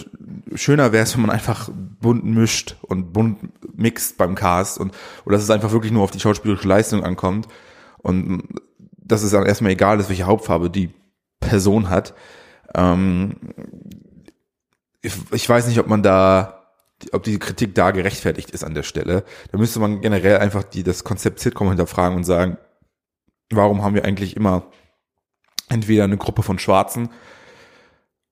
schöner 0.55 0.93
wäre 0.93 1.05
es, 1.05 1.15
wenn 1.15 1.23
man 1.23 1.31
einfach 1.31 1.69
bunt 2.01 2.25
mischt 2.25 2.77
und 2.83 3.13
bunt 3.13 3.39
mixt 3.77 4.19
beim 4.19 4.35
Cast 4.35 4.79
und 4.79 4.93
oder 5.25 5.37
dass 5.37 5.45
es 5.45 5.51
einfach 5.51 5.73
wirklich 5.73 5.93
nur 5.93 6.05
auf 6.05 6.11
die 6.11 6.21
schauspielerische 6.21 6.69
Leistung 6.69 7.03
ankommt 7.03 7.49
und 7.99 8.45
dass 8.97 9.23
es 9.23 9.33
dann 9.33 9.47
erstmal 9.47 9.73
egal 9.73 9.99
ist, 10.01 10.09
welche 10.09 10.25
Hauptfarbe 10.25 10.71
die 10.71 10.91
Person 11.41 11.91
hat. 11.91 12.15
Ähm, 12.75 13.37
ich, 15.05 15.49
weiß 15.49 15.67
nicht, 15.67 15.79
ob 15.79 15.87
man 15.87 16.03
da 16.03 16.61
ob 17.13 17.23
die 17.23 17.39
Kritik 17.39 17.75
da 17.75 17.91
gerechtfertigt 17.91 18.51
ist 18.51 18.65
an 18.65 18.75
der 18.75 18.83
Stelle. 18.83 19.25
Da 19.53 19.59
müsste 19.59 19.81
man 19.81 20.01
generell 20.01 20.39
einfach 20.39 20.63
die, 20.63 20.83
das 20.83 21.05
Konzept 21.05 21.41
Sitcom 21.41 21.69
hinterfragen 21.69 22.17
und 22.17 22.25
sagen, 22.25 22.57
warum 23.51 23.83
haben 23.83 23.95
wir 23.95 24.05
eigentlich 24.05 24.37
immer 24.37 24.71
entweder 25.69 26.05
eine 26.05 26.17
Gruppe 26.17 26.43
von 26.43 26.59
Schwarzen 26.59 27.11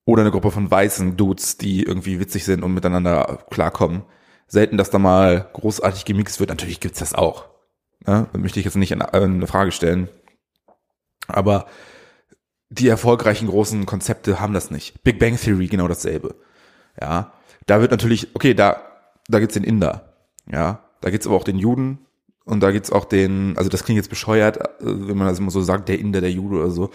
oder 0.05 0.23
eine 0.23 0.31
Gruppe 0.31 0.51
von 0.51 0.71
weißen 0.71 1.17
Dudes, 1.17 1.59
die 1.59 1.83
irgendwie 1.83 2.21
witzig 2.21 2.45
sind 2.45 2.63
und 2.63 2.75
miteinander 2.75 3.45
klarkommen. 3.51 4.03
Selten, 4.47 4.77
dass 4.77 4.91
da 4.91 4.99
mal 4.99 5.51
großartig 5.53 6.05
gemixt 6.05 6.41
wird. 6.41 6.51
Natürlich 6.51 6.81
gibt's 6.81 6.99
das 6.99 7.15
auch. 7.15 7.47
Ja, 8.07 8.27
da 8.33 8.39
möchte 8.39 8.59
ich 8.59 8.65
jetzt 8.65 8.77
nicht 8.77 8.93
in, 8.93 9.03
eine 9.03 9.47
Frage 9.47 9.73
stellen. 9.73 10.09
Aber 11.29 11.67
die 12.69 12.89
erfolgreichen 12.89 13.49
großen 13.49 13.87
Konzepte 13.87 14.41
haben 14.41 14.55
das 14.55 14.71
nicht. 14.71 15.03
Big 15.05 15.19
Bang 15.19 15.37
Theory 15.37 15.69
genau 15.69 15.89
dasselbe. 15.89 16.35
Ja, 17.01 17.33
da 17.67 17.81
wird 17.81 17.91
natürlich, 17.91 18.35
okay, 18.35 18.55
da, 18.55 18.81
da 19.29 19.39
gibt's 19.39 19.55
den 19.55 19.65
Inder. 19.65 20.13
Ja, 20.51 20.81
da 21.01 21.11
gibt's 21.11 21.27
aber 21.27 21.37
auch 21.37 21.45
den 21.45 21.59
Juden 21.59 21.99
und 22.45 22.61
da 22.63 22.71
gibt's 22.71 22.93
auch 22.93 23.05
den, 23.05 23.57
also 23.57 23.71
das 23.71 23.85
klingt 23.85 23.97
jetzt 23.97 24.11
bescheuert, 24.11 24.59
äh, 24.59 24.65
wenn 24.81 25.17
man 25.17 25.29
das 25.29 25.39
immer 25.39 25.51
so 25.51 25.63
sagt, 25.63 25.89
der 25.89 25.99
Inder, 25.99 26.21
der 26.21 26.33
Jude 26.33 26.57
oder 26.57 26.71
so. 26.71 26.91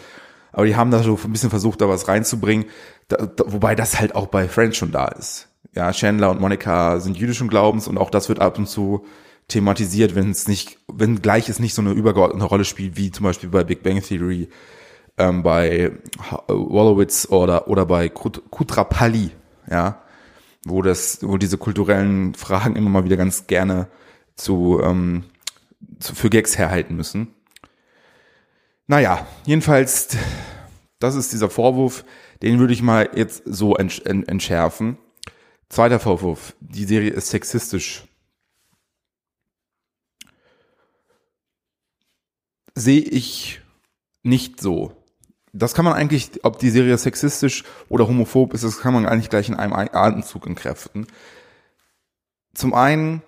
Aber 0.52 0.66
die 0.66 0.76
haben 0.76 0.92
da 0.92 1.04
so 1.04 1.20
ein 1.24 1.32
bisschen 1.32 1.50
versucht, 1.50 1.82
da 1.82 1.90
was 1.90 2.08
reinzubringen, 2.08 2.66
da, 3.08 3.18
da, 3.18 3.44
wobei 3.48 3.76
das 3.76 4.00
halt 4.00 4.16
auch 4.16 4.28
bei 4.28 4.48
Friends 4.48 4.78
schon 4.78 4.92
da 4.92 5.06
ist. 5.06 5.50
Ja, 5.76 5.92
Chandler 5.92 6.32
und 6.32 6.42
Monica 6.42 7.00
sind 7.00 7.18
jüdischen 7.18 7.48
Glaubens 7.48 7.88
und 7.88 7.98
auch 7.98 8.10
das 8.10 8.30
wird 8.30 8.40
ab 8.40 8.58
und 8.58 8.68
zu 8.68 9.06
thematisiert, 9.48 10.16
wenn 10.16 10.32
es 10.32 10.48
nicht, 10.48 10.80
wenn 10.92 11.22
gleich 11.22 11.48
es 11.50 11.60
nicht 11.60 11.74
so 11.74 11.82
eine 11.82 11.92
übergeordnete 11.92 12.46
Rolle 12.46 12.66
spielt, 12.66 12.98
wie 12.98 13.12
zum 13.12 13.24
Beispiel 13.24 13.50
bei 13.50 13.64
Big 13.64 13.84
Bang 13.84 14.02
Theory, 14.02 14.50
ähm, 15.18 15.44
bei 15.44 15.92
Wolowitz 16.48 17.28
oder, 17.30 17.68
oder 17.68 17.86
bei 17.86 18.10
Kutrapalli, 18.10 19.32
ja, 19.70 20.02
wo 20.66 20.82
das, 20.82 21.20
wo 21.22 21.38
diese 21.38 21.58
kulturellen 21.58 22.34
Fragen 22.34 22.76
immer 22.76 22.90
mal 22.90 23.06
wieder 23.06 23.18
ganz 23.18 23.48
gerne 23.48 23.88
zu, 24.36 24.82
ähm, 24.84 25.24
zu 26.00 26.16
für 26.16 26.30
Gags 26.30 26.58
herhalten 26.58 26.96
müssen. 26.96 27.34
Naja, 28.88 29.28
jedenfalls, 29.46 30.16
das 31.00 31.16
ist 31.16 31.34
dieser 31.34 31.50
Vorwurf, 31.50 32.06
den 32.42 32.60
würde 32.60 32.74
ich 32.74 32.82
mal 32.82 33.10
jetzt 33.16 33.44
so 33.46 33.76
entschärfen. 33.76 34.98
Zweiter 35.70 36.00
Vorwurf, 36.00 36.56
die 36.62 36.86
Serie 36.86 37.12
ist 37.12 37.30
sexistisch. 37.30 38.06
Sehe 42.76 43.02
ich 43.02 43.62
nicht 44.24 44.62
so. 44.62 44.96
Das 45.58 45.74
kann 45.74 45.86
man 45.86 45.94
eigentlich, 45.94 46.32
ob 46.44 46.60
die 46.60 46.70
Serie 46.70 46.98
sexistisch 46.98 47.64
oder 47.90 48.08
homophob 48.08 48.54
ist, 48.54 48.64
das 48.64 48.80
kann 48.80 48.94
man 48.94 49.06
eigentlich 49.06 49.30
gleich 49.30 49.50
in 49.50 49.56
einem 49.56 49.74
Atemzug 49.74 50.46
entkräften. 50.46 51.08
Zum 52.54 52.74
einen 52.74 53.22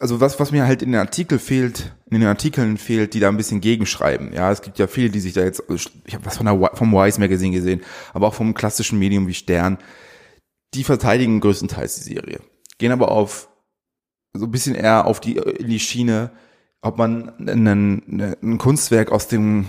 also 0.00 0.20
was, 0.20 0.38
was 0.38 0.52
mir 0.52 0.66
halt 0.66 0.82
in 0.82 0.92
den 0.92 1.00
Artikel 1.00 1.38
fehlt, 1.38 1.94
in 2.10 2.20
den 2.20 2.28
Artikeln 2.28 2.76
fehlt, 2.76 3.14
die 3.14 3.20
da 3.20 3.28
ein 3.28 3.36
bisschen 3.36 3.60
gegenschreiben. 3.60 4.32
Ja, 4.32 4.50
es 4.50 4.62
gibt 4.62 4.78
ja 4.78 4.86
viele, 4.86 5.10
die 5.10 5.20
sich 5.20 5.32
da 5.32 5.42
jetzt, 5.42 5.62
ich 6.04 6.14
habe 6.14 6.24
was 6.24 6.36
von 6.36 6.46
der, 6.46 6.70
vom 6.74 6.92
Wise 6.92 7.20
Magazine 7.20 7.54
gesehen, 7.54 7.82
aber 8.12 8.28
auch 8.28 8.34
vom 8.34 8.54
klassischen 8.54 8.98
Medium 8.98 9.26
wie 9.26 9.34
Stern, 9.34 9.78
die 10.74 10.84
verteidigen 10.84 11.40
größtenteils 11.40 11.96
die 11.96 12.14
Serie. 12.14 12.40
Gehen 12.78 12.92
aber 12.92 13.10
auf, 13.10 13.48
so 14.34 14.44
ein 14.44 14.50
bisschen 14.50 14.74
eher 14.74 15.06
auf 15.06 15.20
die, 15.20 15.36
in 15.36 15.68
die 15.68 15.80
Schiene, 15.80 16.30
ob 16.82 16.98
man 16.98 17.32
ein 17.48 18.58
Kunstwerk 18.58 19.10
aus 19.10 19.28
dem 19.28 19.66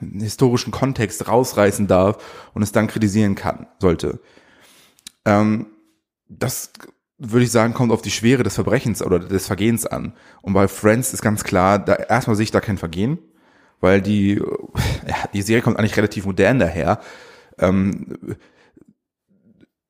historischen 0.00 0.70
Kontext 0.70 1.26
rausreißen 1.28 1.86
darf 1.86 2.50
und 2.54 2.62
es 2.62 2.72
dann 2.72 2.86
kritisieren 2.86 3.34
kann, 3.34 3.66
sollte. 3.78 4.20
Ähm, 5.24 5.66
das 6.28 6.72
würde 7.18 7.44
ich 7.44 7.50
sagen, 7.50 7.74
kommt 7.74 7.92
auf 7.92 8.02
die 8.02 8.10
Schwere 8.10 8.44
des 8.44 8.54
Verbrechens 8.54 9.02
oder 9.02 9.18
des 9.18 9.46
Vergehens 9.46 9.86
an. 9.86 10.12
Und 10.40 10.52
bei 10.52 10.68
Friends 10.68 11.12
ist 11.12 11.22
ganz 11.22 11.42
klar, 11.42 11.78
da 11.78 11.94
erstmal 11.94 12.36
sehe 12.36 12.44
ich 12.44 12.50
da 12.50 12.60
kein 12.60 12.78
Vergehen, 12.78 13.18
weil 13.80 14.00
die 14.00 14.34
ja, 15.06 15.16
die 15.32 15.42
Serie 15.42 15.62
kommt 15.62 15.78
eigentlich 15.78 15.96
relativ 15.96 16.26
modern 16.26 16.58
daher. 16.58 17.00
Ähm, 17.58 18.16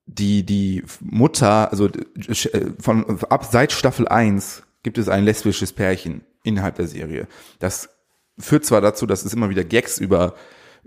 die, 0.06 0.44
die 0.44 0.82
Mutter, 1.00 1.70
also 1.70 1.86
äh, 1.86 2.70
von 2.80 3.20
ab 3.28 3.46
seit 3.50 3.72
Staffel 3.72 4.08
1 4.08 4.62
gibt 4.82 4.96
es 4.96 5.08
ein 5.08 5.24
lesbisches 5.24 5.72
Pärchen 5.72 6.22
innerhalb 6.44 6.76
der 6.76 6.86
Serie. 6.86 7.28
Das 7.58 7.90
führt 8.38 8.64
zwar 8.64 8.80
dazu, 8.80 9.06
dass 9.06 9.24
es 9.24 9.32
immer 9.32 9.50
wieder 9.50 9.64
Gags 9.64 9.98
über 9.98 10.34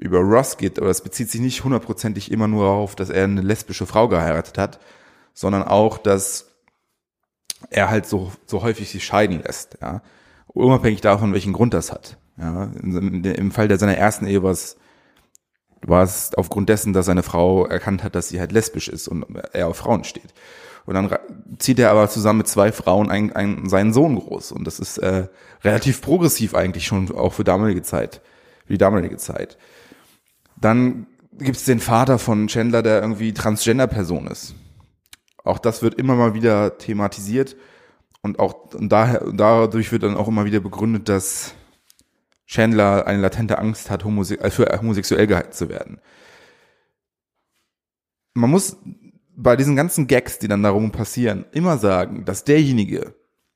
über 0.01 0.19
Ross 0.19 0.57
geht, 0.57 0.79
aber 0.79 0.89
es 0.89 1.01
bezieht 1.01 1.29
sich 1.29 1.39
nicht 1.41 1.63
hundertprozentig 1.63 2.31
immer 2.31 2.47
nur 2.47 2.65
darauf, 2.65 2.95
dass 2.95 3.09
er 3.11 3.23
eine 3.23 3.41
lesbische 3.41 3.85
Frau 3.85 4.07
geheiratet 4.07 4.57
hat, 4.57 4.79
sondern 5.33 5.63
auch, 5.63 5.99
dass 5.99 6.47
er 7.69 7.89
halt 7.89 8.07
so, 8.07 8.31
so 8.47 8.63
häufig 8.63 8.89
sich 8.89 9.05
scheiden 9.05 9.41
lässt, 9.43 9.77
ja. 9.81 10.01
Unabhängig 10.47 10.99
davon, 10.99 11.31
welchen 11.31 11.53
Grund 11.53 11.73
das 11.73 11.93
hat. 11.93 12.17
Ja. 12.37 12.63
Im 12.81 13.51
Fall 13.51 13.69
der 13.69 13.77
seiner 13.77 13.95
ersten 13.95 14.25
Ehe 14.25 14.43
war 14.43 14.51
es, 14.51 14.75
war 15.81 16.03
es 16.03 16.33
aufgrund 16.35 16.67
dessen, 16.67 16.91
dass 16.91 17.05
seine 17.05 17.23
Frau 17.23 17.65
erkannt 17.65 18.03
hat, 18.03 18.15
dass 18.15 18.27
sie 18.27 18.39
halt 18.39 18.51
lesbisch 18.51 18.89
ist 18.89 19.07
und 19.07 19.25
er 19.53 19.67
auf 19.67 19.77
Frauen 19.77 20.03
steht. 20.03 20.33
Und 20.85 20.95
dann 20.95 21.09
zieht 21.59 21.79
er 21.79 21.91
aber 21.91 22.09
zusammen 22.09 22.39
mit 22.39 22.47
zwei 22.47 22.71
Frauen 22.71 23.09
einen, 23.11 23.31
einen, 23.33 23.69
seinen 23.69 23.93
Sohn 23.93 24.15
groß. 24.15 24.51
Und 24.51 24.65
das 24.65 24.79
ist 24.79 24.97
äh, 24.97 25.27
relativ 25.63 26.01
progressiv 26.01 26.55
eigentlich 26.55 26.85
schon 26.85 27.11
auch 27.11 27.33
für 27.33 27.43
damalige 27.43 27.83
Zeit, 27.83 28.21
für 28.65 28.73
die 28.73 28.79
damalige 28.79 29.17
Zeit. 29.17 29.57
Dann 30.59 31.07
gibt 31.33 31.57
es 31.57 31.65
den 31.65 31.79
Vater 31.79 32.19
von 32.19 32.47
Chandler, 32.47 32.81
der 32.81 33.01
irgendwie 33.01 33.33
Transgender-Person 33.33 34.27
ist. 34.27 34.55
Auch 35.43 35.59
das 35.59 35.81
wird 35.81 35.95
immer 35.95 36.15
mal 36.15 36.33
wieder 36.33 36.77
thematisiert 36.77 37.55
und 38.21 38.39
auch 38.39 38.73
und 38.73 38.89
daher, 38.89 39.25
dadurch 39.33 39.91
wird 39.91 40.03
dann 40.03 40.15
auch 40.15 40.27
immer 40.27 40.45
wieder 40.45 40.59
begründet, 40.59 41.09
dass 41.09 41.55
Chandler 42.45 43.07
eine 43.07 43.21
latente 43.21 43.57
Angst 43.57 43.89
hat, 43.89 44.03
homose 44.03 44.39
äh, 44.39 44.51
für 44.51 44.67
homosexuell 44.77 45.25
gehalten 45.25 45.53
zu 45.53 45.69
werden. 45.69 45.99
Man 48.33 48.49
muss 48.49 48.77
bei 49.35 49.55
diesen 49.55 49.75
ganzen 49.75 50.07
Gags, 50.07 50.39
die 50.39 50.47
dann 50.47 50.63
darum 50.63 50.91
passieren, 50.91 51.45
immer 51.51 51.77
sagen, 51.77 52.25
dass 52.25 52.43
derjenige, 52.43 53.15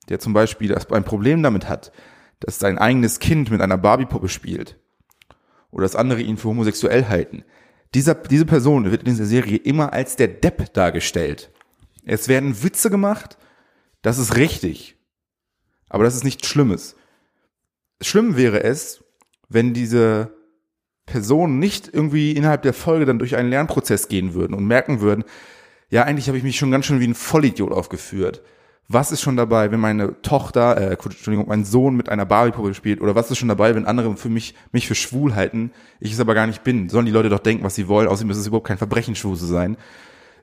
der 0.10 0.20
zum 0.20 0.34
Beispiel 0.34 0.76
ein 0.76 1.04
Problem 1.04 1.44
damit 1.44 1.68
hat, 1.68 1.92
dass 2.40 2.60
sein 2.60 2.78
eigenes 2.78 3.20
Kind 3.20 3.52
mit 3.52 3.62
einer 3.62 3.78
Barbie-Puppe 3.78 4.30
spielt, 4.30 4.80
oder 5.72 5.84
dass 5.84 5.96
andere 5.96 6.22
ihn 6.22 6.38
für 6.38 6.50
homosexuell 6.50 7.08
halten. 7.08 7.44
Dieser, 7.94 8.16
diese 8.16 8.46
Person 8.46 8.90
wird 8.92 9.04
in 9.04 9.10
dieser 9.10 9.26
Serie 9.26 9.58
immer 9.58 9.94
als 9.94 10.16
der 10.16 10.28
Depp 10.28 10.74
dargestellt. 10.74 11.52
Es 12.06 12.28
werden 12.28 12.64
Witze 12.64 12.90
gemacht, 12.90 13.38
das 14.02 14.18
ist 14.18 14.36
richtig. 14.36 14.98
Aber 15.90 16.04
das 16.04 16.16
ist 16.16 16.24
nichts 16.24 16.48
Schlimmes. 16.48 16.96
Schlimm 18.02 18.38
wäre 18.38 18.64
es, 18.64 19.04
wenn 19.50 19.74
diese 19.74 20.36
Personen 21.06 21.60
nicht 21.60 21.94
irgendwie 21.94 22.32
innerhalb 22.32 22.64
der 22.64 22.74
Folge 22.74 23.06
dann 23.06 23.20
durch 23.20 23.36
einen 23.36 23.50
Lernprozess 23.50 24.08
gehen 24.08 24.34
würden 24.34 24.54
und 24.54 24.66
merken 24.66 25.02
würden, 25.02 25.24
ja, 25.96 26.04
eigentlich 26.04 26.28
habe 26.28 26.38
ich 26.38 26.44
mich 26.44 26.58
schon 26.58 26.72
ganz 26.72 26.86
schön 26.86 27.00
wie 27.00 27.08
ein 27.08 27.16
Vollidiot 27.16 27.72
aufgeführt 27.72 28.42
was 28.88 29.12
ist 29.12 29.22
schon 29.22 29.36
dabei, 29.36 29.72
wenn 29.72 29.80
meine 29.80 30.22
Tochter, 30.22 30.78
äh, 30.78 30.94
Entschuldigung, 30.94 31.48
mein 31.48 31.66
Sohn 31.66 31.96
mit 31.96 32.10
einer 32.10 32.26
Barbie-Puppe 32.26 32.74
spielt 32.76 33.02
oder 33.02 33.16
was 33.16 33.32
ist 33.32 33.40
schon 33.40 33.50
dabei, 33.50 33.74
wenn 33.74 33.86
andere 33.86 34.16
für 34.16 34.30
mich, 34.30 34.54
mich 34.72 34.88
für 34.88 34.96
schwul 34.96 35.34
halten, 35.34 35.72
ich 36.00 36.14
es 36.14 36.20
aber 36.20 36.36
gar 36.36 36.46
nicht 36.46 36.64
bin. 36.64 36.90
Sollen 36.90 37.08
die 37.08 37.12
Leute 37.12 37.30
doch 37.30 37.40
denken, 37.40 37.64
was 37.64 37.76
sie 37.76 37.88
wollen, 37.88 38.08
außerdem 38.08 38.30
ist 38.30 38.38
es 38.38 38.48
überhaupt 38.48 38.68
kein 38.68 38.78
Verbrechen, 38.78 39.16
schwul 39.16 39.36
zu 39.36 39.46
sein. 39.46 39.78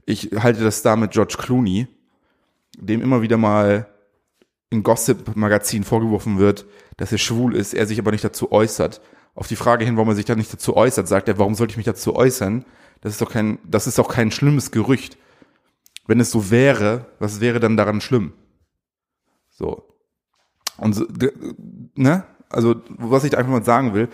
Ich 0.06 0.30
halte 0.36 0.64
das 0.64 0.82
da 0.82 0.96
mit 0.96 1.12
George 1.12 1.36
Clooney, 1.38 1.86
dem 2.76 3.00
immer 3.00 3.22
wieder 3.22 3.36
mal 3.36 3.86
in 4.70 4.82
Gossip-Magazin 4.82 5.84
vorgeworfen 5.84 6.38
wird, 6.38 6.66
dass 6.96 7.12
er 7.12 7.18
schwul 7.18 7.54
ist, 7.54 7.74
er 7.74 7.86
sich 7.86 8.00
aber 8.00 8.10
nicht 8.10 8.24
dazu 8.24 8.50
äußert. 8.50 9.00
Auf 9.34 9.46
die 9.46 9.56
Frage 9.56 9.84
hin, 9.84 9.96
warum 9.96 10.08
er 10.08 10.14
sich 10.16 10.24
da 10.24 10.34
nicht 10.34 10.52
dazu 10.52 10.76
äußert, 10.76 11.06
sagt 11.06 11.28
er, 11.28 11.38
warum 11.38 11.54
sollte 11.54 11.72
ich 11.72 11.76
mich 11.76 11.86
dazu 11.86 12.16
äußern? 12.16 12.64
Das 13.02 13.12
ist 13.12 13.22
doch 13.22 13.30
kein, 13.30 13.58
das 13.64 13.86
ist 13.86 13.98
doch 13.98 14.08
kein 14.08 14.30
schlimmes 14.32 14.72
Gerücht 14.72 15.16
wenn 16.06 16.20
es 16.20 16.30
so 16.30 16.50
wäre, 16.50 17.06
was 17.18 17.40
wäre 17.40 17.60
dann 17.60 17.76
daran 17.76 18.00
schlimm? 18.00 18.32
So. 19.50 19.88
Und 20.78 20.94
so, 20.94 21.06
ne? 21.94 22.24
Also, 22.48 22.76
was 22.88 23.24
ich 23.24 23.36
einfach 23.36 23.50
mal 23.50 23.64
sagen 23.64 23.94
will, 23.94 24.08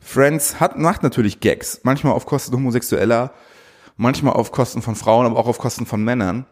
Friends 0.00 0.60
hat, 0.60 0.78
macht 0.78 1.02
natürlich 1.02 1.40
Gags, 1.40 1.80
manchmal 1.84 2.12
auf 2.12 2.26
Kosten 2.26 2.54
Homosexueller, 2.54 3.32
manchmal 3.96 4.34
auf 4.34 4.52
Kosten 4.52 4.82
von 4.82 4.96
Frauen, 4.96 5.26
aber 5.26 5.38
auch 5.38 5.46
auf 5.46 5.58
Kosten 5.58 5.86
von 5.86 6.02
Männern. 6.02 6.46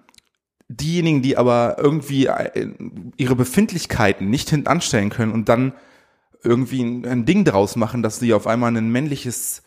Diejenigen, 0.69 1.23
die 1.23 1.37
aber 1.37 1.77
irgendwie 1.79 2.27
äh, 2.27 2.71
ihre 3.17 3.37
Befindlichkeiten 3.37 4.31
nicht 4.31 4.49
hintanstellen 4.49 5.11
können 5.11 5.33
und 5.33 5.49
dann 5.49 5.75
irgendwie 6.43 6.83
ein, 6.83 7.07
ein 7.07 7.25
Ding 7.27 7.45
draus 7.45 7.77
machen, 7.77 8.03
dass 8.03 8.19
sie 8.19 8.33
auf 8.33 8.47
einmal 8.47 8.75
ein 8.75 8.91
männliches 8.91 9.63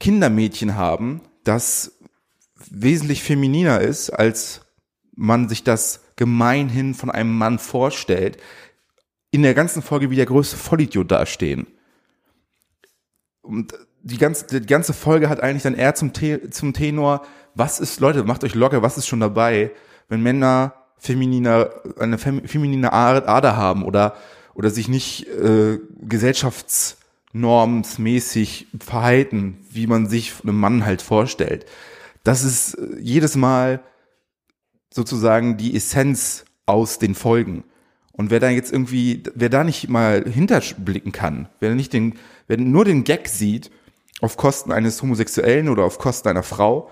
Kindermädchen 0.00 0.76
haben, 0.76 1.22
das 1.44 1.95
wesentlich 2.70 3.22
femininer 3.22 3.80
ist, 3.80 4.10
als 4.10 4.60
man 5.14 5.48
sich 5.48 5.62
das 5.64 6.00
gemeinhin 6.16 6.92
von 6.94 7.10
einem 7.10 7.36
Mann 7.36 7.58
vorstellt, 7.58 8.38
in 9.30 9.42
der 9.42 9.54
ganzen 9.54 9.82
Folge 9.82 10.10
wie 10.10 10.16
der 10.16 10.26
größte 10.26 10.56
Vollidiot 10.56 11.10
dastehen. 11.10 11.66
Und 13.42 13.74
die 14.02 14.18
ganze, 14.18 14.60
die 14.60 14.66
ganze 14.66 14.92
Folge 14.92 15.28
hat 15.28 15.40
eigentlich 15.40 15.64
dann 15.64 15.74
eher 15.74 15.94
zum, 15.94 16.12
Te 16.12 16.50
zum 16.50 16.72
Tenor, 16.72 17.24
was 17.54 17.78
ist, 17.80 18.00
Leute, 18.00 18.24
macht 18.24 18.42
euch 18.44 18.54
locker, 18.54 18.82
was 18.82 18.98
ist 18.98 19.06
schon 19.06 19.20
dabei, 19.20 19.70
wenn 20.08 20.22
Männer 20.22 20.74
femininer, 20.98 21.70
eine 21.98 22.18
feminine 22.18 22.92
Ader 22.92 23.56
haben 23.56 23.84
oder, 23.84 24.16
oder 24.54 24.70
sich 24.70 24.88
nicht 24.88 25.28
äh, 25.28 25.78
gesellschaftsnormsmäßig 26.00 28.68
verhalten, 28.80 29.58
wie 29.70 29.86
man 29.86 30.06
sich 30.06 30.32
einem 30.42 30.58
Mann 30.58 30.86
halt 30.86 31.02
vorstellt 31.02 31.66
das 32.26 32.42
ist 32.42 32.74
äh, 32.74 32.98
jedes 32.98 33.36
Mal 33.36 33.82
sozusagen 34.92 35.56
die 35.56 35.76
Essenz 35.76 36.44
aus 36.66 36.98
den 36.98 37.14
Folgen. 37.14 37.64
Und 38.12 38.30
wer 38.30 38.40
da 38.40 38.48
jetzt 38.48 38.72
irgendwie, 38.72 39.22
wer 39.34 39.50
da 39.50 39.62
nicht 39.62 39.88
mal 39.88 40.24
hinterblicken 40.24 41.12
kann, 41.12 41.48
wer 41.60 41.74
nicht 41.74 41.92
den, 41.92 42.18
wer 42.46 42.56
nur 42.56 42.84
den 42.84 43.04
Gag 43.04 43.28
sieht, 43.28 43.70
auf 44.20 44.36
Kosten 44.36 44.72
eines 44.72 45.00
Homosexuellen 45.02 45.68
oder 45.68 45.84
auf 45.84 45.98
Kosten 45.98 46.28
einer 46.28 46.42
Frau 46.42 46.90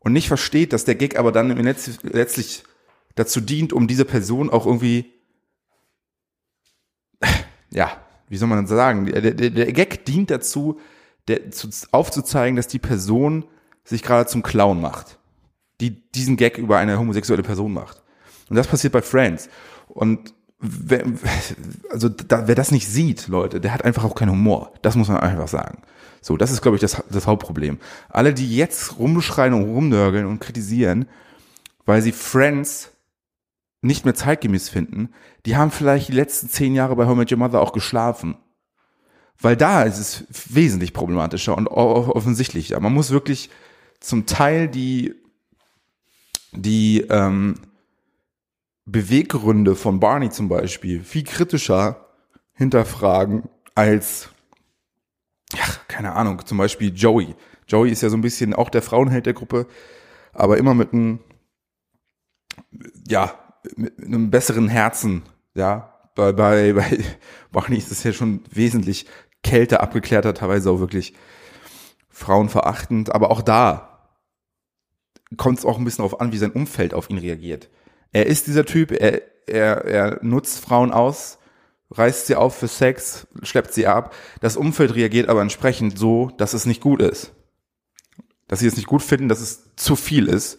und 0.00 0.12
nicht 0.12 0.28
versteht, 0.28 0.72
dass 0.72 0.84
der 0.84 0.96
Gag 0.96 1.16
aber 1.16 1.30
dann 1.30 1.56
letztlich 1.56 2.64
dazu 3.14 3.40
dient, 3.40 3.72
um 3.72 3.86
diese 3.86 4.04
Person 4.04 4.50
auch 4.50 4.66
irgendwie, 4.66 5.12
ja, 7.70 7.96
wie 8.28 8.36
soll 8.36 8.48
man 8.48 8.62
das 8.62 8.70
sagen? 8.70 9.06
Der, 9.06 9.20
der, 9.20 9.50
der 9.50 9.72
Gag 9.72 10.04
dient 10.04 10.30
dazu, 10.30 10.80
der, 11.28 11.52
zu, 11.52 11.68
aufzuzeigen, 11.92 12.56
dass 12.56 12.66
die 12.66 12.80
Person 12.80 13.44
sich 13.84 14.02
gerade 14.02 14.28
zum 14.28 14.42
Clown 14.42 14.80
macht. 14.80 15.18
Die 15.80 16.10
diesen 16.12 16.36
Gag 16.36 16.58
über 16.58 16.78
eine 16.78 16.98
homosexuelle 16.98 17.42
Person 17.42 17.72
macht. 17.72 18.02
Und 18.48 18.56
das 18.56 18.66
passiert 18.66 18.92
bei 18.92 19.02
Friends. 19.02 19.48
Und 19.88 20.34
wer, 20.58 21.04
also 21.90 22.08
da, 22.08 22.46
wer 22.48 22.54
das 22.54 22.70
nicht 22.70 22.88
sieht, 22.88 23.28
Leute, 23.28 23.60
der 23.60 23.72
hat 23.72 23.84
einfach 23.84 24.04
auch 24.04 24.14
keinen 24.14 24.32
Humor. 24.32 24.72
Das 24.82 24.96
muss 24.96 25.08
man 25.08 25.18
einfach 25.18 25.48
sagen. 25.48 25.82
So, 26.20 26.36
das 26.36 26.50
ist, 26.50 26.62
glaube 26.62 26.76
ich, 26.76 26.80
das, 26.80 27.02
das 27.10 27.26
Hauptproblem. 27.26 27.78
Alle, 28.08 28.32
die 28.32 28.56
jetzt 28.56 28.98
rumschreien 28.98 29.52
und 29.52 29.64
rumnörgeln 29.64 30.26
und 30.26 30.40
kritisieren, 30.40 31.06
weil 31.84 32.00
sie 32.00 32.12
Friends 32.12 32.92
nicht 33.82 34.06
mehr 34.06 34.14
zeitgemäß 34.14 34.70
finden, 34.70 35.10
die 35.44 35.56
haben 35.56 35.70
vielleicht 35.70 36.08
die 36.08 36.14
letzten 36.14 36.48
zehn 36.48 36.74
Jahre 36.74 36.96
bei 36.96 37.04
Home 37.04 37.16
Met 37.16 37.32
Your 37.32 37.38
Mother 37.38 37.60
auch 37.60 37.72
geschlafen. 37.72 38.38
Weil 39.38 39.56
da 39.56 39.82
ist 39.82 39.98
es 39.98 40.24
wesentlich 40.28 40.94
problematischer 40.94 41.56
und 41.56 41.66
offensichtlicher. 41.68 42.80
Man 42.80 42.94
muss 42.94 43.10
wirklich 43.10 43.50
zum 44.04 44.26
Teil 44.26 44.68
die, 44.68 45.14
die 46.52 47.00
ähm, 47.08 47.54
Beweggründe 48.84 49.76
von 49.76 49.98
Barney 49.98 50.28
zum 50.28 50.48
Beispiel 50.48 51.02
viel 51.02 51.24
kritischer 51.24 52.06
hinterfragen 52.52 53.48
als, 53.74 54.28
ja, 55.54 55.64
keine 55.88 56.12
Ahnung, 56.12 56.44
zum 56.44 56.58
Beispiel 56.58 56.92
Joey. 56.94 57.34
Joey 57.66 57.90
ist 57.90 58.02
ja 58.02 58.10
so 58.10 58.16
ein 58.16 58.20
bisschen 58.20 58.52
auch 58.52 58.68
der 58.68 58.82
Frauenheld 58.82 59.24
der 59.24 59.32
Gruppe, 59.32 59.66
aber 60.34 60.58
immer 60.58 60.74
mit 60.74 60.92
einem, 60.92 61.20
ja, 63.08 63.38
mit 63.74 63.98
einem 63.98 64.30
besseren 64.30 64.68
Herzen, 64.68 65.22
ja. 65.54 65.90
Bei, 66.14 66.32
bei, 66.32 66.72
bei 66.74 66.98
Barney 67.50 67.78
ist 67.78 67.90
es 67.90 68.04
ja 68.04 68.12
schon 68.12 68.42
wesentlich 68.50 69.06
kälter, 69.42 69.80
abgeklärter, 69.80 70.34
teilweise 70.34 70.70
auch 70.70 70.78
wirklich 70.78 71.14
frauenverachtend, 72.10 73.12
aber 73.14 73.30
auch 73.30 73.42
da 73.42 73.93
kommt 75.36 75.58
es 75.58 75.64
auch 75.64 75.78
ein 75.78 75.84
bisschen 75.84 76.04
darauf 76.04 76.20
an, 76.20 76.32
wie 76.32 76.38
sein 76.38 76.52
Umfeld 76.52 76.94
auf 76.94 77.10
ihn 77.10 77.18
reagiert. 77.18 77.70
Er 78.12 78.26
ist 78.26 78.46
dieser 78.46 78.64
Typ, 78.64 78.92
er, 78.92 79.22
er, 79.46 79.84
er 79.84 80.18
nutzt 80.22 80.60
Frauen 80.60 80.92
aus, 80.92 81.38
reißt 81.90 82.26
sie 82.26 82.36
auf 82.36 82.56
für 82.56 82.68
Sex, 82.68 83.26
schleppt 83.42 83.72
sie 83.72 83.86
ab. 83.86 84.14
Das 84.40 84.56
Umfeld 84.56 84.94
reagiert 84.94 85.28
aber 85.28 85.42
entsprechend 85.42 85.98
so, 85.98 86.30
dass 86.38 86.54
es 86.54 86.66
nicht 86.66 86.80
gut 86.80 87.00
ist. 87.00 87.32
Dass 88.48 88.60
sie 88.60 88.66
es 88.66 88.76
nicht 88.76 88.86
gut 88.86 89.02
finden, 89.02 89.28
dass 89.28 89.40
es 89.40 89.74
zu 89.76 89.96
viel 89.96 90.28
ist. 90.28 90.58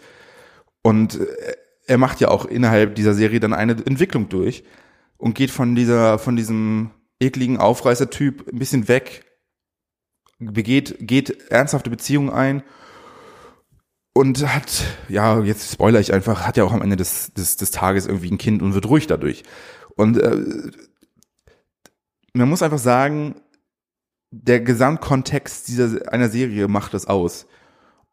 Und 0.82 1.20
äh, 1.20 1.56
er 1.88 1.98
macht 1.98 2.20
ja 2.20 2.30
auch 2.30 2.46
innerhalb 2.46 2.96
dieser 2.96 3.14
Serie 3.14 3.40
dann 3.40 3.54
eine 3.54 3.74
Entwicklung 3.74 4.30
durch 4.30 4.64
und 5.18 5.36
geht 5.36 5.52
von 5.52 5.76
dieser, 5.76 6.20
von 6.20 6.36
diesem 6.36 6.92
ekligen 7.20 7.58
Aufreißertyp 7.58 8.52
ein 8.52 8.60
bisschen 8.60 8.88
weg 8.88 9.26
begeht, 10.40 10.98
geht 11.00 11.50
ernsthafte 11.50 11.90
Beziehungen 11.90 12.30
ein 12.30 12.64
und 14.18 14.48
hat, 14.48 14.86
ja, 15.10 15.42
jetzt 15.42 15.74
spoiler 15.74 16.00
ich 16.00 16.14
einfach, 16.14 16.48
hat 16.48 16.56
ja 16.56 16.64
auch 16.64 16.72
am 16.72 16.82
Ende 16.82 16.96
des, 16.96 17.34
des, 17.34 17.58
des 17.58 17.72
Tages 17.72 18.08
irgendwie 18.08 18.32
ein 18.32 18.38
Kind 18.38 18.62
und 18.62 18.74
wird 18.74 18.88
ruhig 18.88 19.08
dadurch. 19.08 19.44
Und 19.98 20.18
äh, 20.18 20.72
man 22.32 22.48
muss 22.48 22.62
einfach 22.62 22.80
sagen, 22.80 23.36
der 24.32 24.62
Gesamtkontext 24.62 25.68
dieser 25.68 26.14
einer 26.14 26.30
Serie 26.30 26.70
macht 26.70 26.94
das 26.94 27.08
aus. 27.08 27.46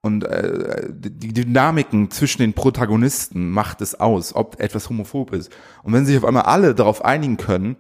Und 0.01 0.25
äh, 0.25 0.89
die 0.91 1.33
Dynamiken 1.33 2.11
zwischen 2.11 2.43
den 2.43 2.53
Protagonisten 2.53 3.51
macht 3.51 3.81
es 3.81 3.95
aus, 3.95 4.35
ob 4.35 4.59
etwas 4.59 4.89
homophob 4.89 5.33
ist. 5.33 5.53
Und 5.85 5.93
wenn 5.93 6.05
sich 6.05 6.17
auf 6.17 6.25
einmal 6.25 6.43
alle 6.43 6.75
darauf 6.75 7.05
einigen 7.05 7.37
können, 7.37 7.77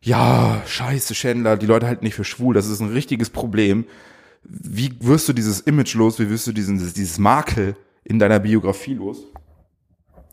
ja, 0.00 0.62
scheiße, 0.64 1.12
Chandler, 1.14 1.56
die 1.56 1.66
Leute 1.66 1.88
halten 1.88 2.04
nicht 2.04 2.14
für 2.14 2.22
schwul, 2.22 2.54
das 2.54 2.68
ist 2.68 2.78
ein 2.78 2.92
richtiges 2.92 3.30
Problem. 3.30 3.84
Wie 4.50 4.90
wirst 5.00 5.28
du 5.28 5.34
dieses 5.34 5.60
Image 5.60 5.94
los, 5.94 6.18
wie 6.18 6.30
wirst 6.30 6.46
du 6.46 6.52
diesen, 6.52 6.78
dieses 6.78 7.18
Makel 7.18 7.76
in 8.04 8.18
deiner 8.18 8.40
Biografie 8.40 8.94
los? 8.94 9.24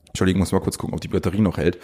Entschuldigung, 0.08 0.40
muss 0.40 0.54
mal 0.54 0.62
kurz 0.62 0.78
gucken, 0.78 0.94
ob 0.94 1.02
die 1.02 1.10
Batterie 1.10 1.42
noch 1.42 1.58
hält. 1.58 1.78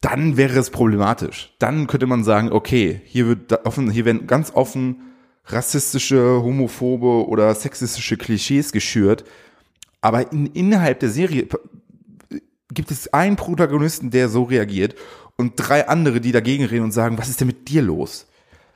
Dann 0.00 0.36
wäre 0.36 0.58
es 0.58 0.70
problematisch. 0.70 1.54
Dann 1.60 1.86
könnte 1.86 2.06
man 2.06 2.24
sagen, 2.24 2.50
okay, 2.50 3.00
hier 3.04 3.28
wird 3.28 3.64
offen, 3.64 3.90
hier 3.90 4.04
werden 4.04 4.26
ganz 4.26 4.50
offen 4.52 5.02
rassistische, 5.46 6.42
homophobe 6.42 7.28
oder 7.28 7.54
sexistische 7.54 8.16
Klischees 8.16 8.72
geschürt. 8.72 9.24
Aber 10.00 10.32
in, 10.32 10.46
innerhalb 10.46 11.00
der 11.00 11.10
Serie 11.10 11.46
gibt 12.72 12.90
es 12.90 13.12
einen 13.12 13.36
Protagonisten, 13.36 14.10
der 14.10 14.28
so 14.28 14.42
reagiert 14.42 14.94
und 15.36 15.52
drei 15.56 15.88
andere, 15.88 16.20
die 16.20 16.32
dagegen 16.32 16.64
reden 16.64 16.84
und 16.84 16.92
sagen, 16.92 17.18
was 17.18 17.28
ist 17.28 17.40
denn 17.40 17.46
mit 17.46 17.68
dir 17.68 17.82
los? 17.82 18.26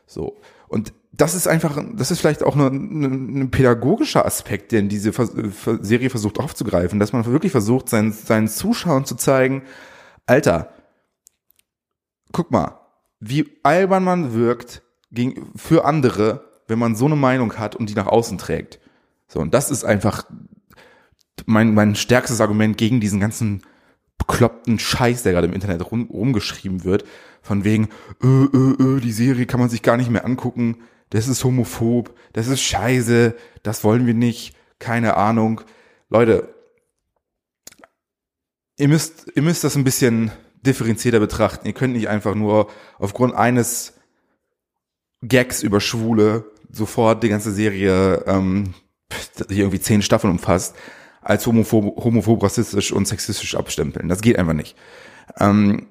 So. 0.07 0.37
Und 0.69 0.93
das 1.13 1.35
ist 1.35 1.49
einfach, 1.49 1.83
das 1.95 2.11
ist 2.11 2.21
vielleicht 2.21 2.43
auch 2.43 2.55
ein, 2.55 3.43
ein 3.43 3.51
pädagogischer 3.51 4.27
Aspekt, 4.27 4.73
den 4.73 4.89
diese 4.89 5.13
Serie 5.81 6.11
versucht 6.11 6.39
aufzugreifen, 6.39 6.99
dass 6.99 7.13
man 7.13 7.25
wirklich 7.27 7.53
versucht, 7.53 7.89
seinen, 7.89 8.13
seinen 8.13 8.49
Zuschauern 8.49 9.05
zu 9.05 9.17
zeigen, 9.17 9.63
Alter, 10.27 10.73
guck 12.33 12.51
mal, 12.51 12.81
wie 13.21 13.59
albern 13.63 14.05
man 14.05 14.35
wirkt 14.35 14.83
gegen, 15.11 15.51
für 15.57 15.85
andere, 15.85 16.45
wenn 16.69 16.79
man 16.79 16.95
so 16.95 17.07
eine 17.07 17.17
Meinung 17.17 17.55
hat 17.55 17.75
und 17.75 17.89
die 17.89 17.95
nach 17.95 18.07
außen 18.07 18.39
trägt. 18.39 18.79
So, 19.27 19.41
und 19.41 19.55
das 19.55 19.71
ist 19.71 19.85
einfach 19.85 20.25
mein, 21.47 21.75
mein 21.75 21.95
stärkstes 21.95 22.41
Argument 22.41 22.77
gegen 22.77 23.01
diesen 23.01 23.21
ganzen 23.21 23.63
bekloppten 24.19 24.79
Scheiß, 24.79 25.23
der 25.23 25.33
gerade 25.33 25.47
im 25.47 25.55
Internet 25.55 25.91
rum, 25.91 26.09
rumgeschrieben 26.11 26.85
wird, 26.85 27.05
von 27.41 27.65
wegen, 27.65 27.89
äh, 28.23 28.27
äh, 28.27 28.97
äh, 28.97 29.01
die 29.01 29.13
Serie 29.13 29.47
kann 29.47 29.61
man 29.61 29.69
sich 29.69 29.83
gar 29.83 29.97
nicht 29.97 30.11
mehr 30.11 30.25
angucken, 30.25 30.79
das 31.11 31.29
ist 31.29 31.45
homophob, 31.45 32.15
das 32.33 32.49
ist 32.49 32.61
scheiße, 32.61 33.35
das 33.63 33.85
wollen 33.85 34.07
wir 34.07 34.15
nicht, 34.15 34.55
keine 34.79 35.17
Ahnung. 35.17 35.63
Leute, 36.09 36.55
ihr 38.77 38.89
müsst, 38.89 39.27
ihr 39.35 39.43
müsst 39.43 39.65
das 39.65 39.77
ein 39.77 39.85
bisschen 39.85 40.31
differenzierter 40.63 41.21
betrachten. 41.21 41.67
Ihr 41.67 41.73
könnt 41.73 41.95
nicht 41.95 42.09
einfach 42.09 42.35
nur 42.35 42.69
aufgrund 42.99 43.35
eines 43.35 43.95
Gags 45.23 45.63
über 45.63 45.81
Schwule 45.81 46.51
sofort 46.71 47.23
die 47.23 47.29
ganze 47.29 47.53
Serie, 47.53 48.25
ähm, 48.27 48.75
die 49.49 49.61
irgendwie 49.61 49.81
zehn 49.81 50.03
Staffeln 50.03 50.33
umfasst, 50.33 50.77
als 51.23 51.47
homophob, 51.47 52.05
homophob, 52.05 52.43
rassistisch 52.43 52.93
und 52.93 53.09
sexistisch 53.09 53.57
abstempeln. 53.57 54.09
Das 54.09 54.21
geht 54.21 54.39
einfach 54.39 54.53
nicht. 54.53 54.77
Ähm, 55.39 55.89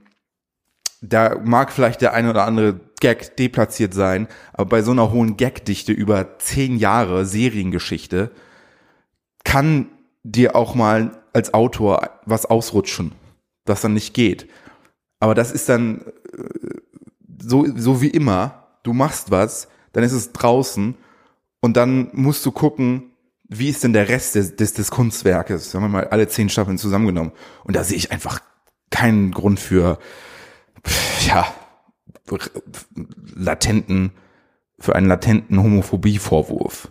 da 1.02 1.38
mag 1.44 1.72
vielleicht 1.72 2.02
der 2.02 2.14
eine 2.14 2.30
oder 2.30 2.46
andere 2.46 2.80
Gag 3.00 3.38
deplatziert 3.38 3.94
sein, 3.94 4.28
aber 4.54 4.66
bei 4.70 4.82
so 4.82 4.92
einer 4.92 5.12
hohen 5.12 5.38
Gagdichte 5.38 5.92
über 5.92 6.40
zehn 6.40 6.78
Jahre 6.78 7.26
Seriengeschichte 7.26 8.32
kann 9.44 9.90
dir 10.24 10.56
auch 10.56 10.76
mal 10.76 11.22
als 11.34 11.54
Autor 11.54 12.10
was 12.26 12.46
ausrutschen, 12.46 13.14
was 13.66 13.82
dann 13.82 13.94
nicht 13.94 14.14
geht. 14.14 14.50
Aber 15.20 15.36
das 15.36 15.52
ist 15.52 15.70
dann 15.70 16.02
äh, 16.02 16.44
so, 17.40 17.66
so 17.76 18.02
wie 18.02 18.10
immer, 18.10 18.68
du 18.84 18.94
machst 18.94 19.32
was, 19.32 19.68
dann 19.94 20.04
ist 20.04 20.14
es 20.14 20.32
draußen 20.34 20.96
und 21.62 21.78
dann 21.78 22.10
musst 22.14 22.46
du 22.46 22.52
gucken, 22.52 23.12
wie 23.50 23.70
ist 23.70 23.84
denn 23.84 23.94
der 23.94 24.10
Rest 24.10 24.36
des, 24.36 24.56
des, 24.56 24.74
des 24.74 24.92
Kunstwerkes? 24.92 25.72
Sagen 25.72 25.86
wir 25.86 25.90
mal 25.90 26.08
alle 26.08 26.28
zehn 26.28 26.50
Staffeln 26.50 26.78
zusammengenommen. 26.78 27.32
Und 27.64 27.76
da 27.76 27.84
sehe 27.84 27.98
ich 27.98 28.12
einfach 28.12 28.42
keinen 28.90 29.32
Grund 29.32 29.60
für, 29.60 30.00
ja, 31.26 31.48
latenten, 33.36 34.12
für 34.80 34.96
einen 34.96 35.08
latenten 35.08 35.62
Homophobie-Vorwurf. 35.62 36.90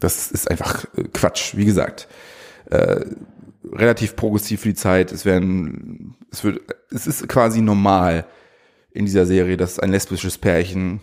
Das 0.00 0.30
ist 0.30 0.50
einfach 0.50 0.84
äh, 0.96 1.04
Quatsch. 1.12 1.56
Wie 1.56 1.64
gesagt, 1.64 2.08
äh, 2.70 3.04
relativ 3.72 4.16
progressiv 4.16 4.62
für 4.62 4.68
die 4.68 4.74
Zeit. 4.74 5.12
Es 5.12 5.24
werden, 5.24 6.16
es 6.30 6.44
wird, 6.44 6.60
es 6.90 7.06
ist 7.06 7.28
quasi 7.28 7.60
normal 7.60 8.26
in 8.90 9.04
dieser 9.04 9.26
Serie, 9.26 9.56
dass 9.56 9.78
ein 9.78 9.90
lesbisches 9.90 10.38
Pärchen 10.38 11.00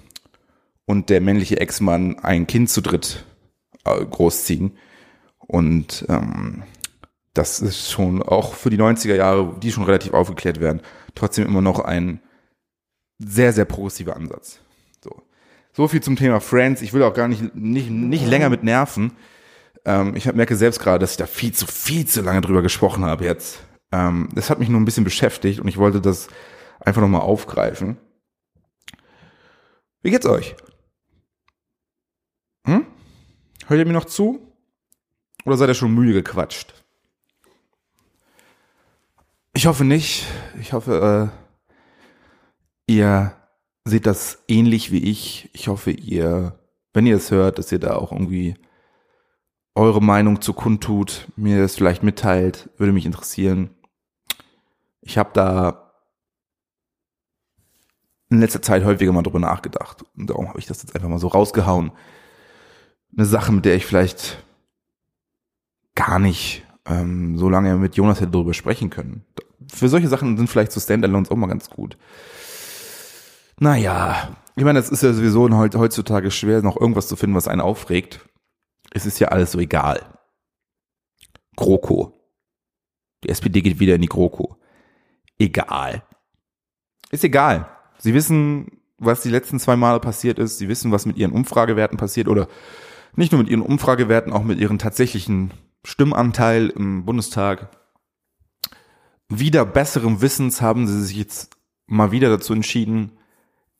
und 0.86 1.10
der 1.10 1.22
männliche 1.22 1.60
Ex-Mann 1.60 2.20
ein 2.20 2.48
Kind 2.48 2.70
zu 2.70 2.82
dritt 2.82 3.26
äh, 3.84 4.04
großziehen. 4.04 4.78
Und 5.38 6.06
ähm, 6.10 6.64
das 7.34 7.60
ist 7.60 7.92
schon 7.92 8.24
auch 8.24 8.54
für 8.54 8.70
die 8.70 8.80
90er 8.80 9.16
Jahre, 9.16 9.56
die 9.62 9.72
schon 9.72 9.84
relativ 9.84 10.14
aufgeklärt 10.14 10.60
werden, 10.60 10.82
trotzdem 11.14 11.46
immer 11.46 11.62
noch 11.62 11.80
ein 11.80 12.22
sehr, 13.20 13.54
sehr 13.54 13.66
progressiver 13.66 14.16
Ansatz. 14.16 14.60
So, 15.04 15.24
so 15.74 15.88
viel 15.88 16.02
zum 16.02 16.16
Thema 16.16 16.40
Friends. 16.40 16.82
Ich 16.82 16.94
will 16.94 17.04
auch 17.04 17.14
gar 17.14 17.28
nicht, 17.28 17.56
nicht, 17.56 17.90
nicht 17.90 18.28
länger 18.28 18.50
mit 18.50 18.64
nerven. 18.64 19.14
Ähm, 19.86 20.16
ich 20.16 20.32
merke 20.34 20.56
selbst 20.56 20.80
gerade, 20.80 21.00
dass 21.00 21.12
ich 21.12 21.18
da 21.18 21.28
viel 21.28 21.54
zu, 21.54 21.68
viel 21.68 22.06
zu 22.08 22.22
lange 22.22 22.42
drüber 22.42 22.62
gesprochen 22.62 23.06
habe 23.06 23.26
jetzt. 23.26 23.60
Ähm, 23.92 24.30
das 24.34 24.50
hat 24.50 24.60
mich 24.60 24.70
nur 24.70 24.80
ein 24.80 24.86
bisschen 24.86 25.04
beschäftigt 25.04 25.60
und 25.60 25.68
ich 25.68 25.78
wollte 25.78 26.02
das 26.02 26.28
einfach 26.80 27.02
nochmal 27.02 27.22
aufgreifen. 27.22 27.98
Wie 30.02 30.12
geht's 30.12 30.26
euch? 30.26 30.56
Hm? 32.68 32.86
Hört 33.68 33.80
ihr 33.80 33.86
mir 33.86 33.94
noch 33.94 34.06
zu? 34.06 34.40
Oder 35.46 35.58
seid 35.58 35.70
ihr 35.70 35.76
schon 35.76 35.94
müde 35.94 36.14
gequatscht? 36.14 36.74
Ich 39.54 39.68
hoffe 39.68 39.86
nicht. 39.86 40.26
Ich 40.60 40.74
hoffe, 40.74 41.32
äh, 41.32 41.45
ihr 42.88 43.34
seht 43.86 44.06
das 44.06 44.44
ähnlich 44.48 44.92
wie 44.92 45.04
ich. 45.10 45.50
Ich 45.54 45.68
hoffe, 45.68 45.92
ihr, 45.92 46.60
wenn 46.94 47.06
ihr 47.06 47.16
es 47.16 47.32
hört, 47.32 47.60
dass 47.60 47.72
ihr 47.72 47.80
da 47.80 47.96
auch 47.96 48.12
irgendwie 48.12 48.56
eure 49.76 50.02
Meinung 50.02 50.42
zu 50.42 50.54
kundtut, 50.54 51.28
mir 51.36 51.62
das 51.62 51.76
vielleicht 51.76 52.02
mitteilt, 52.02 52.70
würde 52.78 52.94
mich 52.94 53.06
interessieren. 53.06 53.70
Ich 55.02 55.18
habe 55.18 55.32
da 55.34 55.92
in 58.30 58.40
letzter 58.40 58.62
Zeit 58.62 58.84
häufiger 58.84 59.12
mal 59.12 59.22
drüber 59.22 59.40
nachgedacht 59.40 60.04
und 60.18 60.30
darum 60.30 60.50
habe 60.50 60.60
ich 60.60 60.66
das 60.66 60.82
jetzt 60.82 60.96
einfach 60.96 61.10
mal 61.10 61.20
so 61.20 61.28
rausgehauen. 61.28 61.92
Eine 63.16 63.26
Sache, 63.26 63.52
mit 63.52 63.66
der 63.66 63.76
ich 63.76 63.86
vielleicht 63.86 64.44
gar 65.94 66.20
nicht 66.20 66.66
ähm, 66.86 67.38
so 67.38 67.50
lange 67.50 67.76
mit 67.76 67.96
Jonas 67.96 68.20
hätte 68.20 68.32
darüber 68.32 68.54
sprechen 68.54 68.90
können. 68.90 69.26
Für 69.72 69.90
solche 69.90 70.08
Sachen 70.08 70.38
sind 70.38 70.50
vielleicht 70.50 70.72
so 70.72 70.80
Standalones 70.80 71.32
auch 71.32 71.36
mal 71.36 71.48
ganz 71.48 71.70
gut. 71.70 71.98
Naja, 73.60 74.36
ich 74.56 74.64
meine, 74.64 74.80
es 74.80 74.90
ist 74.90 75.04
ja 75.04 75.14
sowieso 75.14 75.50
heutzutage 75.50 76.32
schwer, 76.32 76.62
noch 76.62 76.80
irgendwas 76.80 77.08
zu 77.08 77.16
finden, 77.16 77.36
was 77.36 77.48
einen 77.48 77.62
aufregt 77.62 78.22
es 78.96 79.06
ist 79.06 79.20
ja 79.20 79.28
alles 79.28 79.52
so 79.52 79.60
egal. 79.60 80.18
GroKo. 81.58 82.14
Die 83.24 83.30
SPD 83.30 83.62
geht 83.62 83.80
wieder 83.80 83.96
in 83.96 84.02
die 84.02 84.08
GroKo. 84.08 84.58
Egal. 85.38 86.04
Ist 87.12 87.26
egal. 87.26 87.70
Sie 87.98 88.14
wissen, 88.14 88.80
was 88.98 89.22
die 89.22 89.30
letzten 89.30 89.60
zwei 89.60 89.76
Male 89.76 90.00
passiert 90.00 90.40
ist. 90.40 90.60
Sie 90.60 90.70
wissen, 90.70 90.94
was 90.94 91.06
mit 91.06 91.18
ihren 91.18 91.34
Umfragewerten 91.34 91.98
passiert 91.98 92.30
oder 92.30 92.48
nicht 93.18 93.34
nur 93.34 93.42
mit 93.42 93.50
ihren 93.50 93.62
Umfragewerten, 93.62 94.32
auch 94.32 94.44
mit 94.44 94.60
ihren 94.60 94.80
tatsächlichen 94.80 95.52
Stimmanteil 95.84 96.70
im 96.70 97.04
Bundestag. 97.04 97.78
Wieder 99.28 99.66
besserem 99.66 100.22
Wissens 100.22 100.62
haben 100.62 100.88
sie 100.88 101.04
sich 101.04 101.18
jetzt 101.18 101.58
mal 101.86 102.12
wieder 102.14 102.30
dazu 102.30 102.54
entschieden, 102.54 103.12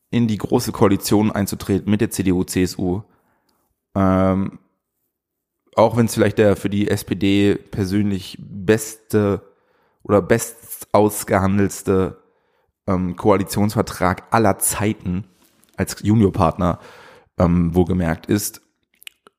in 0.10 0.28
die 0.28 0.38
große 0.38 0.72
Koalition 0.72 1.32
einzutreten 1.32 1.90
mit 1.90 2.02
der 2.02 2.12
CDU, 2.12 2.44
CSU. 2.44 3.02
Ähm, 3.96 4.60
auch 5.76 5.98
wenn 5.98 6.06
es 6.06 6.14
vielleicht 6.14 6.38
der 6.38 6.56
für 6.56 6.70
die 6.70 6.90
SPD 6.90 7.56
persönlich 7.56 8.38
beste 8.40 9.42
oder 10.04 10.22
best 10.22 10.88
ausgehandelste 10.94 12.18
ähm, 12.88 13.16
Koalitionsvertrag 13.16 14.24
aller 14.32 14.58
Zeiten 14.60 15.26
als 15.76 15.98
Juniorpartner 16.02 16.80
ähm, 17.38 17.76
wohlgemerkt 17.76 18.28
ist. 18.28 18.62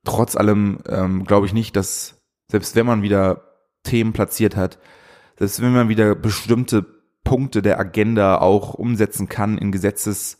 Trotz 0.04 0.36
allem 0.36 0.78
ähm, 0.88 1.24
glaube 1.24 1.46
ich 1.46 1.54
nicht, 1.54 1.74
dass 1.76 2.20
selbst 2.50 2.76
wenn 2.76 2.86
man 2.86 3.02
wieder 3.02 3.42
Themen 3.82 4.12
platziert 4.12 4.56
hat, 4.56 4.78
selbst 5.38 5.60
wenn 5.62 5.72
man 5.72 5.88
wieder 5.88 6.14
bestimmte 6.14 6.84
Punkte 7.24 7.62
der 7.62 7.80
Agenda 7.80 8.38
auch 8.38 8.74
umsetzen 8.74 9.28
kann 9.28 9.58
in 9.58 9.72
Gesetzes 9.72 10.38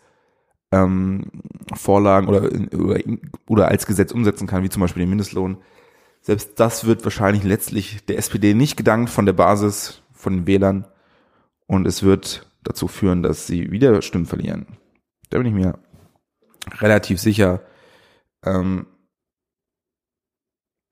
ähm, 0.73 1.31
Vorlagen 1.75 2.29
oder, 2.29 2.43
oder, 2.79 3.01
oder 3.47 3.69
als 3.69 3.87
Gesetz 3.87 4.13
umsetzen 4.13 4.47
kann, 4.47 4.63
wie 4.63 4.71
zum 4.71 4.81
Beispiel 4.81 5.01
den 5.01 5.11
Mindestlohn. 5.11 5.59
Selbst 6.21 6.59
das 6.59 6.87
wird 6.87 7.05
wahrscheinlich 7.05 7.45
letztlich 7.45 8.05
der 8.07 8.19
SPD 8.19 8.55
nicht 8.55 8.77
gedankt 8.77 9.11
von 9.11 9.27
der 9.27 9.33
Basis, 9.33 10.03
von 10.13 10.33
den 10.33 10.47
Wählern. 10.47 10.87
Und 11.67 11.87
es 11.87 12.03
wird 12.03 12.51
dazu 12.63 12.89
führen, 12.89 13.23
dass 13.23 13.47
sie 13.47 13.71
wieder 13.71 14.03
Stimmen 14.03 14.27
verlieren. 14.27 14.67
Da 15.31 15.39
bin 15.39 15.47
ich 15.47 15.55
mir 15.55 15.79
relativ 16.81 17.21
sicher. 17.21 17.63
Ähm, 18.45 18.87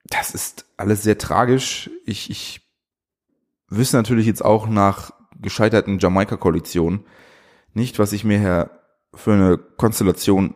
das 0.05 0.35
ist 0.35 0.67
alles 0.77 1.03
sehr 1.03 1.19
tragisch. 1.19 1.91
Ich, 2.05 2.31
ich 2.31 2.61
wüsste 3.69 3.97
natürlich 3.97 4.27
jetzt 4.27 4.45
auch 4.45 4.69
nach 4.69 5.13
gescheiterten 5.41 5.99
Jamaika-Koalitionen 5.99 7.05
nicht, 7.73 7.99
was 7.99 8.13
ich 8.13 8.25
mir 8.25 8.39
her 8.39 8.84
für 9.17 9.33
eine 9.33 9.59
Konstellation, 9.59 10.55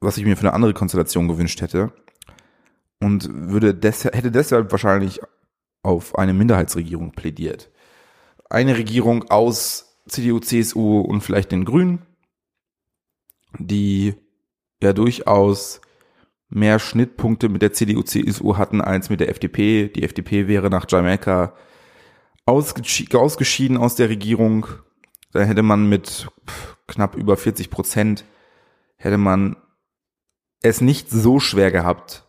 was 0.00 0.16
ich 0.16 0.24
mir 0.24 0.36
für 0.36 0.42
eine 0.42 0.54
andere 0.54 0.74
Konstellation 0.74 1.28
gewünscht 1.28 1.60
hätte. 1.60 1.92
Und 3.00 3.28
würde 3.32 3.74
deshalb, 3.74 4.14
hätte 4.14 4.30
deshalb 4.30 4.70
wahrscheinlich 4.70 5.20
auf 5.82 6.16
eine 6.16 6.34
Minderheitsregierung 6.34 7.12
plädiert. 7.12 7.70
Eine 8.48 8.76
Regierung 8.76 9.30
aus 9.30 9.98
CDU, 10.08 10.38
CSU 10.40 11.00
und 11.00 11.22
vielleicht 11.22 11.52
den 11.52 11.64
Grünen, 11.64 12.06
die 13.58 14.14
ja 14.82 14.92
durchaus 14.92 15.80
mehr 16.48 16.78
Schnittpunkte 16.78 17.48
mit 17.48 17.62
der 17.62 17.72
CDU, 17.72 18.02
CSU 18.02 18.56
hatten 18.56 18.80
als 18.80 19.10
mit 19.10 19.20
der 19.20 19.30
FDP. 19.30 19.88
Die 19.88 20.02
FDP 20.02 20.48
wäre 20.48 20.70
nach 20.70 20.86
Jamaika 20.88 21.54
ausgeschieden 22.44 23.76
aus 23.76 23.94
der 23.94 24.08
Regierung. 24.08 24.66
Da 25.32 25.42
hätte 25.42 25.62
man 25.62 25.88
mit 25.88 26.28
knapp 26.86 27.16
über 27.16 27.36
40 27.36 27.70
Prozent, 27.70 28.24
hätte 28.96 29.18
man 29.18 29.56
es 30.62 30.80
nicht 30.80 31.10
so 31.10 31.40
schwer 31.40 31.70
gehabt, 31.70 32.26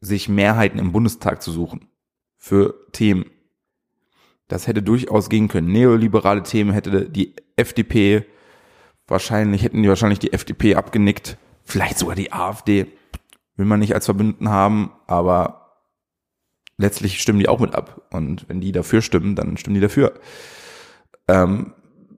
sich 0.00 0.28
Mehrheiten 0.28 0.78
im 0.78 0.92
Bundestag 0.92 1.42
zu 1.42 1.50
suchen 1.52 1.88
für 2.36 2.74
Themen. 2.92 3.30
Das 4.48 4.66
hätte 4.66 4.82
durchaus 4.82 5.30
gehen 5.30 5.48
können. 5.48 5.72
Neoliberale 5.72 6.42
Themen 6.42 6.72
hätte 6.72 7.08
die 7.08 7.36
FDP 7.56 8.26
wahrscheinlich, 9.06 9.62
hätten 9.62 9.82
die 9.82 9.88
wahrscheinlich 9.88 10.18
die 10.18 10.32
FDP 10.32 10.74
abgenickt 10.74 11.38
vielleicht 11.64 11.98
sogar 11.98 12.14
die 12.14 12.32
AfD, 12.32 12.86
will 13.56 13.66
man 13.66 13.80
nicht 13.80 13.94
als 13.94 14.06
Verbündeten 14.06 14.48
haben, 14.48 14.92
aber 15.06 15.80
letztlich 16.76 17.20
stimmen 17.20 17.38
die 17.38 17.48
auch 17.48 17.60
mit 17.60 17.74
ab. 17.74 18.02
Und 18.10 18.48
wenn 18.48 18.60
die 18.60 18.72
dafür 18.72 19.02
stimmen, 19.02 19.36
dann 19.36 19.56
stimmen 19.56 19.74
die 19.74 19.80
dafür. 19.80 20.14
Ähm, 21.32 21.72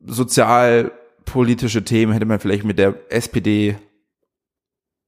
sozialpolitische 0.05 1.85
Themen 1.85 2.13
hätte 2.13 2.27
man 2.27 2.41
vielleicht 2.41 2.65
mit 2.65 2.79
der 2.79 2.97
SPD 3.11 3.77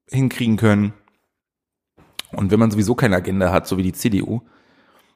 hinkriegen 0.08 0.56
können. 0.56 0.92
Und 2.30 2.52
wenn 2.52 2.60
man 2.60 2.70
sowieso 2.70 2.94
keine 2.94 3.16
Agenda 3.16 3.50
hat, 3.50 3.66
so 3.66 3.78
wie 3.78 3.82
die 3.82 3.92
CDU, 3.92 4.42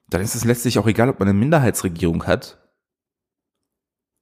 dann 0.09 0.23
ist 0.23 0.35
es 0.35 0.45
letztlich 0.45 0.79
auch 0.79 0.89
egal, 0.89 1.09
ob 1.09 1.21
man 1.21 1.29
eine 1.29 1.39
Minderheitsregierung 1.39 2.27
hat 2.27 2.59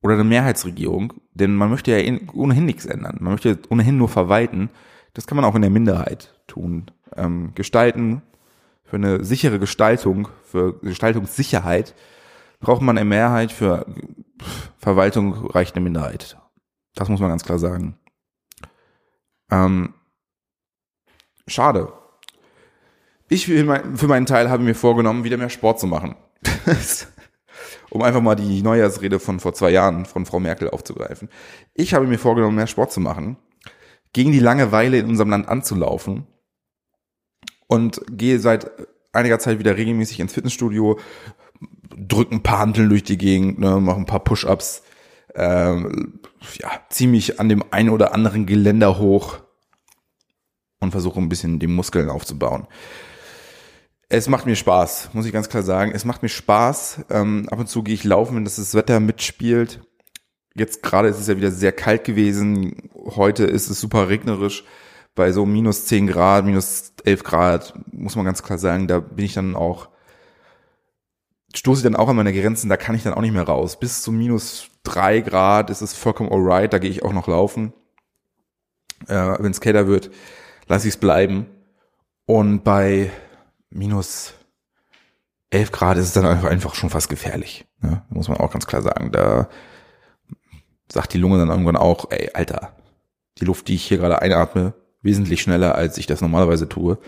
oder 0.02 0.14
eine 0.14 0.24
Mehrheitsregierung, 0.24 1.14
denn 1.32 1.54
man 1.54 1.70
möchte 1.70 1.96
ja 1.96 2.18
ohnehin 2.34 2.66
nichts 2.66 2.84
ändern. 2.84 3.16
Man 3.20 3.32
möchte 3.32 3.58
ohnehin 3.70 3.96
nur 3.96 4.10
verwalten. 4.10 4.68
Das 5.14 5.26
kann 5.26 5.36
man 5.36 5.46
auch 5.46 5.54
in 5.54 5.62
der 5.62 5.70
Minderheit 5.70 6.38
tun. 6.46 6.90
Ähm, 7.16 7.52
gestalten, 7.54 8.20
für 8.84 8.96
eine 8.96 9.24
sichere 9.24 9.58
Gestaltung, 9.58 10.28
für 10.44 10.78
Gestaltungssicherheit 10.80 11.94
braucht 12.60 12.82
man 12.82 12.98
eine 12.98 13.08
Mehrheit, 13.08 13.52
für 13.52 13.86
Verwaltung 14.76 15.46
reicht 15.50 15.76
eine 15.76 15.84
Minderheit. 15.84 16.38
Das 16.94 17.08
muss 17.08 17.20
man 17.20 17.30
ganz 17.30 17.44
klar 17.44 17.58
sagen. 17.58 17.96
Ähm, 19.50 19.94
schade. 21.46 21.92
Ich 23.28 23.46
für, 23.46 23.64
meinen 23.64 24.26
Teil 24.26 24.48
habe 24.50 24.62
mir 24.62 24.74
vorgenommen, 24.74 25.24
wieder 25.24 25.36
mehr 25.36 25.50
Sport 25.50 25.78
zu 25.78 25.86
machen. 25.86 26.16
um 27.90 28.02
einfach 28.02 28.20
mal 28.20 28.34
die 28.34 28.62
Neujahrsrede 28.62 29.18
von 29.18 29.40
vor 29.40 29.54
zwei 29.54 29.70
Jahren 29.70 30.06
von 30.06 30.26
Frau 30.26 30.40
Merkel 30.40 30.70
aufzugreifen. 30.70 31.28
Ich 31.74 31.94
habe 31.94 32.06
mir 32.06 32.18
vorgenommen, 32.18 32.56
mehr 32.56 32.66
Sport 32.66 32.92
zu 32.92 33.00
machen, 33.00 33.36
gegen 34.12 34.32
die 34.32 34.40
Langeweile 34.40 34.98
in 34.98 35.06
unserem 35.06 35.30
Land 35.30 35.48
anzulaufen 35.48 36.26
und 37.66 38.00
gehe 38.10 38.38
seit 38.38 38.70
einiger 39.12 39.38
Zeit 39.38 39.58
wieder 39.58 39.76
regelmäßig 39.76 40.20
ins 40.20 40.32
Fitnessstudio, 40.32 40.98
drücke 41.96 42.34
ein 42.34 42.42
paar 42.42 42.58
Hanteln 42.58 42.88
durch 42.88 43.04
die 43.04 43.18
Gegend, 43.18 43.58
ne, 43.58 43.80
mache 43.80 43.98
ein 43.98 44.06
paar 44.06 44.24
Push-ups, 44.24 44.82
ähm, 45.34 46.20
ja, 46.54 46.70
ziehe 46.90 47.08
mich 47.08 47.38
an 47.40 47.48
dem 47.48 47.64
einen 47.70 47.90
oder 47.90 48.14
anderen 48.14 48.46
Geländer 48.46 48.98
hoch 48.98 49.38
und 50.80 50.90
versuche 50.90 51.20
ein 51.20 51.28
bisschen 51.28 51.58
die 51.58 51.66
Muskeln 51.66 52.10
aufzubauen. 52.10 52.66
Es 54.08 54.28
macht 54.28 54.46
mir 54.46 54.56
Spaß, 54.56 55.10
muss 55.12 55.26
ich 55.26 55.32
ganz 55.32 55.50
klar 55.50 55.62
sagen. 55.62 55.92
Es 55.94 56.06
macht 56.06 56.22
mir 56.22 56.30
Spaß. 56.30 57.04
Ähm, 57.10 57.46
ab 57.50 57.58
und 57.58 57.68
zu 57.68 57.82
gehe 57.82 57.94
ich 57.94 58.04
laufen, 58.04 58.36
wenn 58.36 58.44
das, 58.44 58.56
das 58.56 58.74
Wetter 58.74 59.00
mitspielt. 59.00 59.80
Jetzt 60.54 60.82
gerade 60.82 61.08
ist 61.08 61.20
es 61.20 61.28
ja 61.28 61.36
wieder 61.36 61.50
sehr 61.50 61.72
kalt 61.72 62.04
gewesen. 62.04 62.90
Heute 62.94 63.44
ist 63.44 63.68
es 63.68 63.80
super 63.80 64.08
regnerisch. 64.08 64.64
Bei 65.14 65.30
so 65.32 65.44
minus 65.44 65.86
10 65.86 66.06
Grad, 66.06 66.46
minus 66.46 66.92
11 67.04 67.22
Grad, 67.22 67.74
muss 67.92 68.16
man 68.16 68.24
ganz 68.24 68.42
klar 68.42 68.58
sagen, 68.58 68.88
da 68.88 69.00
bin 69.00 69.24
ich 69.24 69.34
dann 69.34 69.56
auch, 69.56 69.88
stoße 71.54 71.80
ich 71.80 71.84
dann 71.84 71.96
auch 71.96 72.08
an 72.08 72.16
meine 72.16 72.32
Grenzen, 72.32 72.68
da 72.68 72.76
kann 72.76 72.94
ich 72.94 73.02
dann 73.02 73.14
auch 73.14 73.20
nicht 73.20 73.32
mehr 73.32 73.42
raus. 73.42 73.78
Bis 73.78 74.02
zu 74.02 74.12
minus 74.12 74.70
3 74.84 75.20
Grad 75.20 75.70
ist 75.70 75.80
es 75.80 75.94
vollkommen 75.94 76.32
alright, 76.32 76.72
da 76.72 76.78
gehe 76.78 76.90
ich 76.90 77.02
auch 77.02 77.12
noch 77.12 77.26
laufen. 77.28 77.72
Äh, 79.06 79.36
wenn 79.38 79.50
es 79.50 79.60
kälter 79.60 79.86
wird, 79.86 80.10
lasse 80.66 80.88
ich 80.88 80.94
es 80.94 81.00
bleiben. 81.00 81.46
Und 82.26 82.64
bei 82.64 83.10
minus 83.70 84.34
11 85.50 85.72
Grad 85.72 85.96
ist 85.96 86.06
es 86.06 86.12
dann 86.12 86.26
einfach 86.26 86.74
schon 86.74 86.90
fast 86.90 87.08
gefährlich. 87.08 87.66
Ne? 87.80 88.02
Muss 88.10 88.28
man 88.28 88.38
auch 88.38 88.52
ganz 88.52 88.66
klar 88.66 88.82
sagen. 88.82 89.12
Da 89.12 89.48
sagt 90.92 91.14
die 91.14 91.18
Lunge 91.18 91.38
dann 91.38 91.48
irgendwann 91.48 91.76
auch, 91.76 92.10
ey, 92.10 92.30
Alter, 92.34 92.72
die 93.38 93.44
Luft, 93.44 93.68
die 93.68 93.74
ich 93.74 93.84
hier 93.86 93.98
gerade 93.98 94.20
einatme, 94.20 94.74
wesentlich 95.02 95.40
schneller, 95.40 95.74
als 95.74 95.96
ich 95.96 96.06
das 96.06 96.20
normalerweise 96.20 96.68
tue. 96.68 96.98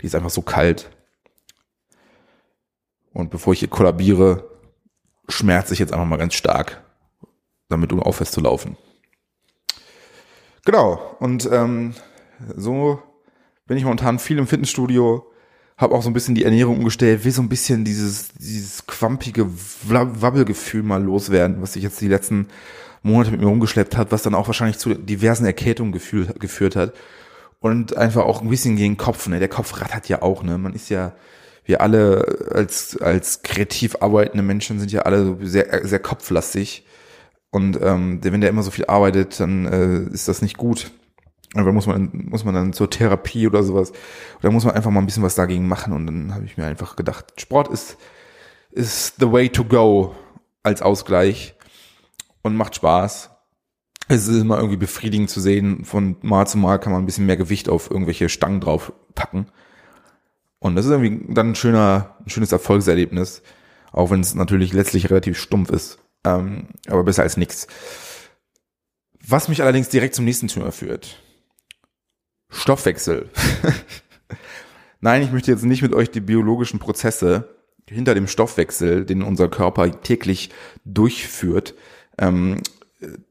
Die 0.00 0.06
ist 0.06 0.14
einfach 0.14 0.30
so 0.30 0.42
kalt. 0.42 0.90
Und 3.14 3.30
bevor 3.30 3.54
ich 3.54 3.60
hier 3.60 3.68
kollabiere, 3.68 4.50
schmerze 5.28 5.72
ich 5.72 5.78
jetzt 5.78 5.92
einfach 5.92 6.04
mal 6.04 6.18
ganz 6.18 6.34
stark, 6.34 6.84
damit 7.70 7.90
du 7.90 8.00
aufhörst 8.00 8.32
zu 8.32 8.42
laufen. 8.42 8.76
Genau. 10.66 11.16
Und 11.20 11.48
ähm, 11.50 11.94
so 12.54 13.02
bin 13.66 13.78
ich 13.78 13.84
momentan 13.84 14.18
viel 14.18 14.38
im 14.38 14.46
Fitnessstudio, 14.46 15.26
habe 15.76 15.94
auch 15.94 16.02
so 16.02 16.10
ein 16.10 16.12
bisschen 16.12 16.34
die 16.34 16.44
Ernährung 16.44 16.78
umgestellt, 16.78 17.24
will 17.24 17.32
so 17.32 17.42
ein 17.42 17.48
bisschen 17.48 17.84
dieses, 17.84 18.28
dieses 18.34 18.86
quampige 18.86 19.46
Wabbelgefühl 19.88 20.82
mal 20.82 21.02
loswerden, 21.02 21.62
was 21.62 21.76
ich 21.76 21.82
jetzt 21.82 22.00
die 22.00 22.08
letzten 22.08 22.48
Monate 23.02 23.30
mit 23.30 23.40
mir 23.40 23.46
rumgeschleppt 23.46 23.96
hat, 23.96 24.12
was 24.12 24.22
dann 24.22 24.34
auch 24.34 24.46
wahrscheinlich 24.46 24.78
zu 24.78 24.94
diversen 24.94 25.46
Erkältungen 25.46 25.92
geführt 25.92 26.76
hat. 26.76 26.94
Und 27.60 27.96
einfach 27.96 28.24
auch 28.24 28.42
ein 28.42 28.50
bisschen 28.50 28.76
gegen 28.76 28.92
den 28.92 28.98
Kopf, 28.98 29.26
ne? 29.26 29.38
Der 29.38 29.48
Kopf 29.48 29.80
rattert 29.80 30.08
ja 30.08 30.20
auch, 30.20 30.42
ne? 30.42 30.58
Man 30.58 30.74
ist 30.74 30.90
ja, 30.90 31.12
wir 31.64 31.80
alle 31.80 32.50
als, 32.52 32.96
als 33.00 33.42
kreativ 33.42 33.96
arbeitende 34.00 34.42
Menschen 34.42 34.78
sind 34.78 34.92
ja 34.92 35.02
alle 35.02 35.24
so 35.24 35.38
sehr, 35.40 35.86
sehr 35.86 35.98
kopflastig. 35.98 36.84
Und 37.50 37.78
ähm, 37.80 38.18
wenn 38.22 38.40
der 38.40 38.50
immer 38.50 38.62
so 38.62 38.70
viel 38.70 38.86
arbeitet, 38.86 39.38
dann 39.40 39.66
äh, 39.66 40.12
ist 40.12 40.28
das 40.28 40.42
nicht 40.42 40.56
gut. 40.56 40.90
Aber 41.54 41.72
muss 41.72 41.86
man, 41.86 42.10
muss 42.12 42.44
man 42.44 42.54
dann 42.54 42.72
zur 42.72 42.90
Therapie 42.90 43.46
oder 43.46 43.62
sowas. 43.62 43.92
Oder 44.40 44.50
muss 44.50 44.64
man 44.64 44.74
einfach 44.74 44.90
mal 44.90 45.00
ein 45.00 45.06
bisschen 45.06 45.22
was 45.22 45.36
dagegen 45.36 45.68
machen. 45.68 45.92
Und 45.92 46.06
dann 46.06 46.34
habe 46.34 46.44
ich 46.44 46.56
mir 46.56 46.66
einfach 46.66 46.96
gedacht, 46.96 47.40
Sport 47.40 47.68
ist, 47.68 47.96
ist 48.72 49.14
the 49.20 49.30
way 49.30 49.48
to 49.48 49.64
go 49.64 50.14
als 50.64 50.82
Ausgleich 50.82 51.54
und 52.42 52.56
macht 52.56 52.74
Spaß. 52.74 53.30
Es 54.08 54.28
ist 54.28 54.40
immer 54.40 54.56
irgendwie 54.56 54.76
befriedigend 54.76 55.30
zu 55.30 55.40
sehen. 55.40 55.84
Von 55.84 56.16
Mal 56.22 56.46
zu 56.46 56.58
Mal 56.58 56.78
kann 56.78 56.92
man 56.92 57.02
ein 57.02 57.06
bisschen 57.06 57.26
mehr 57.26 57.36
Gewicht 57.36 57.68
auf 57.68 57.90
irgendwelche 57.90 58.28
Stangen 58.28 58.60
drauf 58.60 58.92
packen. 59.14 59.46
Und 60.64 60.76
das 60.76 60.86
ist 60.86 60.92
irgendwie 60.92 61.34
dann 61.34 61.50
ein 61.50 61.54
schöner, 61.54 62.16
ein 62.24 62.30
schönes 62.30 62.50
Erfolgserlebnis. 62.50 63.42
Auch 63.92 64.10
wenn 64.10 64.20
es 64.20 64.34
natürlich 64.34 64.72
letztlich 64.72 65.10
relativ 65.10 65.38
stumpf 65.38 65.68
ist. 65.68 65.98
Ähm, 66.24 66.68
aber 66.88 67.04
besser 67.04 67.22
als 67.22 67.36
nichts. 67.36 67.66
Was 69.20 69.50
mich 69.50 69.60
allerdings 69.60 69.90
direkt 69.90 70.14
zum 70.14 70.24
nächsten 70.24 70.48
Thema 70.48 70.72
führt. 70.72 71.22
Stoffwechsel. 72.48 73.28
Nein, 75.00 75.20
ich 75.20 75.32
möchte 75.32 75.50
jetzt 75.50 75.66
nicht 75.66 75.82
mit 75.82 75.92
euch 75.92 76.10
die 76.10 76.22
biologischen 76.22 76.78
Prozesse 76.78 77.54
hinter 77.86 78.14
dem 78.14 78.26
Stoffwechsel, 78.26 79.04
den 79.04 79.20
unser 79.20 79.50
Körper 79.50 80.00
täglich 80.00 80.48
durchführt, 80.86 81.74
ähm, 82.16 82.62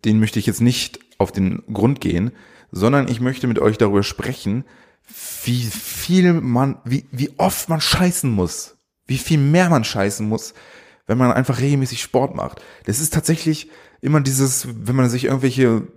den 0.05 0.19
möchte 0.19 0.37
ich 0.37 0.45
jetzt 0.45 0.61
nicht 0.61 0.99
auf 1.17 1.31
den 1.31 1.63
Grund 1.73 1.99
gehen, 1.99 2.31
sondern 2.71 3.07
ich 3.07 3.21
möchte 3.21 3.47
mit 3.47 3.57
euch 3.57 3.79
darüber 3.79 4.03
sprechen, 4.03 4.65
wie 5.43 5.63
viel 5.63 6.33
man, 6.33 6.79
wie, 6.85 7.05
wie 7.11 7.31
oft 7.37 7.69
man 7.69 7.81
scheißen 7.81 8.29
muss, 8.29 8.77
wie 9.05 9.17
viel 9.17 9.37
mehr 9.37 9.69
man 9.69 9.83
scheißen 9.83 10.27
muss, 10.27 10.53
wenn 11.05 11.17
man 11.17 11.31
einfach 11.31 11.59
regelmäßig 11.59 12.01
Sport 12.01 12.35
macht. 12.35 12.61
Das 12.85 12.99
ist 12.99 13.13
tatsächlich 13.13 13.69
immer 14.01 14.21
dieses, 14.21 14.67
wenn 14.87 14.95
man 14.95 15.09
sich 15.09 15.25
irgendwelche 15.25 15.87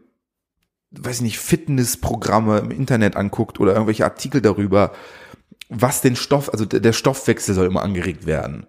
weiß 0.90 1.16
ich 1.16 1.22
nicht, 1.22 1.38
Fitnessprogramme 1.38 2.58
im 2.58 2.70
Internet 2.70 3.16
anguckt 3.16 3.60
oder 3.60 3.72
irgendwelche 3.72 4.04
Artikel 4.04 4.40
darüber, 4.40 4.92
was 5.68 6.00
den 6.00 6.16
Stoff, 6.16 6.50
also 6.50 6.64
der 6.64 6.92
Stoffwechsel 6.92 7.54
soll 7.54 7.66
immer 7.66 7.82
angeregt 7.82 8.26
werden. 8.26 8.66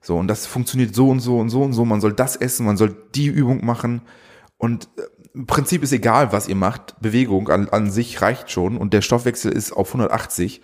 So, 0.00 0.16
und 0.16 0.28
das 0.28 0.46
funktioniert 0.46 0.94
so 0.94 1.10
und 1.10 1.20
so 1.20 1.38
und 1.38 1.50
so 1.50 1.62
und 1.62 1.72
so. 1.72 1.84
Man 1.84 2.00
soll 2.00 2.12
das 2.12 2.36
essen, 2.36 2.64
man 2.64 2.76
soll 2.76 2.96
die 3.14 3.26
Übung 3.26 3.64
machen. 3.64 4.02
Und 4.56 4.88
äh, 4.96 5.02
im 5.38 5.46
Prinzip 5.46 5.84
ist 5.84 5.92
egal, 5.92 6.32
was 6.32 6.48
ihr 6.48 6.56
macht. 6.56 7.00
Bewegung 7.00 7.48
an, 7.48 7.68
an 7.68 7.92
sich 7.92 8.20
reicht 8.20 8.50
schon. 8.50 8.76
Und 8.76 8.92
der 8.92 9.02
Stoffwechsel 9.02 9.52
ist 9.52 9.70
auf 9.70 9.90
180, 9.90 10.60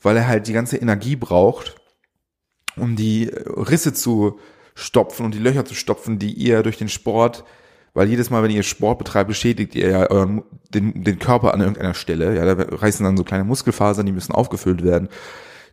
weil 0.00 0.16
er 0.16 0.26
halt 0.26 0.46
die 0.46 0.54
ganze 0.54 0.78
Energie 0.78 1.16
braucht, 1.16 1.76
um 2.76 2.96
die 2.96 3.30
Risse 3.34 3.92
zu 3.92 4.38
stopfen 4.74 5.26
und 5.26 5.34
die 5.34 5.38
Löcher 5.38 5.66
zu 5.66 5.74
stopfen, 5.74 6.18
die 6.18 6.32
ihr 6.32 6.62
durch 6.62 6.78
den 6.78 6.88
Sport, 6.88 7.44
weil 7.92 8.08
jedes 8.08 8.30
Mal, 8.30 8.42
wenn 8.42 8.50
ihr 8.50 8.62
Sport 8.62 8.96
betreibt, 8.98 9.28
beschädigt 9.28 9.74
ihr 9.74 9.90
ja 9.90 10.10
euren, 10.10 10.42
den, 10.72 11.04
den 11.04 11.18
Körper 11.18 11.52
an 11.52 11.60
irgendeiner 11.60 11.94
Stelle. 11.94 12.34
Ja, 12.36 12.54
da 12.54 12.64
reißen 12.74 13.04
dann 13.04 13.18
so 13.18 13.24
kleine 13.24 13.44
Muskelfasern, 13.44 14.06
die 14.06 14.12
müssen 14.12 14.32
aufgefüllt 14.32 14.82
werden. 14.82 15.10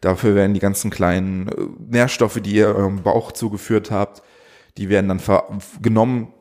Dafür 0.01 0.35
werden 0.35 0.53
die 0.53 0.59
ganzen 0.59 0.91
kleinen 0.91 1.47
äh, 1.47 1.53
Nährstoffe, 1.79 2.41
die 2.41 2.55
ihr 2.55 2.75
eurem 2.75 3.03
Bauch 3.03 3.31
zugeführt 3.31 3.89
habt, 3.89 4.21
die 4.77 4.89
werden 4.89 5.07
dann 5.07 5.21
genommen 5.81 6.33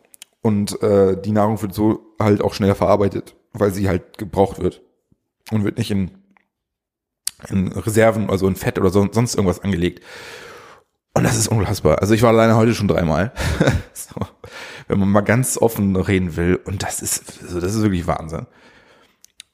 und 0.43 0.83
äh, 0.83 1.21
die 1.21 1.33
Nahrung 1.33 1.63
wird 1.63 1.73
so 1.73 2.15
halt 2.19 2.43
auch 2.43 2.53
schneller 2.53 2.75
verarbeitet, 2.75 3.37
weil 3.53 3.73
sie 3.73 3.89
halt 3.89 4.19
gebraucht 4.19 4.61
wird 4.61 4.83
und 5.51 5.65
wird 5.65 5.79
nicht 5.79 5.91
in, 5.91 6.11
in 7.49 7.69
Reserven, 7.69 8.29
also 8.29 8.49
in 8.49 8.57
Fett 8.57 8.79
oder 8.79 8.91
so, 8.91 9.09
sonst 9.11 9.37
irgendwas 9.37 9.61
angelegt. 9.61 10.03
Und 11.15 11.25
das 11.25 11.37
ist 11.37 11.49
unfassbar. 11.49 12.01
Also 12.01 12.15
ich 12.15 12.23
war 12.23 12.31
alleine 12.31 12.57
heute 12.57 12.75
schon 12.75 12.89
dreimal. 12.89 13.33
so, 13.93 14.15
wenn 14.89 14.99
man 14.99 15.11
mal 15.11 15.21
ganz 15.21 15.59
offen 15.59 15.95
reden 15.95 16.37
will. 16.37 16.57
Und 16.57 16.83
das 16.83 17.03
ist, 17.03 17.43
also 17.43 17.61
das 17.61 17.75
ist 17.75 17.83
wirklich 17.83 18.07
Wahnsinn. 18.07 18.47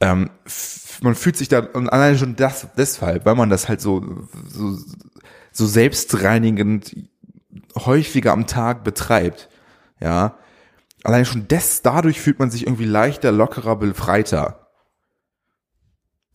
Ähm, 0.01 0.31
man 1.03 1.15
fühlt 1.17 1.37
sich 1.37 1.49
da, 1.49 1.61
und 1.61 1.89
alleine 1.89 2.17
schon 2.17 2.37
das, 2.37 2.69
deshalb, 2.77 3.27
weil 3.27 3.35
man 3.35 3.51
das 3.51 3.69
halt 3.69 3.81
so, 3.81 4.27
so, 4.49 4.79
so 5.53 5.67
selbstreinigend 5.67 6.97
häufiger 7.75 8.33
am 8.33 8.47
Tag 8.47 8.85
betreibt, 8.85 9.49
ja, 10.01 10.39
allein 11.09 11.25
schon 11.25 11.49
des, 11.49 11.81
dadurch 11.81 12.21
fühlt 12.21 12.39
man 12.39 12.51
sich 12.51 12.67
irgendwie 12.67 12.85
leichter, 12.85 13.33
lockerer, 13.33 13.77
befreiter. 13.77 14.69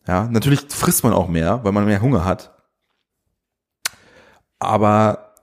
Ja, 0.07 0.27
natürlich 0.27 0.61
frisst 0.69 1.03
man 1.03 1.13
auch 1.13 1.27
mehr, 1.27 1.63
weil 1.63 1.71
man 1.71 1.85
mehr 1.85 2.01
Hunger 2.01 2.25
hat. 2.25 2.51
Aber 4.57 5.35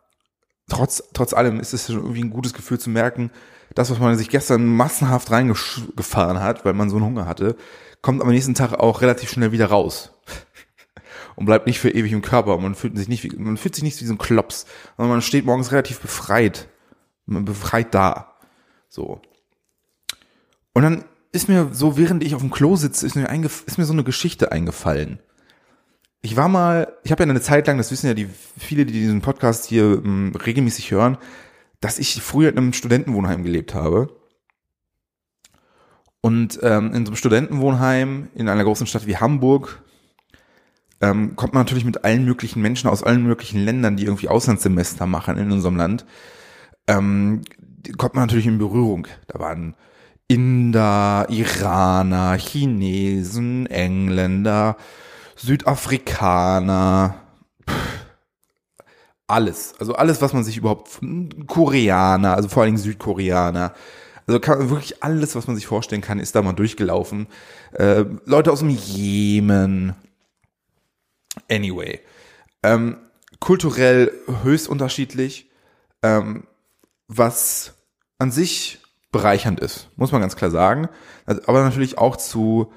trotz, 0.68 1.04
trotz 1.14 1.32
allem 1.32 1.60
ist 1.60 1.72
es 1.72 1.88
irgendwie 1.88 2.24
ein 2.24 2.30
gutes 2.30 2.54
Gefühl 2.54 2.80
zu 2.80 2.90
merken, 2.90 3.30
das, 3.74 3.88
was 3.90 4.00
man 4.00 4.18
sich 4.18 4.30
gestern 4.30 4.66
massenhaft 4.66 5.30
reingefahren 5.30 6.40
hat, 6.40 6.64
weil 6.64 6.72
man 6.72 6.90
so 6.90 6.96
einen 6.96 7.06
Hunger 7.06 7.26
hatte, 7.26 7.56
kommt 8.02 8.22
am 8.22 8.28
nächsten 8.30 8.54
Tag 8.54 8.74
auch 8.74 9.00
relativ 9.00 9.30
schnell 9.30 9.52
wieder 9.52 9.66
raus. 9.66 10.12
Und 11.36 11.46
bleibt 11.46 11.68
nicht 11.68 11.78
für 11.78 11.90
ewig 11.90 12.12
im 12.12 12.20
Körper. 12.20 12.58
Man 12.58 12.74
fühlt 12.74 12.98
sich 12.98 13.06
nicht 13.06 13.22
wie, 13.22 13.34
man 13.36 13.56
fühlt 13.56 13.76
sich 13.76 13.84
nicht 13.84 14.00
wie 14.00 14.06
so 14.06 14.14
ein 14.14 14.18
Klops, 14.18 14.66
sondern 14.96 15.12
man 15.12 15.22
steht 15.22 15.46
morgens 15.46 15.70
relativ 15.70 16.00
befreit. 16.00 16.68
Man 17.26 17.44
befreit 17.44 17.94
da. 17.94 18.29
So. 18.90 19.22
Und 20.74 20.82
dann 20.82 21.04
ist 21.32 21.48
mir 21.48 21.70
so, 21.72 21.96
während 21.96 22.22
ich 22.24 22.34
auf 22.34 22.42
dem 22.42 22.50
Klo 22.50 22.76
sitze, 22.76 23.06
ist 23.06 23.14
mir, 23.14 23.28
ist 23.42 23.78
mir 23.78 23.84
so 23.84 23.92
eine 23.92 24.04
Geschichte 24.04 24.52
eingefallen. 24.52 25.20
Ich 26.22 26.36
war 26.36 26.48
mal, 26.48 26.92
ich 27.04 27.12
habe 27.12 27.22
ja 27.22 27.30
eine 27.30 27.40
Zeit 27.40 27.66
lang, 27.66 27.78
das 27.78 27.90
wissen 27.90 28.08
ja 28.08 28.14
die 28.14 28.28
viele, 28.58 28.84
die 28.84 28.92
diesen 28.92 29.22
Podcast 29.22 29.64
hier 29.64 29.84
m, 29.84 30.04
ähm, 30.04 30.32
regelmäßig 30.34 30.90
hören, 30.90 31.16
dass 31.80 31.98
ich 31.98 32.20
früher 32.20 32.50
in 32.50 32.58
einem 32.58 32.72
Studentenwohnheim 32.72 33.42
gelebt 33.42 33.74
habe. 33.74 34.14
Und 36.20 36.58
ähm, 36.62 36.92
in 36.92 37.06
so 37.06 37.12
einem 37.12 37.16
Studentenwohnheim 37.16 38.28
in 38.34 38.48
einer 38.48 38.64
großen 38.64 38.86
Stadt 38.86 39.06
wie 39.06 39.16
Hamburg 39.16 39.82
ähm, 41.00 41.36
kommt 41.36 41.54
man 41.54 41.62
natürlich 41.62 41.86
mit 41.86 42.04
allen 42.04 42.26
möglichen 42.26 42.60
Menschen 42.60 42.90
aus 42.90 43.02
allen 43.02 43.22
möglichen 43.22 43.60
Ländern, 43.60 43.96
die 43.96 44.04
irgendwie 44.04 44.28
Auslandssemester 44.28 45.06
machen 45.06 45.38
in 45.38 45.50
unserem 45.50 45.76
Land, 45.76 46.04
ähm, 46.86 47.42
kommt 47.96 48.14
man 48.14 48.24
natürlich 48.24 48.46
in 48.46 48.58
Berührung. 48.58 49.06
Da 49.28 49.38
waren 49.38 49.74
Inder, 50.28 51.26
Iraner, 51.28 52.36
Chinesen, 52.38 53.66
Engländer, 53.66 54.76
Südafrikaner, 55.36 57.16
alles. 59.26 59.74
Also 59.78 59.94
alles, 59.94 60.20
was 60.20 60.32
man 60.32 60.44
sich 60.44 60.56
überhaupt, 60.56 61.00
Koreaner, 61.46 62.34
also 62.34 62.48
vor 62.48 62.62
allen 62.62 62.74
Dingen 62.74 62.82
Südkoreaner, 62.82 63.74
also 64.26 64.38
kann, 64.38 64.70
wirklich 64.70 65.02
alles, 65.02 65.34
was 65.34 65.46
man 65.46 65.56
sich 65.56 65.66
vorstellen 65.66 66.02
kann, 66.02 66.20
ist 66.20 66.34
da 66.34 66.42
mal 66.42 66.52
durchgelaufen. 66.52 67.26
Äh, 67.72 68.04
Leute 68.26 68.52
aus 68.52 68.60
dem 68.60 68.70
Jemen. 68.70 69.94
Anyway. 71.50 72.00
Ähm, 72.62 72.98
kulturell 73.40 74.12
höchst 74.44 74.68
unterschiedlich, 74.68 75.50
ähm, 76.02 76.44
was 77.12 77.74
an 78.18 78.30
sich 78.30 78.78
bereichernd 79.10 79.58
ist, 79.58 79.88
muss 79.96 80.12
man 80.12 80.20
ganz 80.20 80.36
klar 80.36 80.50
sagen. 80.50 80.88
Aber 81.26 81.64
natürlich 81.64 81.98
auch 81.98 82.16
zu 82.16 82.72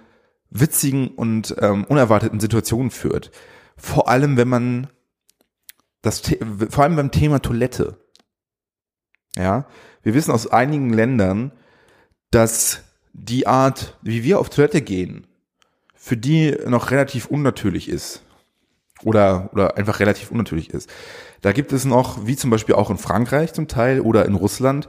witzigen 0.49 1.09
und 1.09 1.55
ähm, 1.59 1.83
unerwarteten 1.83 2.39
Situationen 2.39 2.89
führt. 2.89 3.31
Vor 3.77 4.09
allem, 4.09 4.35
wenn 4.35 4.47
man 4.47 4.87
das, 6.01 6.21
vor 6.69 6.83
allem 6.83 6.95
beim 6.95 7.11
Thema 7.11 7.39
Toilette. 7.39 7.97
Ja, 9.35 9.67
wir 10.01 10.13
wissen 10.13 10.31
aus 10.31 10.47
einigen 10.47 10.91
Ländern, 10.91 11.51
dass 12.31 12.81
die 13.13 13.45
Art, 13.47 13.97
wie 14.01 14.23
wir 14.23 14.39
auf 14.39 14.49
Toilette 14.49 14.81
gehen, 14.81 15.27
für 15.95 16.17
die 16.17 16.57
noch 16.67 16.91
relativ 16.91 17.27
unnatürlich 17.27 17.87
ist. 17.87 18.23
Oder, 19.03 19.49
oder 19.53 19.77
einfach 19.77 19.99
relativ 19.99 20.31
unnatürlich 20.31 20.69
ist. 20.71 20.89
Da 21.43 21.51
gibt 21.51 21.73
es 21.73 21.83
noch, 21.83 22.25
wie 22.25 22.37
zum 22.37 22.49
Beispiel 22.49 22.73
auch 22.73 22.89
in 22.89 22.97
Frankreich 22.97 23.51
zum 23.51 23.67
Teil 23.67 23.99
oder 23.99 24.25
in 24.25 24.33
Russland, 24.33 24.87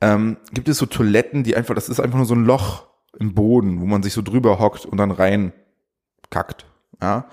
ähm, 0.00 0.36
gibt 0.52 0.68
es 0.68 0.78
so 0.78 0.86
Toiletten, 0.86 1.42
die 1.42 1.56
einfach, 1.56 1.74
das 1.74 1.88
ist 1.88 1.98
einfach 1.98 2.16
nur 2.16 2.26
so 2.26 2.34
ein 2.34 2.44
Loch 2.44 2.86
im 3.18 3.34
Boden, 3.34 3.80
wo 3.80 3.86
man 3.86 4.00
sich 4.00 4.12
so 4.12 4.22
drüber 4.22 4.60
hockt 4.60 4.86
und 4.86 4.98
dann 4.98 5.10
rein 5.10 5.52
kackt. 6.30 6.64
Ja? 7.02 7.26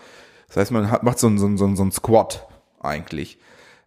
Das 0.48 0.58
heißt, 0.58 0.72
man 0.72 0.90
hat, 0.90 1.04
macht 1.04 1.20
so 1.20 1.28
ein, 1.28 1.38
so 1.38 1.46
ein, 1.46 1.56
so 1.56 1.84
ein 1.84 1.92
Squat 1.92 2.48
eigentlich. 2.82 3.38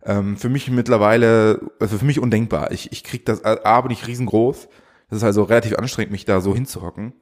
Ähm, 0.05 0.37
für 0.37 0.49
mich 0.49 0.71
mittlerweile, 0.71 1.73
also 1.81 1.99
für 1.99 2.05
mich 2.05 2.21
undenkbar. 2.21 2.71
Ich, 2.71 2.93
ich 2.93 3.03
krieg 3.03 3.27
das, 3.27 3.45
A, 3.45 3.81
bin 3.81 3.91
ich 3.91 4.07
riesengroß. 4.07 4.68
Das 5.09 5.16
ist 5.16 5.25
also 5.25 5.43
relativ 5.43 5.75
anstrengend, 5.75 6.12
mich 6.12 6.27
da 6.27 6.41
so 6.41 6.55
hinzuhocken. 6.55 7.12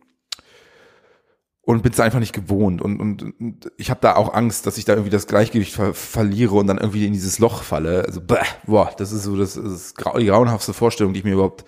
Und 1.69 1.83
bin 1.83 1.93
es 1.93 2.01
einfach 2.01 2.19
nicht 2.19 2.33
gewohnt. 2.33 2.81
Und, 2.81 2.99
und, 2.99 3.23
und 3.23 3.71
ich 3.77 3.91
habe 3.91 4.01
da 4.01 4.16
auch 4.16 4.33
Angst, 4.33 4.66
dass 4.66 4.79
ich 4.79 4.87
da 4.87 4.95
irgendwie 4.95 5.11
das 5.11 5.27
Gleichgewicht 5.27 5.75
ver 5.75 5.93
verliere 5.93 6.55
und 6.55 6.66
dann 6.66 6.79
irgendwie 6.79 7.07
in 7.07 7.12
dieses 7.12 7.39
Loch 7.41 7.62
falle. 7.62 8.07
Also, 8.07 8.23
bäh, 8.23 8.39
boah, 8.64 8.91
das 8.97 9.12
ist 9.12 9.25
so 9.25 9.37
das, 9.37 9.53
das 9.53 9.64
ist 9.64 9.99
die 9.99 10.25
grauenhaftste 10.25 10.73
Vorstellung, 10.73 11.12
die 11.12 11.19
ich 11.19 11.27
mir 11.27 11.35
überhaupt 11.35 11.66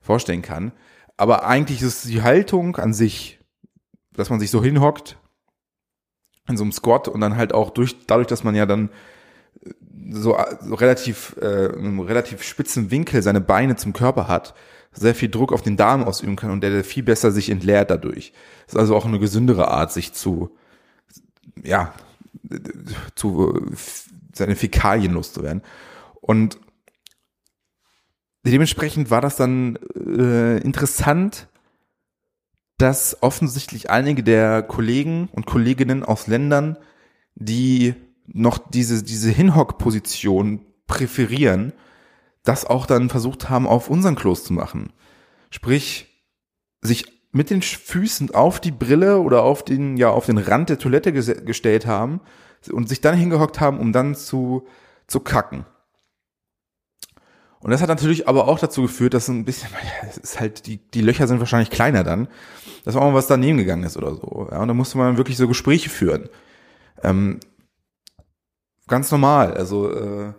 vorstellen 0.00 0.40
kann. 0.40 0.72
Aber 1.18 1.44
eigentlich 1.44 1.82
ist 1.82 2.06
die 2.06 2.22
Haltung 2.22 2.76
an 2.76 2.94
sich, 2.94 3.38
dass 4.14 4.30
man 4.30 4.40
sich 4.40 4.50
so 4.50 4.64
hinhockt 4.64 5.18
in 6.48 6.56
so 6.56 6.64
einem 6.64 6.72
Squat 6.72 7.08
und 7.08 7.20
dann 7.20 7.36
halt 7.36 7.52
auch 7.52 7.68
durch, 7.68 8.06
dadurch, 8.06 8.28
dass 8.28 8.44
man 8.44 8.54
ja 8.54 8.64
dann 8.64 8.88
so, 10.08 10.38
so 10.62 10.74
relativ, 10.74 11.36
äh, 11.38 11.68
einem 11.68 12.00
relativ 12.00 12.42
spitzen 12.42 12.90
Winkel 12.90 13.20
seine 13.20 13.42
Beine 13.42 13.76
zum 13.76 13.92
Körper 13.92 14.26
hat, 14.26 14.54
sehr 14.94 15.14
viel 15.14 15.28
Druck 15.28 15.52
auf 15.52 15.62
den 15.62 15.76
Darm 15.76 16.04
ausüben 16.04 16.36
kann 16.36 16.50
und 16.50 16.62
der, 16.62 16.84
viel 16.84 17.02
besser 17.02 17.32
sich 17.32 17.50
entleert 17.50 17.90
dadurch. 17.90 18.32
Das 18.66 18.74
ist 18.74 18.80
also 18.80 18.96
auch 18.96 19.04
eine 19.04 19.18
gesündere 19.18 19.68
Art, 19.68 19.92
sich 19.92 20.12
zu, 20.12 20.56
ja, 21.62 21.92
zu 23.14 23.70
seine 24.32 24.56
Fäkalien 24.56 25.12
loszuwerden. 25.12 25.62
Und 26.20 26.58
dementsprechend 28.46 29.10
war 29.10 29.20
das 29.20 29.36
dann 29.36 29.78
äh, 29.96 30.58
interessant, 30.58 31.48
dass 32.78 33.22
offensichtlich 33.22 33.90
einige 33.90 34.22
der 34.22 34.62
Kollegen 34.62 35.28
und 35.32 35.46
Kolleginnen 35.46 36.02
aus 36.02 36.26
Ländern, 36.26 36.76
die 37.34 37.94
noch 38.26 38.58
diese, 38.58 39.02
diese 39.02 39.30
Hinhock-Position 39.30 40.66
präferieren, 40.86 41.72
das 42.44 42.64
auch 42.64 42.86
dann 42.86 43.10
versucht 43.10 43.50
haben, 43.50 43.66
auf 43.66 43.90
unseren 43.90 44.14
Klos 44.14 44.44
zu 44.44 44.52
machen. 44.52 44.92
Sprich, 45.50 46.06
sich 46.80 47.06
mit 47.32 47.50
den 47.50 47.62
Füßen 47.62 48.32
auf 48.32 48.60
die 48.60 48.70
Brille 48.70 49.18
oder 49.18 49.42
auf 49.42 49.64
den, 49.64 49.96
ja, 49.96 50.10
auf 50.10 50.26
den 50.26 50.38
Rand 50.38 50.68
der 50.68 50.78
Toilette 50.78 51.12
gestellt 51.12 51.86
haben 51.86 52.20
und 52.70 52.88
sich 52.88 53.00
dann 53.00 53.16
hingehockt 53.16 53.60
haben, 53.60 53.80
um 53.80 53.92
dann 53.92 54.14
zu, 54.14 54.66
zu 55.08 55.20
kacken. 55.20 55.66
Und 57.58 57.70
das 57.70 57.80
hat 57.80 57.88
natürlich 57.88 58.28
aber 58.28 58.46
auch 58.46 58.58
dazu 58.58 58.82
geführt, 58.82 59.14
dass 59.14 59.28
ein 59.28 59.46
bisschen, 59.46 59.70
es 60.08 60.18
ist 60.18 60.38
halt, 60.38 60.66
die, 60.66 60.76
die 60.76 61.00
Löcher 61.00 61.26
sind 61.26 61.40
wahrscheinlich 61.40 61.70
kleiner 61.70 62.04
dann, 62.04 62.28
dass 62.84 62.94
auch 62.94 63.00
mal 63.00 63.14
was 63.14 63.26
daneben 63.26 63.56
gegangen 63.56 63.84
ist 63.84 63.96
oder 63.96 64.14
so. 64.14 64.48
Ja, 64.52 64.60
und 64.60 64.68
da 64.68 64.74
musste 64.74 64.98
man 64.98 65.16
wirklich 65.16 65.38
so 65.38 65.48
Gespräche 65.48 65.88
führen. 65.88 66.28
Ähm, 67.02 67.40
ganz 68.86 69.10
normal. 69.10 69.54
Also 69.54 69.90
äh, 69.90 70.34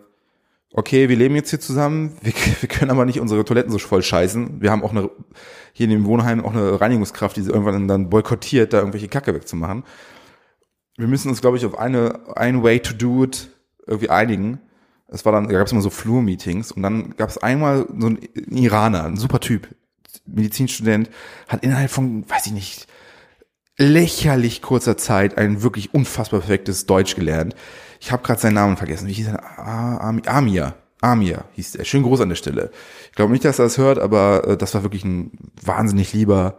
okay, 0.76 1.08
wir 1.08 1.16
leben 1.16 1.34
jetzt 1.34 1.50
hier 1.50 1.58
zusammen, 1.58 2.16
wir, 2.22 2.32
wir 2.60 2.68
können 2.68 2.90
aber 2.90 3.04
nicht 3.04 3.18
unsere 3.18 3.44
Toiletten 3.44 3.72
so 3.72 3.78
voll 3.78 4.02
scheißen. 4.02 4.60
Wir 4.60 4.70
haben 4.70 4.84
auch 4.84 4.92
eine, 4.92 5.10
hier 5.72 5.84
in 5.84 5.90
dem 5.90 6.04
Wohnheim 6.04 6.44
auch 6.44 6.52
eine 6.52 6.80
Reinigungskraft, 6.80 7.36
die 7.36 7.42
sie 7.42 7.50
irgendwann 7.50 7.88
dann 7.88 8.10
boykottiert, 8.10 8.72
da 8.72 8.78
irgendwelche 8.78 9.08
Kacke 9.08 9.34
wegzumachen. 9.34 9.82
Wir 10.96 11.08
müssen 11.08 11.28
uns, 11.28 11.40
glaube 11.40 11.56
ich, 11.56 11.66
auf 11.66 11.78
eine, 11.78 12.20
ein 12.36 12.62
Way 12.62 12.80
to 12.80 12.94
do 12.94 13.24
it 13.24 13.50
irgendwie 13.86 14.10
einigen. 14.10 14.60
Es 15.08 15.24
war 15.24 15.32
dann, 15.32 15.48
da 15.48 15.52
gab 15.52 15.66
es 15.66 15.72
immer 15.72 15.82
so 15.82 15.90
Flur-Meetings 15.90 16.72
und 16.72 16.82
dann 16.82 17.16
gab 17.16 17.28
es 17.28 17.38
einmal 17.38 17.86
so 17.98 18.06
einen 18.06 18.18
Iraner, 18.50 19.04
ein 19.04 19.16
super 19.16 19.40
Typ, 19.40 19.68
Medizinstudent, 20.26 21.10
hat 21.48 21.62
innerhalb 21.62 21.90
von, 21.90 22.28
weiß 22.28 22.46
ich 22.46 22.52
nicht, 22.52 22.86
lächerlich 23.78 24.62
kurzer 24.62 24.96
Zeit 24.96 25.38
ein 25.38 25.62
wirklich 25.62 25.94
unfassbar 25.94 26.40
perfektes 26.40 26.86
Deutsch 26.86 27.14
gelernt. 27.14 27.54
Ich 28.06 28.12
habe 28.12 28.22
gerade 28.22 28.40
seinen 28.40 28.54
Namen 28.54 28.76
vergessen. 28.76 29.08
Wie 29.08 29.12
hieß 29.14 29.26
er? 29.26 29.58
Amir. 29.58 30.76
Amir 31.00 31.44
hieß 31.54 31.74
er. 31.74 31.84
Schön 31.84 32.04
groß 32.04 32.20
an 32.20 32.28
der 32.28 32.36
Stelle. 32.36 32.70
Ich 33.10 33.16
glaube 33.16 33.32
nicht, 33.32 33.44
dass 33.44 33.58
er 33.58 33.64
das 33.64 33.78
hört, 33.78 33.98
aber 33.98 34.46
äh, 34.46 34.56
das 34.56 34.74
war 34.74 34.84
wirklich 34.84 35.04
ein 35.04 35.32
wahnsinnig 35.60 36.12
lieber 36.12 36.56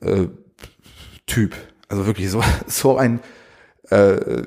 äh, 0.00 0.26
Typ. 1.26 1.54
Also 1.88 2.06
wirklich 2.06 2.28
so, 2.28 2.42
so 2.66 2.98
ein, 2.98 3.20
äh, 3.90 4.42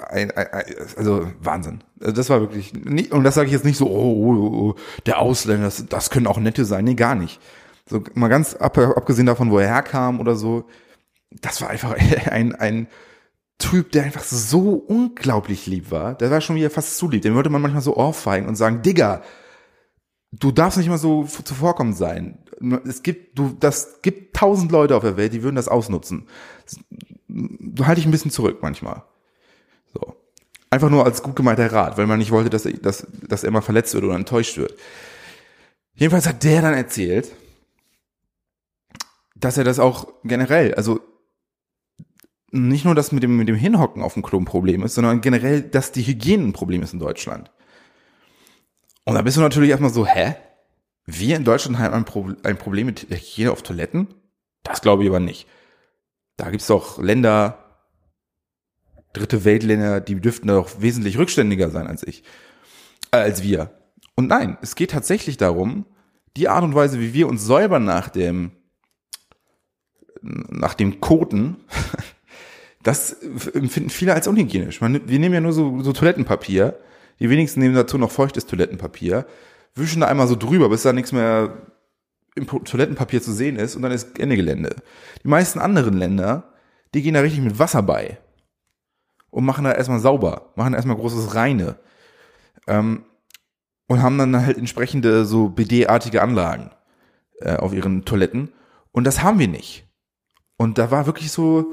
ein, 0.00 0.32
ein, 0.32 0.46
ein 0.52 0.64
also 0.96 1.30
Wahnsinn. 1.38 1.84
Also 2.00 2.12
das 2.12 2.28
war 2.28 2.40
wirklich 2.40 2.72
nicht, 2.72 3.12
und 3.12 3.22
das 3.22 3.36
sage 3.36 3.46
ich 3.46 3.52
jetzt 3.52 3.64
nicht 3.64 3.78
so, 3.78 3.88
oh, 3.88 4.26
oh, 4.26 4.70
oh 4.70 4.74
der 5.06 5.20
Ausländer, 5.20 5.66
das, 5.66 5.86
das 5.86 6.10
können 6.10 6.26
auch 6.26 6.38
nette 6.38 6.64
sein. 6.64 6.84
Nee, 6.84 6.94
gar 6.94 7.14
nicht. 7.14 7.40
So 7.88 8.02
mal 8.14 8.26
ganz 8.26 8.54
ab, 8.54 8.76
abgesehen 8.76 9.26
davon, 9.26 9.52
wo 9.52 9.60
er 9.60 9.68
herkam 9.68 10.18
oder 10.18 10.34
so, 10.34 10.64
das 11.40 11.60
war 11.60 11.70
einfach 11.70 11.94
ein, 12.32 12.56
ein 12.56 12.88
Typ, 13.58 13.90
der 13.92 14.04
einfach 14.04 14.22
so 14.22 14.74
unglaublich 14.74 15.66
lieb 15.66 15.90
war. 15.90 16.14
Der 16.14 16.30
war 16.30 16.40
schon 16.40 16.56
wieder 16.56 16.70
fast 16.70 16.96
zu 16.96 17.08
lieb. 17.08 17.22
Den 17.22 17.34
würde 17.34 17.50
man 17.50 17.60
manchmal 17.60 17.82
so 17.82 17.96
ohrfeigen 17.96 18.48
und 18.48 18.54
sagen, 18.54 18.82
Digga, 18.82 19.22
du 20.32 20.52
darfst 20.52 20.78
nicht 20.78 20.88
mal 20.88 20.98
so 20.98 21.24
zuvorkommend 21.24 21.96
sein. 21.96 22.38
Es 22.86 23.02
gibt, 23.02 23.38
du, 23.38 23.56
das 23.58 24.00
gibt 24.02 24.36
tausend 24.36 24.70
Leute 24.70 24.96
auf 24.96 25.02
der 25.02 25.16
Welt, 25.16 25.32
die 25.32 25.42
würden 25.42 25.56
das 25.56 25.68
ausnutzen. 25.68 26.28
Du 27.28 27.86
halte 27.86 28.00
dich 28.00 28.06
ein 28.06 28.12
bisschen 28.12 28.30
zurück 28.30 28.58
manchmal. 28.62 29.02
So. 29.92 30.16
Einfach 30.70 30.90
nur 30.90 31.04
als 31.04 31.22
gut 31.22 31.36
gemeinter 31.36 31.72
Rat, 31.72 31.96
weil 31.98 32.06
man 32.06 32.18
nicht 32.18 32.30
wollte, 32.30 32.50
dass 32.50 32.66
er, 32.66 32.72
dass, 32.74 33.06
dass 33.26 33.44
er 33.44 33.50
mal 33.50 33.60
verletzt 33.60 33.94
wird 33.94 34.04
oder 34.04 34.16
enttäuscht 34.16 34.56
wird. 34.56 34.74
Jedenfalls 35.94 36.28
hat 36.28 36.44
der 36.44 36.62
dann 36.62 36.74
erzählt, 36.74 37.32
dass 39.34 39.56
er 39.56 39.64
das 39.64 39.78
auch 39.78 40.08
generell, 40.24 40.74
also 40.74 41.00
nicht 42.50 42.84
nur 42.84 42.94
das 42.94 43.12
mit 43.12 43.22
dem, 43.22 43.36
mit 43.36 43.48
dem 43.48 43.56
Hinhocken 43.56 44.02
auf 44.02 44.14
dem 44.14 44.22
Klo 44.22 44.38
ein 44.38 44.44
Problem 44.44 44.82
ist, 44.82 44.94
sondern 44.94 45.20
generell, 45.20 45.62
dass 45.62 45.92
die 45.92 46.02
Hygiene 46.02 46.44
ein 46.44 46.52
Problem 46.52 46.82
ist 46.82 46.92
in 46.92 46.98
Deutschland. 46.98 47.50
Und 49.04 49.14
da 49.14 49.22
bist 49.22 49.36
du 49.36 49.40
natürlich 49.40 49.70
erstmal 49.70 49.92
so, 49.92 50.06
hä? 50.06 50.36
Wir 51.04 51.36
in 51.36 51.44
Deutschland 51.44 51.78
haben 51.78 51.94
ein, 51.94 52.04
Pro 52.04 52.30
ein 52.42 52.58
Problem 52.58 52.86
mit 52.86 53.08
Hygiene 53.10 53.50
auf 53.50 53.62
Toiletten? 53.62 54.08
Das 54.62 54.82
glaube 54.82 55.02
ich 55.02 55.08
aber 55.08 55.20
nicht. 55.20 55.46
Da 56.36 56.50
gibt's 56.50 56.66
doch 56.66 56.98
Länder, 56.98 57.64
dritte 59.12 59.44
Weltländer, 59.44 60.00
die 60.00 60.20
dürften 60.20 60.48
doch 60.48 60.80
wesentlich 60.80 61.18
rückständiger 61.18 61.70
sein 61.70 61.86
als 61.86 62.02
ich, 62.02 62.22
äh, 63.10 63.16
als 63.16 63.42
wir. 63.42 63.70
Und 64.14 64.28
nein, 64.28 64.58
es 64.60 64.74
geht 64.74 64.90
tatsächlich 64.90 65.36
darum, 65.36 65.86
die 66.36 66.48
Art 66.48 66.64
und 66.64 66.74
Weise, 66.74 67.00
wie 67.00 67.14
wir 67.14 67.28
uns 67.28 67.44
säubern 67.44 67.84
nach 67.84 68.08
dem 68.08 68.52
nach 70.22 70.74
dem 70.74 71.00
Koten, 71.00 71.58
das 72.88 73.12
empfinden 73.12 73.90
viele 73.90 74.14
als 74.14 74.26
unhygienisch. 74.26 74.80
Man, 74.80 75.06
wir 75.06 75.18
nehmen 75.18 75.34
ja 75.34 75.42
nur 75.42 75.52
so, 75.52 75.82
so 75.82 75.92
Toilettenpapier. 75.92 76.80
Die 77.20 77.28
wenigsten 77.28 77.60
nehmen 77.60 77.74
dazu 77.74 77.98
noch 77.98 78.10
feuchtes 78.10 78.46
Toilettenpapier, 78.46 79.26
wischen 79.74 80.00
da 80.00 80.06
einmal 80.06 80.26
so 80.26 80.36
drüber, 80.36 80.70
bis 80.70 80.84
da 80.84 80.94
nichts 80.94 81.12
mehr 81.12 81.68
im 82.34 82.46
Toilettenpapier 82.46 83.20
zu 83.20 83.32
sehen 83.32 83.56
ist 83.56 83.76
und 83.76 83.82
dann 83.82 83.92
ist 83.92 84.18
Ende 84.18 84.36
Gelände. 84.36 84.76
Die 85.22 85.28
meisten 85.28 85.58
anderen 85.58 85.98
Länder, 85.98 86.54
die 86.94 87.02
gehen 87.02 87.12
da 87.12 87.20
richtig 87.20 87.42
mit 87.42 87.58
Wasser 87.58 87.82
bei 87.82 88.16
und 89.30 89.44
machen 89.44 89.64
da 89.64 89.72
erstmal 89.72 90.00
sauber, 90.00 90.52
machen 90.54 90.72
erstmal 90.72 90.96
großes 90.96 91.34
Reine 91.34 91.76
ähm, 92.68 93.04
und 93.86 94.00
haben 94.00 94.16
dann 94.16 94.46
halt 94.46 94.56
entsprechende 94.56 95.26
so 95.26 95.50
BD-artige 95.50 96.22
Anlagen 96.22 96.70
äh, 97.40 97.56
auf 97.56 97.74
ihren 97.74 98.06
Toiletten 98.06 98.52
und 98.92 99.04
das 99.04 99.22
haben 99.22 99.38
wir 99.40 99.48
nicht. 99.48 99.84
Und 100.56 100.78
da 100.78 100.90
war 100.90 101.04
wirklich 101.04 101.30
so, 101.30 101.62
da 101.62 101.72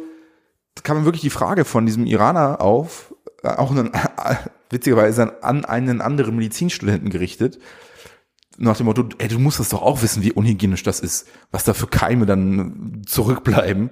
kam 0.84 1.05
wirklich 1.05 1.21
die 1.21 1.30
Frage 1.30 1.65
von 1.65 1.86
diesem 1.86 2.05
Iraner 2.05 2.61
auf, 2.61 3.13
äh, 3.43 3.49
auch 3.49 3.71
einen, 3.71 3.91
witzigerweise 4.69 5.43
an 5.43 5.65
einen 5.65 6.01
anderen 6.01 6.36
Medizinstudenten 6.36 7.09
gerichtet, 7.09 7.59
nach 8.57 8.78
dem 8.78 8.86
Motto, 8.86 9.09
ey, 9.17 9.28
du 9.28 9.39
musst 9.39 9.59
das 9.59 9.69
doch 9.69 9.82
auch 9.82 10.01
wissen, 10.01 10.23
wie 10.23 10.32
unhygienisch 10.32 10.84
das 10.84 10.99
ist, 10.99 11.28
was 11.51 11.65
da 11.65 11.73
für 11.73 11.88
Keime 11.88 12.26
dann 12.26 13.01
zurückbleiben. 13.05 13.89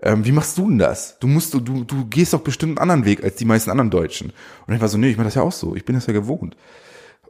Ähm, 0.00 0.24
wie 0.24 0.32
machst 0.32 0.56
du 0.56 0.68
denn 0.68 0.78
das? 0.78 1.18
Du 1.18 1.26
musst, 1.26 1.52
du, 1.54 1.60
du 1.60 2.06
gehst 2.06 2.32
doch 2.32 2.40
bestimmt 2.40 2.78
einen 2.78 2.90
anderen 2.90 3.04
Weg 3.04 3.22
als 3.22 3.36
die 3.36 3.44
meisten 3.44 3.70
anderen 3.70 3.90
Deutschen. 3.90 4.32
Und 4.66 4.74
ich 4.74 4.80
war 4.80 4.88
so, 4.88 4.96
nee, 4.96 5.10
ich 5.10 5.16
mache 5.16 5.26
das 5.26 5.34
ja 5.34 5.42
auch 5.42 5.52
so, 5.52 5.74
ich 5.74 5.84
bin 5.84 5.94
das 5.94 6.06
ja 6.06 6.12
gewohnt. 6.12 6.56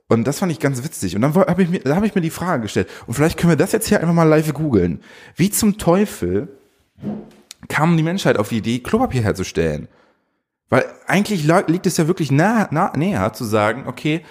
Und 0.08 0.24
das 0.24 0.38
fand 0.38 0.52
ich 0.52 0.60
ganz 0.60 0.82
witzig. 0.84 1.16
Und 1.16 1.22
dann 1.22 1.34
habe 1.34 1.62
ich 1.62 1.68
mir, 1.68 1.80
da 1.80 1.96
habe 1.96 2.06
ich 2.06 2.14
mir 2.14 2.20
die 2.20 2.30
Frage 2.30 2.62
gestellt. 2.62 2.88
Und 3.06 3.14
vielleicht 3.14 3.38
können 3.38 3.50
wir 3.50 3.56
das 3.56 3.72
jetzt 3.72 3.88
hier 3.88 4.00
einfach 4.00 4.14
mal 4.14 4.24
live 4.24 4.52
googeln. 4.54 5.00
Wie 5.36 5.50
zum 5.50 5.78
Teufel 5.78 6.48
kam 7.66 7.96
die 7.96 8.02
Menschheit 8.02 8.38
auf 8.38 8.50
die 8.50 8.58
Idee, 8.58 8.78
Klopapier 8.78 9.22
herzustellen. 9.22 9.88
Weil 10.68 10.84
eigentlich 11.06 11.44
liegt 11.66 11.86
es 11.86 11.96
ja 11.96 12.06
wirklich 12.06 12.30
nah, 12.30 12.68
nah, 12.70 12.92
näher 12.96 13.32
zu 13.32 13.44
sagen, 13.44 13.86
okay, 13.86 14.24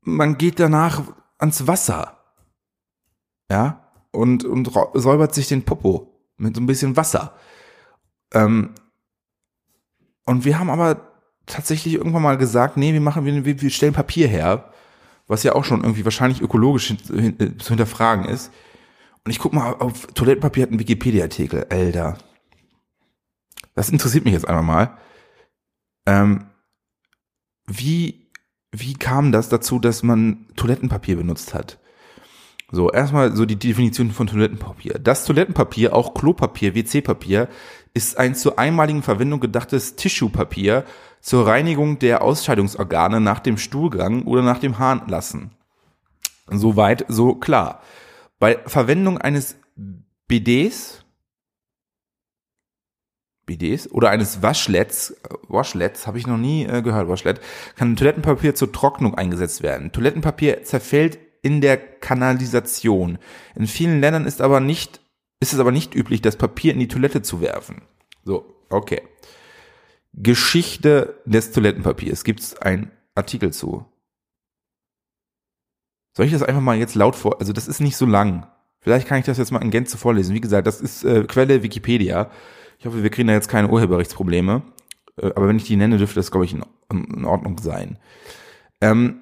man 0.00 0.38
geht 0.38 0.58
danach 0.58 1.02
ans 1.38 1.66
Wasser. 1.66 2.18
Ja, 3.50 3.90
und, 4.10 4.44
und 4.44 4.72
säubert 4.94 5.34
sich 5.34 5.48
den 5.48 5.64
Popo 5.64 6.18
mit 6.36 6.56
so 6.56 6.62
ein 6.62 6.66
bisschen 6.66 6.96
Wasser. 6.96 7.34
Ähm, 8.32 8.70
und 10.24 10.44
wir 10.44 10.58
haben 10.58 10.70
aber 10.70 11.12
tatsächlich 11.46 11.94
irgendwann 11.94 12.22
mal 12.22 12.38
gesagt, 12.38 12.76
nee, 12.76 12.92
wir 12.92 13.00
machen, 13.00 13.24
wir, 13.24 13.60
wir 13.60 13.70
stellen 13.70 13.92
Papier 13.92 14.26
her, 14.26 14.72
was 15.28 15.42
ja 15.42 15.54
auch 15.54 15.64
schon 15.64 15.82
irgendwie 15.82 16.04
wahrscheinlich 16.04 16.40
ökologisch 16.40 16.88
hin, 16.88 17.58
zu 17.58 17.68
hinterfragen 17.68 18.24
ist. 18.24 18.50
Und 19.26 19.32
ich 19.32 19.40
guck 19.40 19.52
mal, 19.52 19.72
auf 19.72 20.06
Toilettenpapier 20.06 20.62
hat 20.62 20.70
einen 20.70 20.78
Wikipedia-Artikel, 20.78 21.66
Alter. 21.68 22.16
Das 23.74 23.90
interessiert 23.90 24.24
mich 24.24 24.34
jetzt 24.34 24.46
einmal 24.46 24.62
mal. 24.62 24.98
Ähm, 26.06 26.46
wie, 27.66 28.30
wie 28.70 28.94
kam 28.94 29.32
das 29.32 29.48
dazu, 29.48 29.80
dass 29.80 30.04
man 30.04 30.46
Toilettenpapier 30.54 31.16
benutzt 31.16 31.54
hat? 31.54 31.80
So, 32.70 32.92
erstmal 32.92 33.34
so 33.34 33.46
die 33.46 33.58
Definition 33.58 34.12
von 34.12 34.28
Toilettenpapier. 34.28 35.00
Das 35.00 35.24
Toilettenpapier, 35.24 35.92
auch 35.92 36.14
Klopapier, 36.14 36.76
WC-Papier, 36.76 37.48
ist 37.94 38.18
ein 38.18 38.36
zur 38.36 38.60
einmaligen 38.60 39.02
Verwendung 39.02 39.40
gedachtes 39.40 39.96
Tissuepapier 39.96 40.84
zur 41.20 41.48
Reinigung 41.48 41.98
der 41.98 42.22
Ausscheidungsorgane 42.22 43.20
nach 43.20 43.40
dem 43.40 43.58
Stuhlgang 43.58 44.22
oder 44.22 44.42
nach 44.42 44.60
dem 44.60 44.78
Harnlassen. 44.78 45.50
Soweit, 46.48 47.06
so 47.08 47.34
klar. 47.34 47.82
Bei 48.38 48.58
Verwendung 48.66 49.18
eines 49.18 49.56
BDs, 50.28 51.04
BDs 53.46 53.90
oder 53.90 54.10
eines 54.10 54.42
Waschletts, 54.42 55.16
Washlets, 55.48 56.06
habe 56.06 56.18
ich 56.18 56.26
noch 56.26 56.36
nie 56.36 56.64
äh, 56.64 56.82
gehört, 56.82 57.08
Washlet, 57.08 57.40
kann 57.76 57.96
Toilettenpapier 57.96 58.54
zur 58.54 58.72
Trocknung 58.72 59.14
eingesetzt 59.14 59.62
werden. 59.62 59.92
Toilettenpapier 59.92 60.64
zerfällt 60.64 61.18
in 61.42 61.60
der 61.60 61.76
Kanalisation. 61.76 63.18
In 63.54 63.66
vielen 63.66 64.00
Ländern 64.00 64.26
ist 64.26 64.42
aber 64.42 64.60
nicht, 64.60 65.00
ist 65.40 65.52
es 65.52 65.60
aber 65.60 65.70
nicht 65.70 65.94
üblich, 65.94 66.20
das 66.20 66.36
Papier 66.36 66.72
in 66.72 66.80
die 66.80 66.88
Toilette 66.88 67.22
zu 67.22 67.40
werfen. 67.40 67.82
So, 68.24 68.52
okay. 68.68 69.02
Geschichte 70.12 71.22
des 71.24 71.52
Toilettenpapiers. 71.52 72.24
Gibt 72.24 72.40
es 72.40 72.56
einen 72.56 72.90
Artikel 73.14 73.52
zu? 73.52 73.86
Soll 76.16 76.24
ich 76.24 76.32
das 76.32 76.42
einfach 76.42 76.62
mal 76.62 76.78
jetzt 76.78 76.94
laut 76.94 77.14
vor? 77.14 77.40
Also 77.40 77.52
das 77.52 77.68
ist 77.68 77.78
nicht 77.78 77.98
so 77.98 78.06
lang. 78.06 78.46
Vielleicht 78.80 79.06
kann 79.06 79.18
ich 79.18 79.26
das 79.26 79.36
jetzt 79.36 79.52
mal 79.52 79.60
in 79.60 79.70
Gänze 79.70 79.98
vorlesen. 79.98 80.34
Wie 80.34 80.40
gesagt, 80.40 80.66
das 80.66 80.80
ist 80.80 81.04
äh, 81.04 81.24
Quelle 81.24 81.62
Wikipedia. 81.62 82.30
Ich 82.78 82.86
hoffe, 82.86 83.02
wir 83.02 83.10
kriegen 83.10 83.28
da 83.28 83.34
jetzt 83.34 83.48
keine 83.50 83.68
Urheberrechtsprobleme. 83.68 84.62
Äh, 85.20 85.26
aber 85.26 85.46
wenn 85.46 85.58
ich 85.58 85.64
die 85.64 85.76
nenne, 85.76 85.98
dürfte 85.98 86.14
das, 86.14 86.30
glaube 86.30 86.46
ich, 86.46 86.54
in, 86.54 86.64
in 86.90 87.26
Ordnung 87.26 87.58
sein. 87.58 87.98
Ähm, 88.80 89.20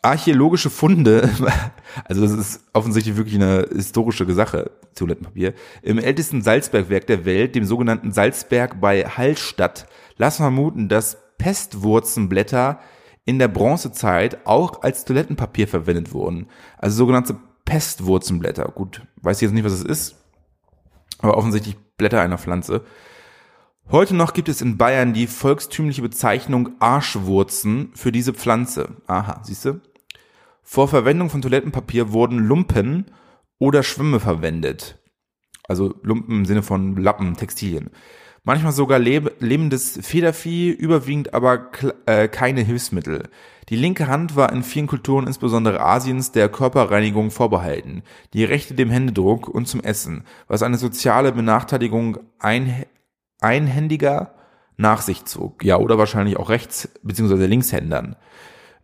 archäologische 0.00 0.70
Funde, 0.70 1.28
also 2.06 2.22
das 2.22 2.32
ist 2.32 2.64
offensichtlich 2.72 3.18
wirklich 3.18 3.34
eine 3.34 3.68
historische 3.70 4.24
Sache, 4.32 4.70
Toilettenpapier, 4.94 5.52
im 5.82 5.98
ältesten 5.98 6.40
Salzbergwerk 6.40 7.06
der 7.08 7.26
Welt, 7.26 7.54
dem 7.54 7.66
sogenannten 7.66 8.12
Salzberg 8.12 8.80
bei 8.80 9.04
Hallstatt, 9.04 9.86
lassen 10.16 10.44
vermuten, 10.44 10.88
dass 10.88 11.18
Pestwurzenblätter 11.36 12.80
in 13.26 13.38
der 13.38 13.48
Bronzezeit 13.48 14.46
auch 14.46 14.82
als 14.82 15.04
Toilettenpapier 15.04 15.68
verwendet 15.68 16.14
wurden. 16.14 16.46
Also 16.78 16.96
sogenannte 16.96 17.36
Pestwurzenblätter. 17.66 18.72
Gut, 18.74 19.02
weiß 19.16 19.38
ich 19.38 19.42
jetzt 19.42 19.52
nicht, 19.52 19.64
was 19.64 19.72
es 19.72 19.82
ist, 19.82 20.16
aber 21.18 21.36
offensichtlich 21.36 21.76
Blätter 21.98 22.22
einer 22.22 22.38
Pflanze. 22.38 22.84
Heute 23.90 24.14
noch 24.14 24.32
gibt 24.32 24.48
es 24.48 24.62
in 24.62 24.78
Bayern 24.78 25.12
die 25.12 25.26
volkstümliche 25.26 26.02
Bezeichnung 26.02 26.70
Arschwurzen 26.80 27.90
für 27.94 28.12
diese 28.12 28.32
Pflanze. 28.32 28.96
Aha, 29.06 29.40
siehst 29.44 29.64
du? 29.64 29.80
Vor 30.62 30.88
Verwendung 30.88 31.28
von 31.28 31.42
Toilettenpapier 31.42 32.12
wurden 32.12 32.38
Lumpen 32.38 33.06
oder 33.58 33.82
Schwimme 33.82 34.20
verwendet. 34.20 34.98
Also 35.68 35.94
Lumpen 36.02 36.38
im 36.38 36.44
Sinne 36.44 36.62
von 36.62 36.96
Lappen, 36.96 37.36
Textilien. 37.36 37.90
Manchmal 38.46 38.70
sogar 38.70 39.00
leb 39.00 39.32
lebendes 39.40 39.98
Federvieh, 40.02 40.70
überwiegend 40.70 41.34
aber 41.34 41.68
äh, 42.06 42.28
keine 42.28 42.60
Hilfsmittel. 42.60 43.24
Die 43.70 43.74
linke 43.74 44.06
Hand 44.06 44.36
war 44.36 44.52
in 44.52 44.62
vielen 44.62 44.86
Kulturen, 44.86 45.26
insbesondere 45.26 45.80
Asiens, 45.80 46.30
der 46.30 46.48
Körperreinigung 46.48 47.32
vorbehalten, 47.32 48.04
die 48.34 48.44
rechte 48.44 48.74
dem 48.74 48.88
Händedruck 48.88 49.48
und 49.48 49.66
zum 49.66 49.80
Essen, 49.80 50.22
was 50.46 50.62
eine 50.62 50.78
soziale 50.78 51.32
Benachteiligung 51.32 52.18
ein 52.38 52.84
Einhändiger 53.40 54.36
nach 54.76 55.02
sich 55.02 55.24
zog. 55.24 55.64
Ja, 55.64 55.78
oder 55.78 55.98
wahrscheinlich 55.98 56.36
auch 56.36 56.48
Rechts- 56.48 56.88
bzw. 57.02 57.46
Linkshändern. 57.46 58.14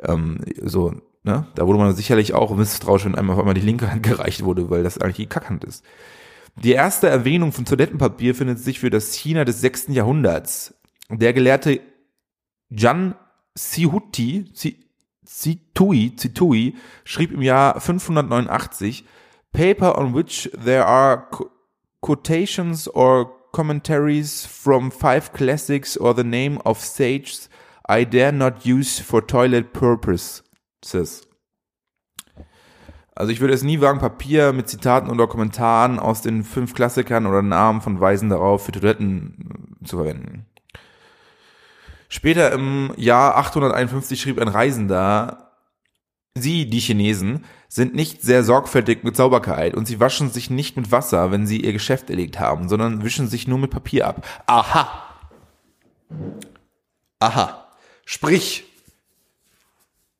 Ähm, 0.01 0.41
so, 0.61 0.93
ne? 1.23 1.47
Da 1.55 1.69
wurde 1.69 1.79
man 1.79 1.95
sicherlich 1.95 2.35
auch 2.35 2.57
misstrauisch, 2.57 3.05
wenn 3.05 3.15
einem 3.15 3.31
auf 3.31 3.39
einmal 3.39 3.55
die 3.55 3.61
linke 3.61 3.93
Hand 3.93 4.03
gereicht 4.03 4.43
wurde, 4.43 4.71
weil 4.71 4.83
das 4.83 4.99
eigentlich 4.99 5.19
die 5.19 5.27
Kackhand 5.27 5.63
ist. 5.63 5.85
Die 6.57 6.73
erste 6.73 7.09
Erwähnung 7.09 7.53
von 7.53 7.65
Toilettenpapier 7.65 8.35
findet 8.35 8.59
sich 8.59 8.81
für 8.81 8.91
das 8.91 9.15
China 9.15 9.45
des 9.45 9.61
6. 9.61 9.89
Jahrhunderts. 9.89 10.75
Der 11.09 11.33
Gelehrte 11.33 11.81
Jan 12.69 13.15
Sihuti, 13.55 14.51
Situi, 15.25 16.13
Situi 16.17 16.75
schrieb 17.05 17.33
im 17.33 17.43
Jahr 17.43 17.81
589 17.81 19.05
Paper 19.53 19.99
on 19.99 20.15
which 20.15 20.51
there 20.53 20.87
are 20.87 21.29
quotations 22.01 22.89
or 22.89 23.31
commentaries 23.53 24.47
from 24.47 24.91
five 24.91 25.33
classics 25.33 25.97
or 25.97 26.15
the 26.15 26.25
name 26.25 26.59
of 26.65 26.81
sages 26.81 27.49
I 27.87 28.05
dare 28.05 28.33
not 28.33 28.65
use 28.65 28.99
for 29.01 29.27
toilet 29.27 29.73
purposes. 29.73 30.43
Also 33.15 33.31
ich 33.31 33.41
würde 33.41 33.55
es 33.55 33.63
nie 33.63 33.81
wagen, 33.81 33.99
Papier 33.99 34.53
mit 34.53 34.69
Zitaten 34.69 35.11
oder 35.11 35.27
Kommentaren 35.27 35.99
aus 35.99 36.23
den 36.23 36.45
fünf 36.45 36.75
Klassikern 36.75 37.27
oder 37.27 37.43
Namen 37.43 37.83
von 37.83 38.01
Weisen 38.01 38.31
darauf 38.31 38.65
für 38.65 38.73
Toiletten 38.73 39.77
zu 39.85 39.97
verwenden. 39.97 40.47
Später 42.09 42.53
im 42.53 42.93
Jahr 42.97 43.37
851 43.37 44.21
schrieb 44.21 44.41
ein 44.41 44.49
Reisender, 44.49 45.53
Sie, 46.35 46.69
die 46.69 46.81
Chinesen, 46.81 47.45
sind 47.69 47.95
nicht 47.95 48.23
sehr 48.23 48.43
sorgfältig 48.43 49.05
mit 49.05 49.17
Sauberkeit 49.17 49.75
und 49.75 49.87
sie 49.87 50.01
waschen 50.01 50.31
sich 50.31 50.49
nicht 50.49 50.77
mit 50.77 50.91
Wasser, 50.91 51.31
wenn 51.31 51.47
sie 51.47 51.61
ihr 51.61 51.73
Geschäft 51.73 52.09
erlegt 52.09 52.41
haben, 52.41 52.69
sondern 52.69 53.05
wischen 53.05 53.29
sich 53.29 53.47
nur 53.47 53.59
mit 53.59 53.71
Papier 53.71 54.07
ab. 54.07 54.27
Aha. 54.47 55.05
Aha. 57.19 57.69
Sprich, 58.05 58.65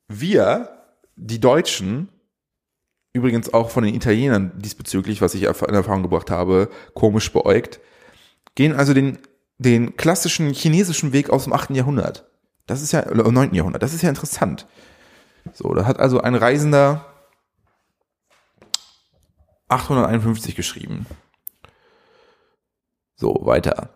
wir, 0.07 0.85
die 1.15 1.39
Deutschen, 1.39 2.09
übrigens 3.13 3.53
auch 3.53 3.69
von 3.69 3.83
den 3.83 3.95
Italienern 3.95 4.51
diesbezüglich, 4.55 5.21
was 5.21 5.35
ich 5.35 5.43
in 5.43 5.75
Erfahrung 5.75 6.01
gebracht 6.03 6.31
habe, 6.31 6.69
komisch 6.95 7.31
beäugt, 7.31 7.79
gehen 8.55 8.73
also 8.73 8.93
den, 8.93 9.19
den 9.59 9.95
klassischen 9.95 10.51
chinesischen 10.51 11.13
Weg 11.13 11.29
aus 11.29 11.45
dem 11.45 11.53
8. 11.53 11.71
Jahrhundert. 11.71 12.27
Das 12.65 12.81
ist 12.81 12.91
ja, 12.91 13.07
oder 13.07 13.31
9. 13.31 13.53
Jahrhundert. 13.53 13.83
Das 13.83 13.93
ist 13.93 14.01
ja 14.01 14.09
interessant. 14.09 14.67
So, 15.53 15.73
da 15.73 15.85
hat 15.85 15.99
also 15.99 16.21
ein 16.21 16.35
Reisender 16.35 17.05
851 19.67 20.55
geschrieben. 20.55 21.05
So, 23.15 23.41
weiter. 23.43 23.89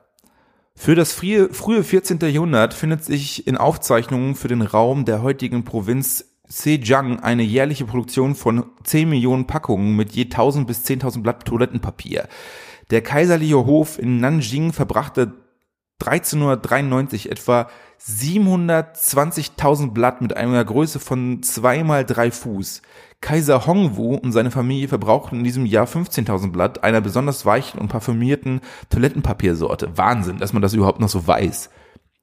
Für 0.76 0.93
das 0.93 1.11
frühe, 1.11 1.53
frühe 1.53 1.84
14. 1.84 2.20
Jahrhundert 2.20 2.74
findet 2.74 3.03
sich 3.03 3.47
in 3.47 3.57
Aufzeichnungen 3.57 4.36
für 4.36 4.47
den 4.47 4.61
Raum 4.61 5.05
der 5.05 5.24
heutigen 5.24 5.63
Provinz 5.63 6.36
Zhejiang 6.47 7.19
eine 7.19 7.43
jährliche 7.43 7.85
Produktion 7.85 8.35
von 8.35 8.65
10 8.83 9.09
Millionen 9.09 9.47
Packungen 9.47 9.95
mit 9.95 10.13
je 10.13 10.25
1000 10.25 10.67
bis 10.67 10.85
10.000 10.85 11.21
Blatt 11.21 11.45
Toilettenpapier. 11.45 12.27
Der 12.89 13.01
kaiserliche 13.01 13.65
Hof 13.65 13.99
in 13.99 14.19
Nanjing 14.19 14.71
verbrachte 14.71 15.33
1393 15.99 17.31
etwa 17.31 17.67
720.000 17.99 19.91
Blatt 19.91 20.21
mit 20.21 20.37
einer 20.37 20.63
Größe 20.63 20.99
von 20.99 21.41
zwei 21.41 21.83
mal 21.83 22.05
drei 22.05 22.29
Fuß. 22.29 22.83
Kaiser 23.19 23.65
Hongwu 23.65 24.13
und 24.13 24.31
seine 24.31 24.51
Familie 24.51 24.87
verbrauchten 24.87 25.39
in 25.39 25.43
diesem 25.43 25.65
Jahr 25.65 25.87
15.000 25.87 26.51
Blatt 26.51 26.83
einer 26.83 27.01
besonders 27.01 27.47
weichen 27.47 27.79
und 27.79 27.87
parfümierten 27.87 28.61
Toilettenpapiersorte. 28.91 29.97
Wahnsinn, 29.97 30.37
dass 30.37 30.53
man 30.53 30.61
das 30.61 30.73
überhaupt 30.73 30.99
noch 30.99 31.09
so 31.09 31.25
weiß. 31.25 31.71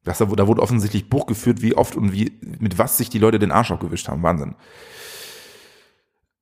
Das, 0.04 0.18
da 0.18 0.28
wurde 0.28 0.62
offensichtlich 0.62 1.08
Buch 1.08 1.26
geführt, 1.26 1.62
wie 1.62 1.74
oft 1.74 1.96
und 1.96 2.12
wie, 2.12 2.38
mit 2.58 2.78
was 2.78 2.98
sich 2.98 3.08
die 3.08 3.18
Leute 3.18 3.38
den 3.38 3.50
Arsch 3.50 3.70
aufgewischt 3.70 4.08
haben. 4.08 4.22
Wahnsinn. 4.22 4.54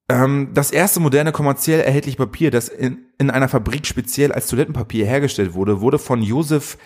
Ähm, 0.08 0.50
das 0.52 0.72
erste 0.72 1.00
moderne 1.00 1.32
kommerziell 1.32 1.80
erhältliche 1.80 2.18
Papier, 2.18 2.50
das 2.50 2.68
in, 2.68 3.06
in 3.18 3.30
einer 3.30 3.48
Fabrik 3.48 3.86
speziell 3.86 4.32
als 4.32 4.48
Toilettenpapier 4.48 5.06
hergestellt 5.06 5.54
wurde, 5.54 5.80
wurde 5.80 5.98
von 5.98 6.22
Joseph 6.22 6.76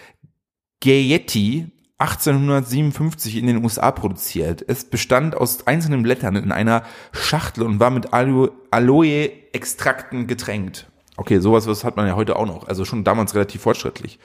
Gayetti 0.80 1.72
1857 1.98 3.36
in 3.36 3.46
den 3.46 3.64
USA 3.64 3.90
produziert. 3.90 4.62
Es 4.68 4.84
bestand 4.84 5.34
aus 5.34 5.66
einzelnen 5.66 6.02
Blättern 6.02 6.36
in 6.36 6.52
einer 6.52 6.82
Schachtel 7.12 7.64
und 7.64 7.80
war 7.80 7.90
mit 7.90 8.12
Aloe-Extrakten 8.12 10.26
getränkt. 10.26 10.90
Okay, 11.16 11.38
sowas 11.38 11.66
was 11.66 11.84
hat 11.84 11.96
man 11.96 12.06
ja 12.06 12.14
heute 12.14 12.36
auch 12.36 12.44
noch, 12.44 12.68
also 12.68 12.84
schon 12.84 13.02
damals 13.02 13.34
relativ 13.34 13.62
fortschrittlich. 13.62 14.18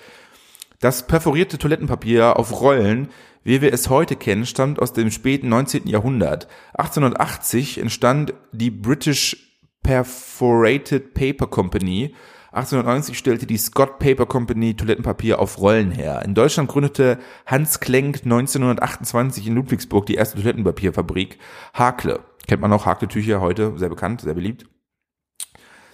Das 0.82 1.08
perforierte 1.08 1.58
Toilettenpapier 1.58 2.38
auf 2.38 2.60
Rollen, 2.60 3.10
wie 3.44 3.62
wir 3.62 3.72
es 3.72 3.90
heute 3.90 4.16
kennen, 4.16 4.46
stammt 4.46 4.82
aus 4.82 4.94
dem 4.94 5.12
späten 5.12 5.48
19. 5.48 5.88
Jahrhundert. 5.88 6.48
1880 6.74 7.78
entstand 7.78 8.34
die 8.52 8.72
British 8.72 9.60
Perforated 9.84 11.14
Paper 11.14 11.48
Company 11.48 12.14
1890 12.54 13.18
stellte 13.18 13.46
die 13.46 13.58
Scott 13.58 13.98
Paper 14.00 14.26
Company 14.26 14.76
Toilettenpapier 14.76 15.40
auf 15.40 15.60
Rollen 15.60 15.92
her. 15.92 16.22
In 16.26 16.36
Deutschland 16.36 16.68
gründete 16.68 17.18
Hans 17.46 17.80
Klenk 17.80 18.24
1928 18.26 19.48
in 19.48 19.56
Ludwigsburg 19.56 20.06
die 20.06 20.16
erste 20.16 20.36
Toilettenpapierfabrik 20.36 21.40
Hakle. 21.74 22.20
Kennt 22.48 22.62
man 22.62 22.74
auch 22.74 22.86
Hakle-Tücher 22.86 23.40
heute, 23.40 23.78
sehr 23.78 23.88
bekannt, 23.88 24.22
sehr 24.22 24.34
beliebt. 24.34 24.66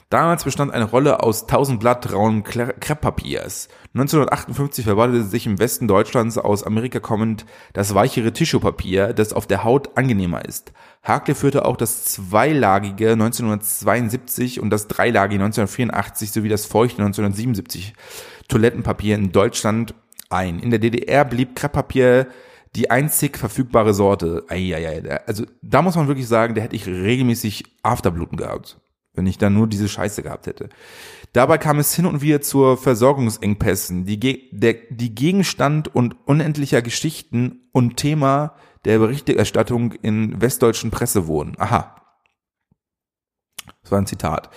Damals 0.10 0.46
bestand 0.46 0.72
eine 0.72 0.86
Rolle 0.86 1.22
aus 1.22 1.42
1000 1.44 1.82
Blatt 1.82 2.14
rauen 2.14 2.44
Krepppapiers. 2.44 3.68
1958 3.94 4.86
verwandelte 4.86 5.28
sich 5.28 5.46
im 5.46 5.60
Westen 5.60 5.90
Deutschlands 5.90 6.38
aus 6.38 6.64
Amerika 6.64 7.02
kommend 7.02 7.46
das 7.74 7.94
weichere 7.94 8.32
Tissuepapier, 8.32 9.12
das 9.12 9.34
auf 9.34 9.48
der 9.48 9.66
Haut 9.66 9.98
angenehmer 9.98 10.46
ist. 10.46 10.72
Hakle 11.04 11.36
führte 11.36 11.66
auch 11.66 11.76
das 11.76 12.06
zweilagige 12.06 13.12
1972 13.12 14.62
und 14.62 14.70
das 14.70 14.88
dreilagige 14.88 15.44
1984 15.44 16.32
sowie 16.32 16.50
das 16.50 16.66
feuchte 16.66 17.02
1977 17.02 17.94
Toilettenpapier 18.48 19.16
in 19.16 19.34
Deutschland 19.34 19.94
ein. 20.30 20.60
In 20.60 20.70
der 20.70 20.80
DDR 20.80 21.26
blieb 21.26 21.54
Krepppapier 21.54 22.28
die 22.78 22.90
einzig 22.90 23.38
verfügbare 23.38 23.94
Sorte. 23.94 24.46
Eieiei. 24.48 25.20
Also 25.26 25.44
da 25.62 25.82
muss 25.82 25.98
man 25.98 26.08
wirklich 26.08 26.30
sagen, 26.30 26.56
da 26.56 26.62
hätte 26.62 26.78
ich 26.78 26.88
regelmäßig 26.88 27.66
Afterbluten 27.84 28.38
gehabt 28.38 28.80
wenn 29.18 29.28
ich 29.28 29.38
dann 29.38 29.54
nur 29.54 29.68
diese 29.68 29.90
Scheiße 29.90 30.24
gehabt 30.24 30.48
hätte. 30.48 30.70
Dabei 31.34 31.58
kam 31.58 31.80
es 31.80 31.94
hin 31.94 32.06
und 32.06 32.22
wieder 32.22 32.42
zur 32.42 32.78
Versorgungsengpässen, 32.78 34.06
die, 34.06 34.20
Ge 34.20 34.44
der, 34.52 34.76
die 34.90 35.14
Gegenstand 35.14 35.94
und 35.94 36.16
unendlicher 36.26 36.82
Geschichten 36.82 37.68
und 37.74 37.98
Thema 37.98 38.56
der 38.86 39.00
Berichterstattung 39.00 39.92
in 39.92 40.40
westdeutschen 40.40 40.92
Presse 40.92 41.28
wurden. 41.28 41.56
Aha. 41.58 41.96
Das 43.82 43.92
war 43.92 44.00
ein 44.00 44.08
Zitat. 44.08 44.50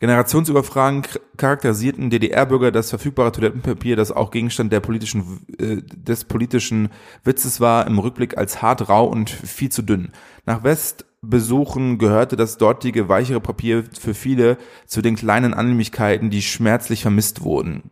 Generationsüberfragen 0.00 1.02
charakterisierten 1.36 2.08
DDR-Bürger 2.08 2.72
das 2.72 2.88
verfügbare 2.88 3.32
Toilettenpapier, 3.32 3.96
das 3.96 4.10
auch 4.10 4.30
Gegenstand 4.30 4.72
der 4.72 4.80
politischen, 4.80 5.46
äh, 5.58 5.82
des 5.82 6.24
politischen 6.24 6.88
Witzes 7.22 7.60
war, 7.60 7.86
im 7.86 7.98
Rückblick 7.98 8.38
als 8.38 8.62
hart, 8.62 8.88
rau 8.88 9.04
und 9.04 9.28
viel 9.28 9.70
zu 9.70 9.82
dünn. 9.82 10.12
Nach 10.46 10.64
Westbesuchen 11.22 11.98
gehörte 11.98 12.36
das 12.36 12.56
dortige 12.56 13.08
weichere 13.08 13.40
Papier 13.40 13.84
für 13.98 14.14
viele 14.14 14.56
zu 14.86 15.02
den 15.02 15.16
kleinen 15.16 15.54
Annehmlichkeiten, 15.54 16.30
die 16.30 16.42
schmerzlich 16.42 17.02
vermisst 17.02 17.42
wurden. 17.42 17.90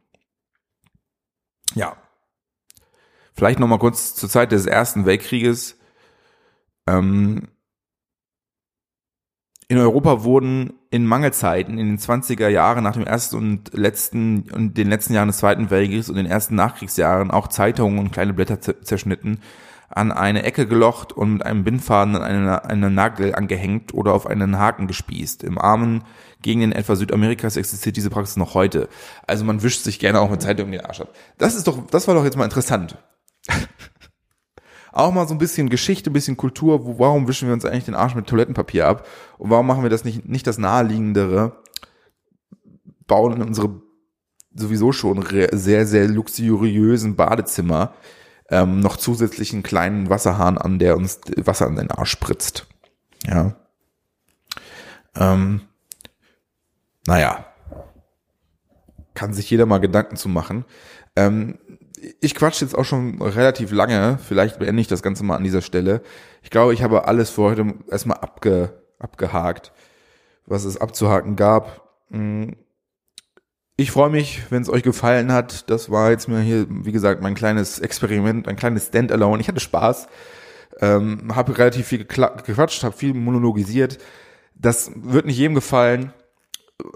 Ja. 1.75 1.97
Vielleicht 3.35 3.59
nochmal 3.61 3.79
kurz 3.79 4.15
zur 4.15 4.29
Zeit 4.29 4.51
des 4.51 4.67
Ersten 4.67 5.05
Weltkrieges. 5.05 5.79
Ähm, 6.89 7.49
in 9.69 9.77
Europa 9.77 10.25
wurden 10.25 10.73
in 10.91 11.07
Mangelzeiten 11.07 11.79
in 11.79 11.87
den 11.87 11.99
20er 11.99 12.49
Jahren 12.49 12.83
nach 12.83 12.95
dem 12.95 13.05
ersten 13.05 13.37
und 13.37 13.75
letzten 13.75 14.51
und 14.51 14.79
den 14.79 14.89
letzten 14.89 15.13
Jahren 15.13 15.29
des 15.29 15.39
Zweiten 15.39 15.71
Weltkriegs 15.71 16.09
und 16.09 16.17
den 16.17 16.25
ersten 16.25 16.55
Nachkriegsjahren 16.55 17.31
auch 17.31 17.49
Zeitungen 17.49 17.99
und 17.99 18.11
kleine 18.11 18.33
Blätter 18.33 18.61
zerschnitten, 18.83 19.41
an 19.89 20.13
eine 20.13 20.43
Ecke 20.43 20.67
gelocht 20.67 21.13
und 21.13 21.35
mit 21.35 21.47
einem 21.47 21.65
Bindfaden 21.65 22.15
an 22.15 22.23
einen, 22.23 22.49
einen 22.49 22.95
Nagel 22.95 23.35
angehängt 23.35 23.95
oder 23.95 24.13
auf 24.13 24.27
einen 24.27 24.59
Haken 24.59 24.87
gespießt. 24.87 25.43
Im 25.45 25.59
armen 25.59 26.05
Gegenden 26.43 26.73
etwa 26.73 26.95
Südamerikas 26.95 27.57
existiert 27.57 27.97
diese 27.97 28.11
Praxis 28.11 28.37
noch 28.37 28.55
heute. 28.55 28.89
Also 29.27 29.45
man 29.45 29.63
wischt 29.63 29.83
sich 29.83 29.99
gerne 29.99 30.21
auch 30.21 30.31
mit 30.31 30.43
Zeitungen 30.43 30.73
den 30.73 30.83
Arsch 30.83 31.01
ab. 31.01 31.15
Das 31.39 31.55
ist 31.55 31.67
doch, 31.67 31.87
das 31.87 32.07
war 32.07 32.15
doch 32.15 32.25
jetzt 32.25 32.37
mal 32.37 32.45
interessant. 32.45 32.99
auch 34.93 35.13
mal 35.13 35.27
so 35.27 35.35
ein 35.35 35.39
bisschen 35.39 35.71
Geschichte, 35.71 36.11
ein 36.11 36.13
bisschen 36.13 36.37
Kultur. 36.37 36.85
Wo, 36.85 36.99
warum 36.99 37.27
wischen 37.27 37.49
wir 37.49 37.55
uns 37.55 37.65
eigentlich 37.65 37.87
den 37.87 37.95
Arsch 37.95 38.15
mit 38.15 38.27
Toilettenpapier 38.27 38.87
ab? 38.87 39.07
Und 39.39 39.51
warum 39.51 39.67
machen 39.67 39.83
wir 39.83 39.91
das 39.91 40.05
nicht, 40.05 40.29
nicht 40.29 40.47
das 40.47 40.59
naheliegendere? 40.59 41.63
Bauen 43.07 43.33
in 43.33 43.43
unsere 43.43 43.81
sowieso 44.55 44.93
schon 44.93 45.25
sehr, 45.53 45.87
sehr 45.87 46.09
luxuriösen 46.09 47.17
Badezimmer 47.17 47.95
ähm, 48.51 48.81
noch 48.81 48.97
zusätzlichen 48.97 49.63
kleinen 49.63 50.11
Wasserhahn 50.11 50.59
an, 50.59 50.79
der 50.79 50.97
uns 50.97 51.21
Wasser 51.37 51.67
an 51.67 51.77
den 51.77 51.91
Arsch 51.91 52.11
spritzt. 52.11 52.67
Ja. 53.27 53.55
Ähm, 55.17 55.63
naja. 57.07 57.45
Kann 59.15 59.35
sich 59.35 59.51
jeder 59.51 59.67
mal 59.67 59.79
Gedanken 59.79 60.17
zu 60.17 60.29
machen. 60.29 60.65
Ähm, 61.17 61.59
ich 62.21 62.35
quatsch 62.35 62.61
jetzt 62.61 62.77
auch 62.77 62.85
schon 62.85 63.21
relativ 63.21 63.73
lange. 63.73 64.19
Vielleicht 64.23 64.59
beende 64.59 64.81
ich 64.81 64.87
das 64.87 65.03
Ganze 65.03 65.25
mal 65.25 65.37
an 65.37 65.45
dieser 65.45 65.63
Stelle. 65.63 66.03
Ich 66.43 66.51
glaube, 66.51 66.73
ich 66.73 66.83
habe 66.83 67.07
alles 67.07 67.31
für 67.31 67.43
heute 67.43 67.75
erstmal 67.91 68.19
abge, 68.19 68.81
abgehakt, 68.99 69.73
was 70.47 70.65
es 70.65 70.81
abzuhaken 70.81 71.37
gab. 71.37 71.89
Hm. 72.11 72.57
Ich 73.81 73.93
freue 73.93 74.11
mich, 74.11 74.43
wenn 74.51 74.61
es 74.61 74.69
euch 74.69 74.83
gefallen 74.83 75.31
hat. 75.31 75.71
Das 75.71 75.89
war 75.89 76.11
jetzt 76.11 76.27
mir 76.27 76.41
hier, 76.41 76.67
wie 76.69 76.91
gesagt, 76.91 77.23
mein 77.23 77.37
kleines 77.37 77.79
Experiment, 77.79 78.49
ein 78.49 78.57
kleines 78.57 78.89
Standalone. 78.89 79.41
Ich 79.41 79.47
hatte 79.47 79.61
Spaß, 79.61 80.09
ähm, 80.81 81.33
habe 81.37 81.57
relativ 81.57 81.87
viel 81.87 81.99
gequatscht, 81.99 82.83
habe 82.83 82.97
viel 82.97 83.15
monologisiert. 83.15 83.99
Das 84.57 84.91
wird 84.97 85.27
nicht 85.27 85.39
jedem 85.39 85.55
gefallen. 85.55 86.13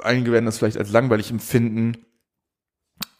Einige 0.02 0.32
werden 0.32 0.46
das 0.46 0.58
vielleicht 0.58 0.76
als 0.76 0.90
langweilig 0.90 1.30
empfinden. 1.30 2.04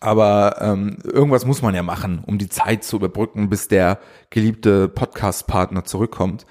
Aber 0.01 0.57
ähm, 0.61 0.99
irgendwas 1.05 1.47
muss 1.47 1.63
man 1.63 1.77
ja 1.77 1.85
machen, 1.85 2.25
um 2.27 2.39
die 2.39 2.49
Zeit 2.49 2.83
zu 2.83 2.97
überbrücken, 2.97 3.49
bis 3.49 3.69
der 3.69 4.01
geliebte 4.31 4.89
Podcast-Partner 4.89 5.85
zurückkommt. 5.85 6.47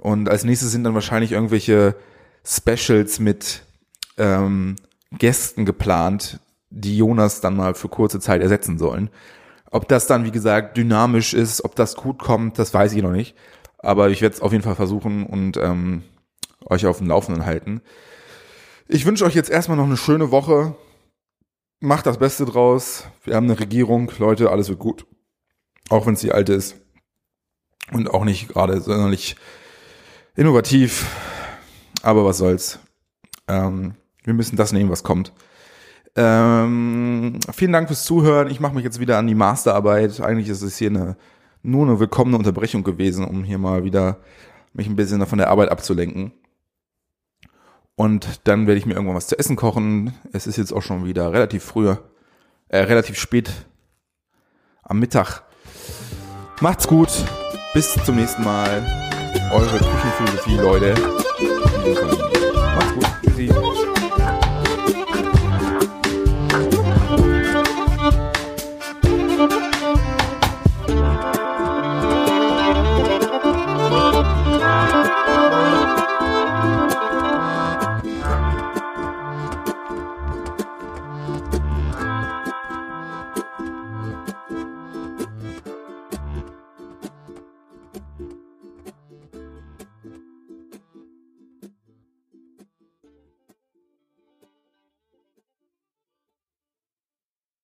Und 0.00 0.28
als 0.28 0.44
nächstes 0.44 0.70
sind 0.70 0.84
dann 0.84 0.92
wahrscheinlich 0.92 1.32
irgendwelche 1.32 1.96
Specials 2.44 3.20
mit 3.20 3.62
ähm, 4.18 4.76
Gästen 5.18 5.64
geplant, 5.64 6.40
die 6.70 6.96
Jonas 6.96 7.40
dann 7.40 7.56
mal 7.56 7.74
für 7.74 7.88
kurze 7.88 8.20
Zeit 8.20 8.42
ersetzen 8.42 8.78
sollen. 8.78 9.10
Ob 9.70 9.88
das 9.88 10.06
dann, 10.06 10.24
wie 10.24 10.30
gesagt, 10.30 10.76
dynamisch 10.76 11.34
ist, 11.34 11.64
ob 11.64 11.76
das 11.76 11.96
gut 11.96 12.18
kommt, 12.18 12.58
das 12.58 12.74
weiß 12.74 12.92
ich 12.92 13.02
noch 13.02 13.12
nicht. 13.12 13.36
Aber 13.78 14.10
ich 14.10 14.22
werde 14.22 14.34
es 14.34 14.42
auf 14.42 14.52
jeden 14.52 14.64
Fall 14.64 14.74
versuchen 14.74 15.26
und 15.26 15.56
ähm, 15.56 16.02
euch 16.66 16.86
auf 16.86 16.98
dem 16.98 17.08
Laufenden 17.08 17.46
halten. 17.46 17.80
Ich 18.88 19.06
wünsche 19.06 19.24
euch 19.24 19.34
jetzt 19.34 19.50
erstmal 19.50 19.76
noch 19.76 19.86
eine 19.86 19.96
schöne 19.96 20.30
Woche 20.30 20.76
macht 21.82 22.06
das 22.06 22.18
Beste 22.18 22.46
draus. 22.46 23.04
Wir 23.24 23.34
haben 23.34 23.50
eine 23.50 23.58
Regierung, 23.58 24.10
Leute, 24.18 24.50
alles 24.50 24.68
wird 24.68 24.78
gut. 24.78 25.04
Auch 25.90 26.06
wenn 26.06 26.14
es 26.14 26.20
die 26.20 26.32
alte 26.32 26.54
ist. 26.54 26.76
Und 27.90 28.08
auch 28.08 28.24
nicht 28.24 28.48
gerade 28.48 28.80
sonderlich 28.80 29.36
innovativ. 30.36 31.06
Aber 32.02 32.24
was 32.24 32.38
soll's. 32.38 32.78
Ähm, 33.48 33.96
wir 34.24 34.34
müssen 34.34 34.56
das 34.56 34.72
nehmen, 34.72 34.90
was 34.90 35.02
kommt. 35.02 35.32
Ähm, 36.14 37.38
vielen 37.52 37.72
Dank 37.72 37.88
fürs 37.88 38.04
Zuhören. 38.04 38.50
Ich 38.50 38.60
mache 38.60 38.74
mich 38.74 38.84
jetzt 38.84 39.00
wieder 39.00 39.18
an 39.18 39.26
die 39.26 39.34
Masterarbeit. 39.34 40.20
Eigentlich 40.20 40.48
ist 40.48 40.62
es 40.62 40.76
hier 40.76 40.90
eine, 40.90 41.16
nur 41.62 41.86
eine 41.86 42.00
willkommene 42.00 42.36
Unterbrechung 42.36 42.84
gewesen, 42.84 43.24
um 43.24 43.44
hier 43.44 43.58
mal 43.58 43.84
wieder 43.84 44.18
mich 44.74 44.86
ein 44.86 44.96
bisschen 44.96 45.24
von 45.26 45.38
der 45.38 45.48
Arbeit 45.48 45.70
abzulenken. 45.70 46.32
Und 47.94 48.40
dann 48.44 48.66
werde 48.66 48.78
ich 48.78 48.86
mir 48.86 48.94
irgendwann 48.94 49.16
was 49.16 49.26
zu 49.26 49.38
essen 49.38 49.56
kochen. 49.56 50.14
Es 50.32 50.46
ist 50.46 50.56
jetzt 50.56 50.72
auch 50.72 50.82
schon 50.82 51.04
wieder 51.04 51.32
relativ 51.32 51.62
früh, 51.62 51.94
äh, 52.68 52.78
relativ 52.78 53.18
spät 53.18 53.52
am 54.82 54.98
Mittag. 54.98 55.42
Macht's 56.60 56.86
gut. 56.86 57.10
Bis 57.74 57.94
zum 58.04 58.16
nächsten 58.16 58.44
Mal. 58.44 58.86
Eure 59.50 59.78
Küchenphilosophie, 59.78 60.56
Leute. 60.56 60.94
Macht's 62.54 62.94
gut. 62.94 63.11